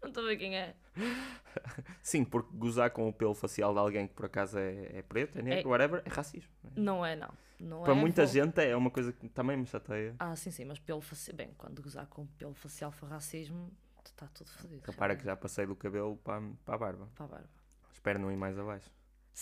Não 0.07 0.11
estou 0.11 0.25
a 0.25 0.27
ver 0.27 0.37
quem 0.37 0.57
é. 0.57 0.75
Sim, 2.03 2.25
porque 2.25 2.57
gozar 2.57 2.91
com 2.91 3.09
o 3.09 3.13
pelo 3.13 3.35
facial 3.35 3.73
de 3.73 3.79
alguém 3.79 4.07
que 4.07 4.15
por 4.15 4.27
acaso 4.27 4.59
é, 4.59 4.99
é 4.99 5.03
preto, 5.03 5.39
é 5.39 5.43
negro, 5.43 5.71
whatever, 5.71 6.03
é 6.05 6.09
racismo. 6.09 6.51
Não 6.77 7.05
é, 7.05 7.17
não. 7.17 7.31
não 7.59 7.83
Para 7.83 7.93
é, 7.93 7.97
muita 7.97 8.25
vou- 8.25 8.33
gente 8.33 8.61
é 8.61 8.77
uma 8.77 8.91
coisa 8.91 9.13
que 9.13 9.29
também 9.29 9.57
me 9.57 9.67
chateia. 9.67 10.15
Ah, 10.19 10.37
sim, 10.37 10.51
sim, 10.51 10.65
mas 10.65 10.79
pelo 10.79 11.01
facial. 11.01 11.37
Bem, 11.37 11.51
quando 11.59 11.83
gozar 11.83 12.07
com 12.07 12.27
pelo 12.27 12.55
facial 12.55 12.91
for 12.93 13.09
racismo, 13.09 13.71
está 14.05 14.27
tudo 14.29 14.51
fodido. 14.51 14.83
Repara 14.85 15.17
que 15.17 15.25
já 15.25 15.37
passei 15.37 15.67
do 15.67 15.75
cabelo 15.75 16.17
para, 16.19 16.41
para 16.65 16.75
a 16.75 16.79
barba. 16.79 17.09
Para 17.15 17.25
a 17.25 17.29
barba. 17.29 17.49
Espero 17.93 18.19
não 18.19 18.31
ir 18.31 18.37
mais 18.37 18.59
abaixo. 18.59 18.91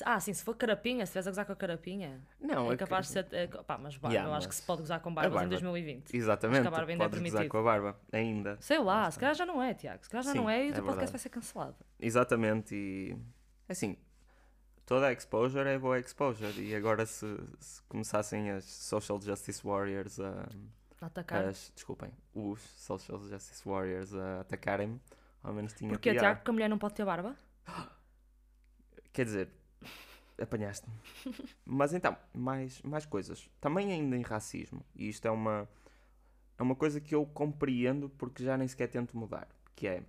Ah, 0.04 0.18
sim, 0.18 0.32
se 0.32 0.42
for 0.42 0.56
carapinha, 0.56 1.06
se 1.06 1.10
estiveres 1.10 1.26
a 1.28 1.30
gozar 1.30 1.46
com 1.46 1.52
a 1.52 1.56
carapinha, 1.56 2.20
Não, 2.40 2.64
é 2.64 2.68
é 2.68 2.70
que- 2.70 2.76
capaz 2.78 3.06
de 3.06 3.12
ser. 3.12 3.28
É, 3.32 3.46
pá, 3.46 3.78
mas 3.78 3.96
barba, 3.96 4.12
Yeah, 4.14 4.30
eu 4.30 4.34
acho 4.34 4.48
que 4.48 4.54
mas 4.54 4.56
se 4.56 4.62
pode 4.66 4.80
gozar 4.82 5.00
com 5.00 5.14
barbas 5.14 5.32
barba- 5.34 5.46
em 5.46 5.48
2020. 5.50 6.14
Exatamente, 6.16 6.60
Acho 6.60 6.62
que 6.62 6.68
a 6.68 6.70
barba 6.78 6.90
ainda 6.92 7.04
é 7.04 7.08
podes 7.08 7.18
gozar 7.20 7.32
permitido. 7.32 7.50
com 7.52 7.58
a 7.58 7.62
barba, 7.62 8.00
ainda. 8.12 8.56
Sei 8.60 8.78
lá, 8.78 9.08
se 9.10 9.18
calhar 9.18 9.34
já 9.36 9.46
não 9.46 9.62
é, 9.62 9.72
Tiago. 9.74 10.02
Se 10.02 10.10
calhar 10.10 10.24
já 10.24 10.32
Sim, 10.32 10.38
não 10.38 10.50
é 10.50 10.64
e 10.64 10.68
o 10.68 10.70
é 10.70 10.72
teu 10.72 10.82
podcast 10.84 10.88
verdade. 10.96 11.12
vai 11.12 11.18
ser 11.20 11.28
cancelado. 11.28 11.76
Exatamente, 12.00 12.74
e 12.74 13.16
assim, 13.68 13.96
toda 14.84 15.06
a 15.06 15.12
exposure 15.12 15.68
é 15.68 15.78
boa 15.78 15.98
exposure. 16.00 16.60
E 16.60 16.74
agora, 16.74 17.06
se, 17.06 17.26
se 17.60 17.80
começassem 17.84 18.50
as 18.50 18.64
Social 18.64 19.20
Justice 19.20 19.62
Warriors 19.64 20.18
a. 20.18 20.48
A 21.00 21.06
atacar. 21.06 21.44
as- 21.44 21.70
desculpem, 21.74 22.10
os 22.34 22.60
Social 22.60 23.20
Justice 23.20 23.62
Warriors 23.68 24.12
a 24.14 24.40
atacarem-me, 24.40 25.00
ao 25.42 25.52
menos 25.52 25.72
tinha 25.72 25.96
piada. 25.98 26.18
Tiago? 26.18 26.36
Porque 26.40 26.50
a 26.50 26.54
mulher 26.54 26.68
não 26.68 26.78
pode 26.78 26.94
ter 26.94 27.04
barba? 27.04 27.36
Quer 29.12 29.24
dizer, 29.26 29.48
apanhaste-me. 30.40 30.94
Mas 31.64 31.92
então, 31.94 32.16
mais, 32.32 32.80
mais 32.82 33.06
coisas. 33.06 33.48
Também 33.60 33.92
ainda 33.92 34.16
em 34.16 34.22
racismo, 34.22 34.84
e 34.94 35.08
isto 35.08 35.26
é 35.26 35.30
uma, 35.30 35.68
é 36.58 36.62
uma 36.62 36.74
coisa 36.74 37.00
que 37.00 37.14
eu 37.14 37.24
compreendo 37.26 38.08
porque 38.10 38.42
já 38.44 38.56
nem 38.56 38.66
sequer 38.68 38.88
tento 38.88 39.16
mudar, 39.16 39.48
que 39.76 39.86
é, 39.86 40.02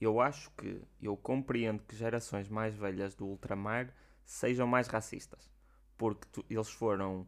eu 0.00 0.20
acho 0.20 0.50
que 0.52 0.80
eu 1.00 1.16
compreendo 1.16 1.82
que 1.82 1.96
gerações 1.96 2.48
mais 2.48 2.74
velhas 2.74 3.14
do 3.14 3.26
ultramar 3.26 3.92
sejam 4.24 4.66
mais 4.66 4.86
racistas. 4.88 5.50
porque 5.98 6.26
tu- 6.30 6.44
eles 6.50 6.68
foram. 6.68 7.26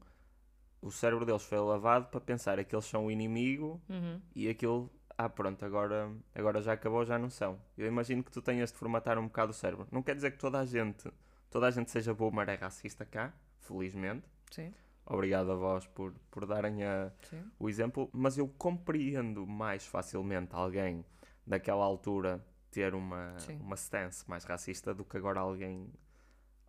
O 0.82 0.90
cérebro 0.90 1.24
deles 1.24 1.42
foi 1.42 1.58
lavado 1.58 2.08
para 2.08 2.20
pensar 2.20 2.62
que 2.66 2.74
eles 2.74 2.84
são 2.84 3.06
o 3.06 3.10
inimigo 3.10 3.80
Uhum. 3.88 4.20
e 4.34 4.46
aquilo. 4.46 4.90
Ah, 5.16 5.26
pronto, 5.26 5.64
agora, 5.64 6.12
agora 6.34 6.60
já 6.60 6.74
acabou, 6.74 7.02
já 7.06 7.18
não 7.18 7.30
são. 7.30 7.58
Eu 7.78 7.86
imagino 7.86 8.22
que 8.22 8.30
tu 8.30 8.42
tenhas 8.42 8.70
de 8.70 8.76
formatar 8.76 9.18
um 9.18 9.24
bocado 9.24 9.52
o 9.52 9.54
cérebro. 9.54 9.88
Não 9.90 10.02
quer 10.02 10.14
dizer 10.14 10.32
que 10.32 10.38
toda 10.38 10.60
a 10.60 10.66
gente, 10.66 11.10
toda 11.50 11.66
a 11.66 11.70
gente 11.70 11.90
seja 11.90 12.12
boomer 12.14 12.48
é 12.48 12.54
racista 12.54 13.04
cá, 13.04 13.32
felizmente. 13.60 14.26
Sim, 14.50 14.72
Obrigado 15.10 15.50
a 15.50 15.54
vós 15.54 15.86
por, 15.86 16.12
por 16.30 16.44
darem 16.44 16.84
a, 16.84 17.10
o 17.58 17.68
exemplo, 17.68 18.10
mas 18.12 18.36
eu 18.36 18.46
compreendo 18.46 19.46
mais 19.46 19.86
facilmente 19.86 20.54
alguém 20.54 21.02
daquela 21.46 21.82
altura 21.82 22.44
ter 22.70 22.94
uma, 22.94 23.38
Sim. 23.38 23.56
uma 23.56 23.74
stance 23.74 24.28
mais 24.28 24.44
racista 24.44 24.92
do 24.94 25.06
que 25.06 25.16
agora 25.16 25.40
alguém 25.40 25.90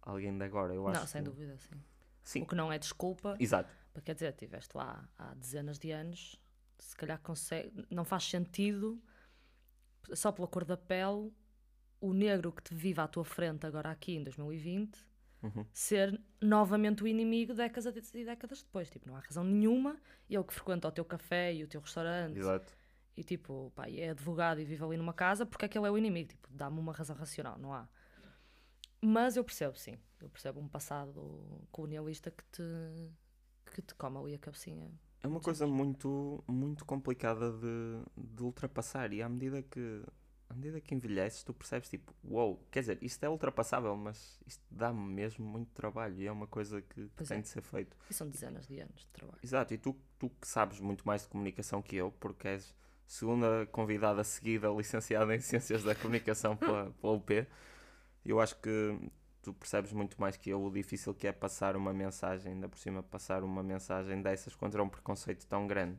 alguém 0.02 0.38
de 0.38 0.44
agora. 0.46 0.74
Eu 0.74 0.88
acho 0.88 1.02
Não, 1.02 1.08
sem 1.08 1.22
que- 1.22 1.30
dúvida, 1.30 1.58
sim. 1.58 1.84
Sim, 2.24 2.42
O 2.44 2.46
que 2.46 2.56
não 2.56 2.72
é 2.72 2.80
desculpa, 2.80 3.36
exato. 3.40 3.70
porque 3.92 4.06
quer 4.06 4.14
dizer, 4.14 4.30
estiveste 4.30 4.76
lá 4.78 5.08
há 5.18 5.34
dezenas 5.34 5.78
de 5.78 5.92
anos, 5.92 6.40
se 6.78 6.96
calhar 6.96 7.20
consegue. 7.20 7.86
Não 7.92 8.06
faz 8.06 8.24
sentido, 8.24 9.02
só 10.14 10.32
pela 10.32 10.48
cor 10.48 10.64
da 10.64 10.78
pele, 10.78 11.30
o 12.02 12.14
negro 12.14 12.52
que 12.52 12.64
te 12.64 12.74
vive 12.74 13.00
à 13.02 13.08
tua 13.08 13.26
frente 13.26 13.66
agora 13.66 13.92
aqui 13.92 14.16
em 14.16 14.24
2020 14.24 15.08
Uhum. 15.42 15.66
ser 15.72 16.20
novamente 16.42 17.02
o 17.02 17.08
inimigo 17.08 17.54
décadas 17.54 18.14
e 18.14 18.26
décadas 18.26 18.62
depois. 18.62 18.90
Tipo, 18.90 19.08
não 19.08 19.16
há 19.16 19.20
razão 19.20 19.44
nenhuma. 19.44 19.98
Ele 20.30 20.44
que 20.44 20.54
frequenta 20.54 20.88
o 20.88 20.92
teu 20.92 21.06
café 21.06 21.54
e 21.54 21.64
o 21.64 21.68
teu 21.68 21.80
restaurante 21.80 22.38
Exato. 22.38 22.74
e 23.16 23.24
tipo, 23.24 23.72
pá, 23.74 23.90
é 23.90 24.10
advogado 24.10 24.60
e 24.60 24.66
vive 24.66 24.84
ali 24.84 24.98
numa 24.98 25.14
casa, 25.14 25.46
porque 25.46 25.64
é 25.66 25.68
que 25.70 25.78
ele 25.78 25.88
é 25.88 25.92
o 25.92 25.98
inimigo? 25.98 26.30
Tipo, 26.30 26.50
dá-me 26.52 26.78
uma 26.78 26.92
razão 26.92 27.16
racional, 27.16 27.58
não 27.58 27.74
há. 27.74 27.88
Mas 29.02 29.38
eu 29.38 29.44
percebo, 29.44 29.78
sim. 29.78 29.98
Eu 30.20 30.30
percebo 30.30 30.60
um 30.60 30.68
passado 30.68 31.66
colonialista 31.72 32.30
que 32.30 32.44
te, 32.52 32.64
que 33.74 33.82
te 33.82 33.96
come 33.96 34.18
ali 34.18 34.36
a 34.36 34.40
cabecinha. 34.40 34.92
É 35.24 35.28
uma 35.28 35.40
coisa 35.40 35.66
muito, 35.66 36.44
muito 36.48 36.86
complicada 36.86 37.52
de, 37.52 38.04
de 38.18 38.44
ultrapassar 38.44 39.14
e 39.14 39.22
à 39.22 39.30
medida 39.30 39.62
que 39.62 40.04
à 40.50 40.54
medida 40.54 40.82
que 40.82 40.96
envelheces 40.96 41.44
tu 41.44 41.54
percebes 41.54 41.90
tipo, 41.90 42.14
uou, 42.24 42.66
quer 42.72 42.80
dizer, 42.80 42.98
isto 43.02 43.24
é 43.24 43.30
ultrapassável, 43.30 43.96
mas 43.96 44.40
isto 44.48 44.64
dá-me 44.70 45.00
mesmo 45.00 45.46
muito 45.46 45.72
trabalho 45.72 46.16
e 46.16 46.26
é 46.26 46.32
uma 46.32 46.48
coisa 46.48 46.82
que, 46.82 47.08
tem 47.24 47.38
é. 47.38 47.42
de 47.42 47.48
ser 47.48 47.62
feito. 47.62 47.96
E 48.10 48.14
são 48.14 48.28
dezenas 48.28 48.68
de 48.68 48.80
anos 48.80 49.02
de 49.02 49.08
trabalho. 49.08 49.40
Exato, 49.44 49.74
e 49.74 49.78
tu, 49.78 49.96
tu 50.18 50.30
que 50.42 50.48
sabes 50.48 50.80
muito 50.80 51.06
mais 51.06 51.22
de 51.22 51.28
comunicação 51.28 51.82
que 51.82 51.96
eu, 51.96 52.12
porque 52.20 52.48
és 52.48 52.76
segunda 53.06 53.68
convidada 53.72 54.24
seguida 54.24 54.70
licenciada 54.70 55.36
em 55.36 55.40
Ciências 55.40 55.84
da 55.84 55.94
Comunicação 55.94 56.56
pela, 56.56 56.92
pela 57.00 57.14
UP, 57.14 57.48
eu 58.26 58.40
acho 58.40 58.56
que 58.60 59.00
tu 59.44 59.54
percebes 59.54 59.92
muito 59.94 60.20
mais 60.20 60.36
que 60.36 60.50
eu 60.50 60.64
o 60.64 60.72
difícil 60.72 61.14
que 61.14 61.28
é 61.28 61.32
passar 61.32 61.76
uma 61.76 61.94
mensagem, 61.94 62.54
ainda 62.54 62.68
por 62.68 62.78
cima 62.78 63.04
passar 63.04 63.44
uma 63.44 63.62
mensagem 63.64 64.22
dessas 64.22 64.56
contra 64.56 64.84
um 64.84 64.90
preconceito 64.90 65.46
tão 65.48 65.68
grande. 65.68 65.98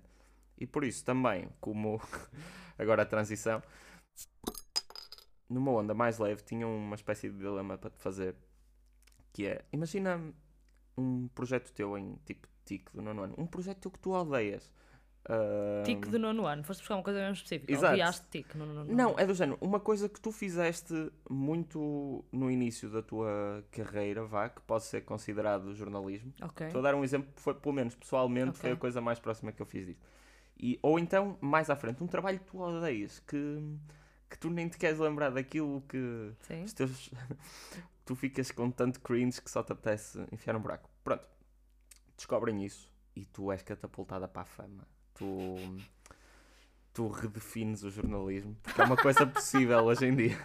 E 0.59 0.67
por 0.67 0.85
isso 0.85 1.05
também, 1.05 1.49
como 1.61 2.01
agora 2.79 3.03
a 3.03 3.07
transição, 3.07 3.63
numa 5.49 5.73
onda 5.73 5.95
mais 5.95 6.19
leve, 6.19 6.43
tinha 6.43 6.67
uma 6.67 6.95
espécie 6.95 7.29
de 7.29 7.37
dilema 7.39 7.77
para 7.77 7.91
te 7.91 7.99
fazer, 7.99 8.37
que 9.33 9.47
é, 9.47 9.65
imagina 9.73 10.21
um 10.97 11.29
projeto 11.29 11.73
teu 11.73 11.97
em 11.99 12.17
tipo 12.25 12.47
TIC 12.65 12.93
do 12.93 13.03
nono 13.03 13.23
ano, 13.23 13.35
um 13.37 13.47
projeto 13.47 13.79
teu 13.79 13.91
que 13.91 13.99
tu 13.99 14.13
odeias. 14.13 14.71
Ah, 15.25 15.83
TIC 15.85 16.09
do 16.09 16.19
nono 16.19 16.47
ano. 16.47 16.65
Foste 16.65 16.81
buscar 16.81 16.97
uma 16.97 17.03
coisa 17.03 17.19
mesmo 17.21 17.35
específica. 17.35 17.73
Exato. 17.73 17.93
Odiaste 17.93 18.27
TIC 18.31 18.55
no 18.57 18.67
nono 18.67 18.81
ano. 18.81 18.95
Não, 18.95 19.19
é 19.19 19.27
do 19.27 19.35
género, 19.35 19.59
uma 19.61 19.79
coisa 19.79 20.09
que 20.09 20.21
tu 20.21 20.33
fizeste 20.33 21.13
muito 21.29 22.25
no 22.33 22.51
início 22.51 22.89
da 22.91 23.03
tua 23.03 23.65
carreira, 23.71 24.25
vá, 24.25 24.49
que 24.49 24.63
pode 24.63 24.85
ser 24.85 25.03
considerado 25.03 25.75
jornalismo. 25.75 26.33
Ok. 26.43 26.67
Estou 26.67 26.81
a 26.81 26.83
dar 26.83 26.95
um 26.95 27.05
exemplo, 27.05 27.29
foi, 27.37 27.55
pelo 27.55 27.75
menos 27.75 27.95
pessoalmente, 27.95 28.59
foi 28.59 28.73
a 28.73 28.77
coisa 28.77 29.01
mais 29.01 29.19
próxima 29.19 29.53
que 29.53 29.61
eu 29.61 29.67
fiz 29.67 29.87
disso. 29.87 30.01
E, 30.59 30.79
ou 30.83 30.99
então, 30.99 31.39
mais 31.41 31.71
à 31.71 31.77
frente, 31.77 32.03
um 32.03 32.07
trabalho 32.07 32.39
que 32.39 32.47
tu 32.47 32.59
odeias, 32.59 33.19
que, 33.21 33.59
que 34.31 34.39
tu 34.39 34.49
nem 34.49 34.69
te 34.69 34.79
queres 34.79 34.99
lembrar 34.99 35.31
daquilo 35.31 35.83
que 35.89 36.33
Sim. 36.43 36.63
os 36.63 36.73
teus. 36.73 37.11
tu 38.07 38.15
ficas 38.15 38.51
com 38.53 38.71
tanto 38.71 39.01
cringe 39.01 39.43
que 39.43 39.51
só 39.51 39.63
te 39.63 39.73
apetece 39.73 40.25
enfiar 40.33 40.55
um 40.57 40.61
buraco. 40.61 40.89
Pronto, 41.03 41.27
descobrem 42.17 42.65
isso 42.65 42.91
e 43.17 43.25
tu 43.25 43.51
és 43.51 43.61
catapultada 43.63 44.29
para 44.29 44.43
a 44.43 44.45
fama. 44.45 44.87
Tu. 45.15 45.57
Tu 46.93 47.07
redefines 47.09 47.85
o 47.85 47.91
jornalismo, 47.91 48.57
porque 48.63 48.81
é 48.81 48.85
uma 48.85 48.97
coisa 48.97 49.25
possível 49.27 49.85
hoje 49.85 50.07
em 50.07 50.15
dia. 50.15 50.39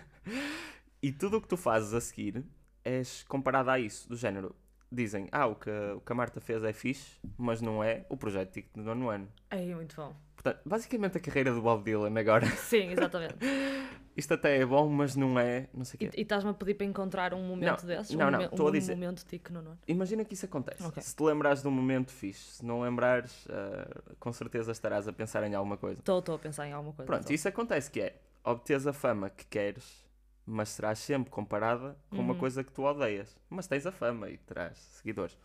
E 1.01 1.11
tudo 1.11 1.37
o 1.37 1.41
que 1.41 1.47
tu 1.47 1.57
fazes 1.57 1.93
a 1.93 1.99
seguir 1.99 2.45
és 2.83 3.23
comparado 3.23 3.71
a 3.71 3.79
isso, 3.79 4.07
do 4.07 4.15
género. 4.15 4.55
Dizem, 4.91 5.27
ah, 5.31 5.47
o 5.47 5.55
que, 5.55 5.69
o 5.69 6.01
que 6.01 6.11
a 6.11 6.15
Marta 6.15 6.39
fez 6.39 6.63
é 6.63 6.71
fixe, 6.71 7.19
mas 7.35 7.61
não 7.61 7.83
é 7.83 8.05
o 8.09 8.15
projeto 8.15 8.51
TIC 8.53 8.69
do 8.75 8.83
nono 8.83 9.09
ano. 9.09 9.27
Aí, 9.49 9.73
muito 9.73 9.95
bom. 9.95 10.15
Portanto, 10.45 10.61
basicamente 10.63 11.17
a 11.17 11.19
carreira 11.19 11.51
do 11.51 11.59
Bob 11.59 11.83
Dylan 11.83 12.19
agora. 12.19 12.45
Sim, 12.45 12.91
exatamente. 12.91 13.35
Isto 14.15 14.35
até 14.35 14.59
é 14.59 14.65
bom, 14.65 14.87
mas 14.87 15.15
não 15.15 15.39
é. 15.39 15.67
Não 15.73 15.83
sei 15.83 15.97
o 15.97 16.03
e 16.03 16.09
quê. 16.09 16.17
e 16.19 16.21
estás-me 16.21 16.51
a 16.51 16.53
pedir 16.53 16.75
para 16.75 16.85
encontrar 16.85 17.33
um 17.33 17.41
momento 17.41 17.81
Não, 17.81 17.87
desses? 17.87 18.15
não, 18.15 18.27
um 18.27 18.31
não, 18.31 18.41
estou 18.43 18.67
a 18.67 18.69
um 18.69 18.71
dizer- 18.71 18.93
momento 18.95 19.25
TIC 19.25 19.51
no 19.51 19.61
nono. 19.63 19.79
Imagina 19.87 20.23
que 20.23 20.35
isso 20.35 20.45
acontece. 20.45 20.83
Ok. 20.83 21.01
Se 21.01 21.15
te 21.15 21.23
lembrares 21.23 21.63
de 21.63 21.67
um 21.67 21.71
momento 21.71 22.11
fixe, 22.11 22.57
se 22.57 22.65
não 22.65 22.81
lembrares, 22.81 23.47
ah, 23.49 24.01
com 24.19 24.31
certeza 24.31 24.71
estarás 24.71 25.07
a 25.07 25.11
pensar 25.11 25.43
em 25.43 25.55
alguma 25.55 25.77
coisa. 25.77 25.99
Estou 25.99 26.23
a 26.35 26.37
pensar 26.39 26.67
em 26.67 26.73
alguma 26.73 26.93
coisa. 26.93 27.07
Pronto, 27.11 27.25
tô. 27.27 27.33
isso 27.33 27.47
acontece 27.47 27.89
que 27.89 27.99
é 28.01 28.15
obteres 28.43 28.85
a 28.85 28.93
fama 28.93 29.29
que 29.31 29.45
queres, 29.47 30.05
mas 30.45 30.69
serás 30.69 30.99
sempre 30.99 31.31
comparada 31.31 31.97
com 32.11 32.17
uma 32.19 32.33
Uhum. 32.33 32.39
coisa 32.39 32.63
que 32.63 32.71
tu 32.71 32.83
odeias. 32.83 33.35
Mas 33.49 33.65
tens 33.67 33.85
a 33.87 33.91
fama 33.91 34.29
e 34.29 34.37
terás 34.37 34.77
seguidores. 34.77 35.35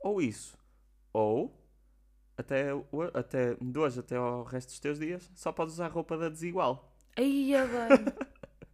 Ou 0.00 0.20
isso, 0.20 0.58
ou 1.12 1.56
até, 2.42 2.66
até 3.14 3.54
de 3.60 3.78
hoje 3.78 3.98
até 4.00 4.16
ao 4.16 4.44
resto 4.44 4.68
dos 4.68 4.78
teus 4.78 4.98
dias, 4.98 5.30
só 5.34 5.50
podes 5.50 5.74
usar 5.74 5.88
roupa 5.88 6.16
da 6.18 6.28
desigual. 6.28 6.92
Aí 7.16 7.54
é 7.54 7.66
bem. 7.66 8.04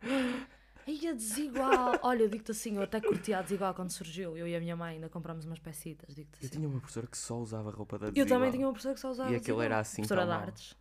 Aí 0.87 1.07
é 1.07 1.13
desigual. 1.13 1.99
Olha, 2.03 2.23
eu 2.23 2.29
digo-te 2.31 2.51
assim, 2.51 2.77
eu 2.77 2.83
até 2.83 2.99
curti 3.01 3.35
a 3.35 3.43
desigual 3.43 3.75
quando 3.75 3.91
surgiu. 3.91 4.37
Eu 4.37 4.49
e 4.49 4.57
a 4.57 4.61
minha 4.61 4.75
mãe 4.75 4.95
ainda 4.95 5.09
comprámos 5.09 5.45
umas 5.45 5.59
peçitas, 5.59 6.15
digo-te 6.15 6.39
Eu 6.43 6.47
assim. 6.47 6.57
tinha 6.57 6.67
uma 6.69 6.79
professora 6.81 7.07
que 7.07 7.19
só 7.19 7.37
usava 7.39 7.71
roupa 7.71 7.99
da 7.99 8.07
Eu 8.07 8.13
desigual. 8.13 8.39
também 8.39 8.51
tinha 8.53 8.67
uma 8.67 8.73
professora 8.73 8.95
que 8.95 9.01
só 9.01 9.11
usava 9.11 9.31
E 9.31 9.37
aquilo 9.37 9.61
era 9.61 9.79
assim 9.79 10.03
Professora 10.03 10.25
de 10.25 10.33
artes. 10.33 10.75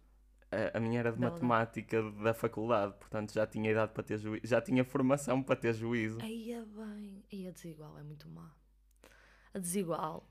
A, 0.49 0.77
a 0.77 0.79
minha 0.79 0.99
era 1.01 1.11
de 1.11 1.17
Bela. 1.19 1.31
matemática 1.33 2.01
da 2.23 2.33
faculdade, 2.33 2.93
portanto 2.97 3.33
já 3.33 3.45
tinha 3.45 3.69
idade 3.69 3.91
para 3.91 4.01
ter 4.01 4.17
juízo, 4.17 4.47
já 4.47 4.61
tinha 4.61 4.85
formação 4.85 5.43
para 5.43 5.57
ter 5.57 5.73
juízo. 5.73 6.19
Aí 6.21 6.53
é 6.53 6.61
bem. 6.63 7.21
Aí 7.33 7.47
a 7.47 7.51
desigual 7.51 7.99
é 7.99 8.03
muito 8.03 8.29
má. 8.29 8.49
A 9.53 9.59
desigual. 9.59 10.25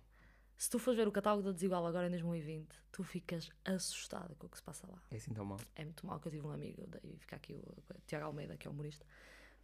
Se 0.56 0.70
tu 0.70 0.78
fores 0.78 0.96
ver 0.98 1.06
o 1.06 1.12
catálogo 1.12 1.42
da 1.42 1.52
desigual 1.52 1.86
agora 1.86 2.06
em 2.06 2.10
2020, 2.10 2.66
tu 2.90 3.04
ficas 3.04 3.50
assustado 3.64 4.34
com 4.36 4.46
o 4.46 4.50
que 4.50 4.56
se 4.56 4.62
passa 4.62 4.86
lá. 4.90 4.98
É 5.10 5.16
assim 5.16 5.32
tão 5.34 5.44
mal. 5.44 5.58
É 5.74 5.84
muito 5.84 6.06
mal 6.06 6.18
que 6.18 6.28
eu 6.28 6.32
tive 6.32 6.46
um 6.46 6.50
amigo, 6.50 6.82
daí 6.86 7.16
fica 7.18 7.36
aqui 7.36 7.52
o, 7.52 7.58
o 7.58 8.00
Tiago 8.06 8.24
Almeida, 8.24 8.56
que 8.56 8.66
é 8.66 8.70
humorista, 8.70 9.04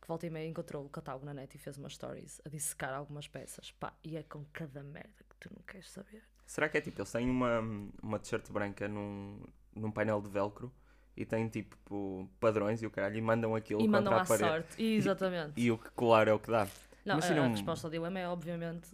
que 0.01 0.07
volta 0.07 0.27
e 0.27 0.31
meia 0.31 0.47
encontrou 0.47 0.85
o 0.85 0.89
catálogo 0.91 1.25
na 1.25 1.33
net 1.33 1.55
e 1.55 1.59
fez 1.59 1.79
umas 1.79 1.95
stories 1.95 2.43
a 2.45 2.49
dissecar 2.51 2.93
algumas 2.93 3.27
peças. 3.27 3.71
Pá, 3.71 3.95
e 4.05 4.17
é 4.19 4.23
com 4.23 4.45
cada 4.53 4.83
merda 4.83 5.25
que 5.31 5.37
tu 5.41 5.51
não 5.55 5.63
queres 5.63 5.91
saber. 5.91 6.23
Será 6.45 6.69
que 6.69 6.77
é 6.77 6.81
tipo, 6.83 7.01
eles 7.01 7.11
têm 7.11 7.31
uma, 7.31 7.61
uma 8.03 8.19
t-shirt 8.19 8.51
branca 8.53 8.87
num, 8.87 9.41
num 9.75 9.91
painel 9.91 10.21
de 10.21 10.29
velcro 10.29 10.71
e 11.17 11.25
têm 11.25 11.49
tipo 11.49 12.29
padrões 12.39 12.83
e 12.83 12.87
o 12.87 12.91
caralho 12.91 13.17
e 13.17 13.21
mandam 13.23 13.55
aquilo 13.55 13.81
e 13.81 13.85
contra 13.85 14.01
mandam 14.01 14.15
a 14.15 14.23
à 14.23 14.27
parede. 14.27 14.49
sorte. 14.49 14.83
Exatamente. 14.83 15.53
E 15.57 15.71
o 15.71 15.79
que 15.79 15.91
colar 15.93 16.29
é 16.29 16.33
o 16.35 16.39
que 16.39 16.51
dá. 16.51 16.67
Não, 17.05 17.17
imagina 17.19 17.43
a, 17.43 17.47
a 17.47 17.49
resposta 17.49 17.87
ao 17.87 17.91
dilema 17.91 18.19
é 18.19 18.29
obviamente 18.29 18.89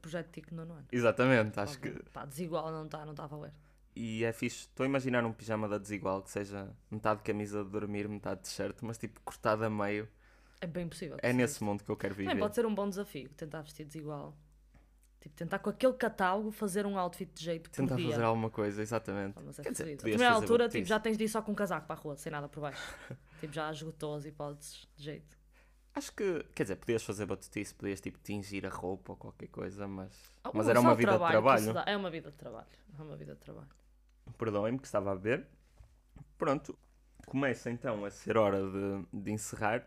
projeto 0.00 0.30
TIC 0.30 0.52
no 0.52 0.62
ano. 0.62 0.86
Exatamente, 0.90 1.58
acho 1.60 1.78
que. 1.80 1.90
Pá, 2.12 2.24
desigual 2.24 2.70
não 2.70 2.86
está 2.86 3.04
não 3.04 3.14
tá 3.14 3.24
a 3.24 3.26
valer. 3.26 3.52
E 3.94 4.24
é 4.24 4.32
fixe. 4.32 4.66
Estou 4.68 4.84
a 4.84 4.86
imaginar 4.86 5.24
um 5.24 5.32
pijama 5.32 5.68
da 5.68 5.78
desigual 5.78 6.22
que 6.22 6.30
seja 6.30 6.70
metade 6.90 7.22
camisa 7.22 7.62
de 7.62 7.70
dormir, 7.70 8.08
metade 8.08 8.40
t-shirt, 8.42 8.78
mas 8.82 8.98
tipo 8.98 9.20
cortado 9.20 9.64
a 9.64 9.70
meio. 9.70 10.08
É 10.60 10.66
bem 10.66 10.88
possível. 10.88 11.18
que 11.18 11.26
É 11.26 11.32
nesse 11.32 11.56
isso. 11.56 11.64
mundo 11.64 11.84
que 11.84 11.90
eu 11.90 11.96
quero 11.96 12.14
viver. 12.14 12.30
Também 12.30 12.42
pode 12.42 12.54
ser 12.54 12.64
um 12.64 12.74
bom 12.74 12.88
desafio, 12.88 13.28
tentar 13.30 13.62
vestir 13.62 13.84
desigual. 13.84 14.36
Tipo, 15.20 15.36
tentar 15.36 15.58
com 15.60 15.70
aquele 15.70 15.92
catálogo 15.92 16.50
fazer 16.50 16.84
um 16.84 16.98
outfit 16.98 17.30
de 17.32 17.44
jeito 17.44 17.70
por 17.70 17.76
Tentar 17.76 17.96
fazer 17.96 18.22
alguma 18.22 18.50
coisa, 18.50 18.82
exatamente. 18.82 19.38
Mas 19.44 19.58
é 19.58 19.62
Quer 19.62 19.72
dizer, 19.72 19.96
primeira 19.98 20.32
altura, 20.32 20.68
tipo, 20.68 20.84
já 20.84 20.98
tens 20.98 21.16
de 21.16 21.24
ir 21.24 21.28
só 21.28 21.40
com 21.40 21.52
um 21.52 21.54
casaco 21.54 21.86
para 21.86 21.94
a 21.94 22.02
rua, 22.02 22.16
sem 22.16 22.32
nada 22.32 22.48
por 22.48 22.60
baixo. 22.60 22.82
tipo, 23.40 23.52
já 23.52 23.70
esgotou 23.70 24.16
as 24.16 24.24
hipóteses 24.24 24.88
de 24.96 25.04
jeito. 25.04 25.41
Acho 25.94 26.12
que, 26.14 26.42
quer 26.54 26.62
dizer, 26.64 26.76
podias 26.76 27.02
fazer 27.04 27.26
batutice, 27.26 27.74
podias 27.74 28.00
tipo 28.00 28.18
tingir 28.18 28.64
a 28.66 28.70
roupa 28.70 29.12
ou 29.12 29.16
qualquer 29.16 29.48
coisa, 29.48 29.86
mas, 29.86 30.10
Ah, 30.42 30.50
mas 30.54 30.66
era 30.68 30.80
uma 30.80 30.94
vida 30.94 31.12
de 31.12 31.18
trabalho. 31.18 31.60
isso 31.60 31.72
dá- 31.74 31.84
É 31.86 31.96
uma 31.96 32.10
vida 32.10 32.30
de 32.30 32.36
trabalho. 32.36 32.66
É 32.98 33.02
uma 33.02 33.16
vida 33.16 33.34
de 33.34 33.40
trabalho. 33.40 33.68
Perdoem-me 34.38 34.78
que 34.78 34.86
estava 34.86 35.12
a 35.12 35.14
beber. 35.14 35.46
Pronto, 36.38 36.78
começa 37.26 37.70
então 37.70 38.04
a 38.04 38.10
ser 38.10 38.36
hora 38.38 38.58
de, 38.62 39.06
de 39.22 39.30
encerrar. 39.32 39.86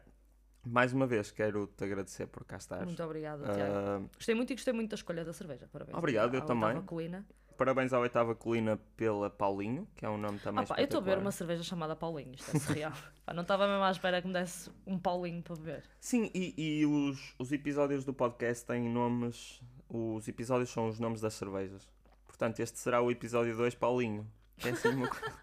Mais 0.68 0.94
uma 0.94 1.06
vez 1.06 1.30
quero-te 1.32 1.84
agradecer 1.84 2.28
por 2.28 2.44
cá 2.44 2.58
estares. 2.58 2.86
Muito 2.86 3.04
obrigada, 3.04 3.44
Tiago. 3.54 3.74
Ah, 3.76 4.02
Gostei 4.16 4.34
muito 4.36 4.52
e 4.52 4.56
gostei 4.56 4.74
muito 4.74 4.90
da 4.92 4.96
escolha 4.96 5.24
da 5.26 5.34
cerveja. 5.34 5.68
Parabéns. 5.72 5.98
Obrigado, 5.98 6.34
eu 6.36 6.42
também. 6.46 6.82
colina. 6.84 7.26
Parabéns 7.58 7.94
à 7.94 8.00
oitava 8.00 8.36
colina 8.36 8.80
pela 8.96 9.30
Paulinho, 9.30 9.88
que 9.96 10.06
é 10.06 10.10
um 10.10 10.18
nome 10.18 10.40
também 10.40 10.64
Ah, 10.64 10.68
pá, 10.68 10.76
eu 10.78 10.86
estou 10.86 11.00
a 11.00 11.02
beber 11.02 11.18
uma 11.20 11.32
cerveja 11.32 11.64
chamada 11.64 11.96
Paulinho. 11.96 12.34
Isto 12.36 12.56
é 12.56 12.60
surreal. 12.60 12.94
Pá, 13.26 13.34
não 13.34 13.42
estava 13.42 13.68
mesmo 13.68 13.84
à 13.84 13.90
espera 13.90 14.22
que 14.22 14.28
me 14.28 14.34
desse 14.34 14.70
um 14.86 15.00
Paulinho 15.00 15.42
para 15.42 15.56
beber. 15.56 15.84
Sim, 16.00 16.30
e, 16.34 16.54
e 16.56 16.86
os, 16.86 17.34
os 17.40 17.52
episódios 17.52 18.06
do 18.06 18.14
podcast 18.14 18.66
têm 18.66 18.88
nomes 18.88 19.60
os 19.90 20.28
episódios 20.28 20.70
são 20.70 20.88
os 20.88 21.00
nomes 21.00 21.22
das 21.22 21.34
cervejas. 21.34 21.88
Portanto, 22.28 22.60
este 22.60 22.80
será 22.80 23.02
o 23.02 23.12
episódio 23.12 23.56
2, 23.56 23.76
Paulinho. 23.76 24.28
É 24.64 24.70
assim 24.70 24.90
uma 24.90 25.08
coisa. 25.08 25.34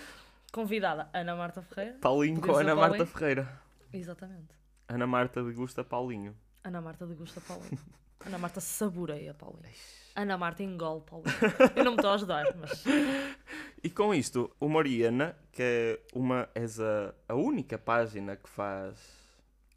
Convidada 0.52 1.08
Ana 1.12 1.36
Marta 1.36 1.62
Ferreira. 1.62 1.98
Paulinho 2.00 2.40
com 2.40 2.52
Ana 2.52 2.74
Paulinho. 2.74 2.98
Marta 2.98 3.06
Ferreira. 3.06 3.60
Exatamente. 3.92 4.54
Ana 4.88 5.06
Marta 5.06 5.42
degusta 5.42 5.84
Paulinho. 5.84 6.36
Ana 6.64 6.80
Marta 6.80 7.06
degusta 7.06 7.40
Paulinho. 7.40 7.78
Ana 8.24 8.38
Marta 8.38 8.60
saboreia 8.60 9.34
Paulinho. 9.34 9.74
Ana 10.14 10.36
Marta 10.36 10.62
engole 10.62 11.00
Paulinho. 11.02 11.32
Eu 11.76 11.84
não 11.84 11.92
me 11.92 11.96
estou 11.98 12.10
a 12.10 12.14
ajudar, 12.14 12.44
mas 12.56 12.84
E 13.82 13.88
com 13.88 14.14
isto, 14.14 14.50
o 14.60 14.68
Mariana, 14.68 15.34
que 15.52 15.62
é 15.62 16.00
uma, 16.14 16.48
és 16.54 16.78
a, 16.78 17.14
a 17.28 17.34
única 17.34 17.78
página 17.78 18.36
que 18.36 18.48
faz, 18.48 18.98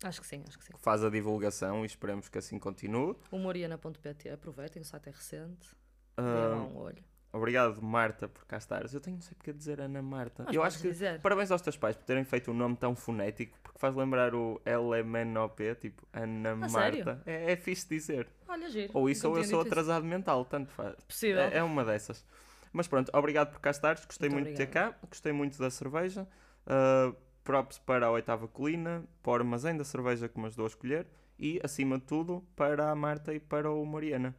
acho 0.03 0.19
que 0.19 0.27
sim, 0.27 0.43
acho 0.45 0.57
que 0.59 0.65
sim. 0.65 0.73
que 0.73 0.79
faz 0.81 1.03
a 1.05 1.09
divulgação 1.09 1.83
e 1.83 1.85
esperemos 1.85 2.27
que 2.27 2.37
assim 2.37 2.59
continue. 2.59 3.15
Humoriana.pt, 3.31 4.29
aproveitem, 4.29 4.81
o 4.81 4.85
site 4.85 5.07
é 5.07 5.11
recente. 5.11 5.69
Ah, 6.17 6.21
Deem 6.21 6.49
lá 6.49 6.63
um 6.65 6.77
olho. 6.77 7.03
obrigado, 7.31 7.81
Marta, 7.81 8.27
por 8.27 8.45
cá 8.45 8.57
estares. 8.57 8.93
Eu 8.93 8.99
tenho 8.99 9.15
não 9.15 9.21
sei 9.23 9.35
porque 9.35 9.53
dizer 9.53 9.79
Ana 9.79 10.01
Marta. 10.01 10.43
Mas 10.45 10.53
Eu 10.53 10.61
acho 10.63 10.79
que 10.81 10.89
dizer. 10.89 11.21
parabéns 11.21 11.49
aos 11.49 11.61
teus 11.61 11.77
pais 11.77 11.95
por 11.95 12.03
terem 12.03 12.25
feito 12.25 12.51
um 12.51 12.53
nome 12.53 12.75
tão 12.75 12.93
fonético, 12.97 13.57
faz 13.75 13.95
lembrar 13.95 14.33
o 14.35 14.61
LMNOP, 14.65 15.75
tipo 15.75 16.07
Ana 16.13 16.55
Marta. 16.55 16.69
sério? 16.69 17.21
É, 17.25 17.53
é 17.53 17.55
fixe 17.55 17.87
dizer. 17.87 18.27
Olha, 18.47 18.69
giro. 18.69 18.91
Ou 18.93 19.09
isso, 19.09 19.27
ou 19.27 19.37
eu 19.37 19.43
sou 19.43 19.59
dito 19.59 19.67
isso. 19.67 19.67
atrasado 19.67 20.05
mental, 20.05 20.45
tanto 20.45 20.71
faz. 20.71 20.95
Possível. 21.05 21.41
É, 21.41 21.57
é 21.57 21.63
uma 21.63 21.83
dessas. 21.83 22.25
Mas 22.71 22.87
pronto, 22.87 23.11
obrigado 23.13 23.51
por 23.51 23.59
cá 23.59 23.71
estares. 23.71 24.03
Gostei 24.05 24.29
Muito 24.29 24.45
muito, 24.45 24.57
de 24.57 24.65
ter 24.65 24.71
cá. 24.71 24.95
Gostei 25.07 25.31
muito 25.31 25.59
da 25.59 25.69
cerveja. 25.69 26.27
Uh, 26.65 27.15
props 27.43 27.77
para 27.77 28.07
a 28.07 28.11
oitava 28.11 28.47
colina, 28.47 29.03
para 29.21 29.31
o 29.31 29.35
armazém 29.35 29.77
da 29.77 29.83
cerveja 29.83 30.27
que 30.27 30.39
me 30.39 30.47
ajudou 30.47 30.65
a 30.65 30.69
escolher. 30.69 31.07
E, 31.37 31.59
acima 31.63 31.97
de 31.99 32.05
tudo, 32.05 32.43
para 32.55 32.89
a 32.89 32.95
Marta 32.95 33.33
e 33.33 33.39
para 33.39 33.69
o 33.71 33.85
Mariana. 33.85 34.35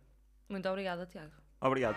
Muito 0.48 0.68
obrigada, 0.68 1.06
Tiago. 1.06 1.32
Obrigado. 1.60 1.96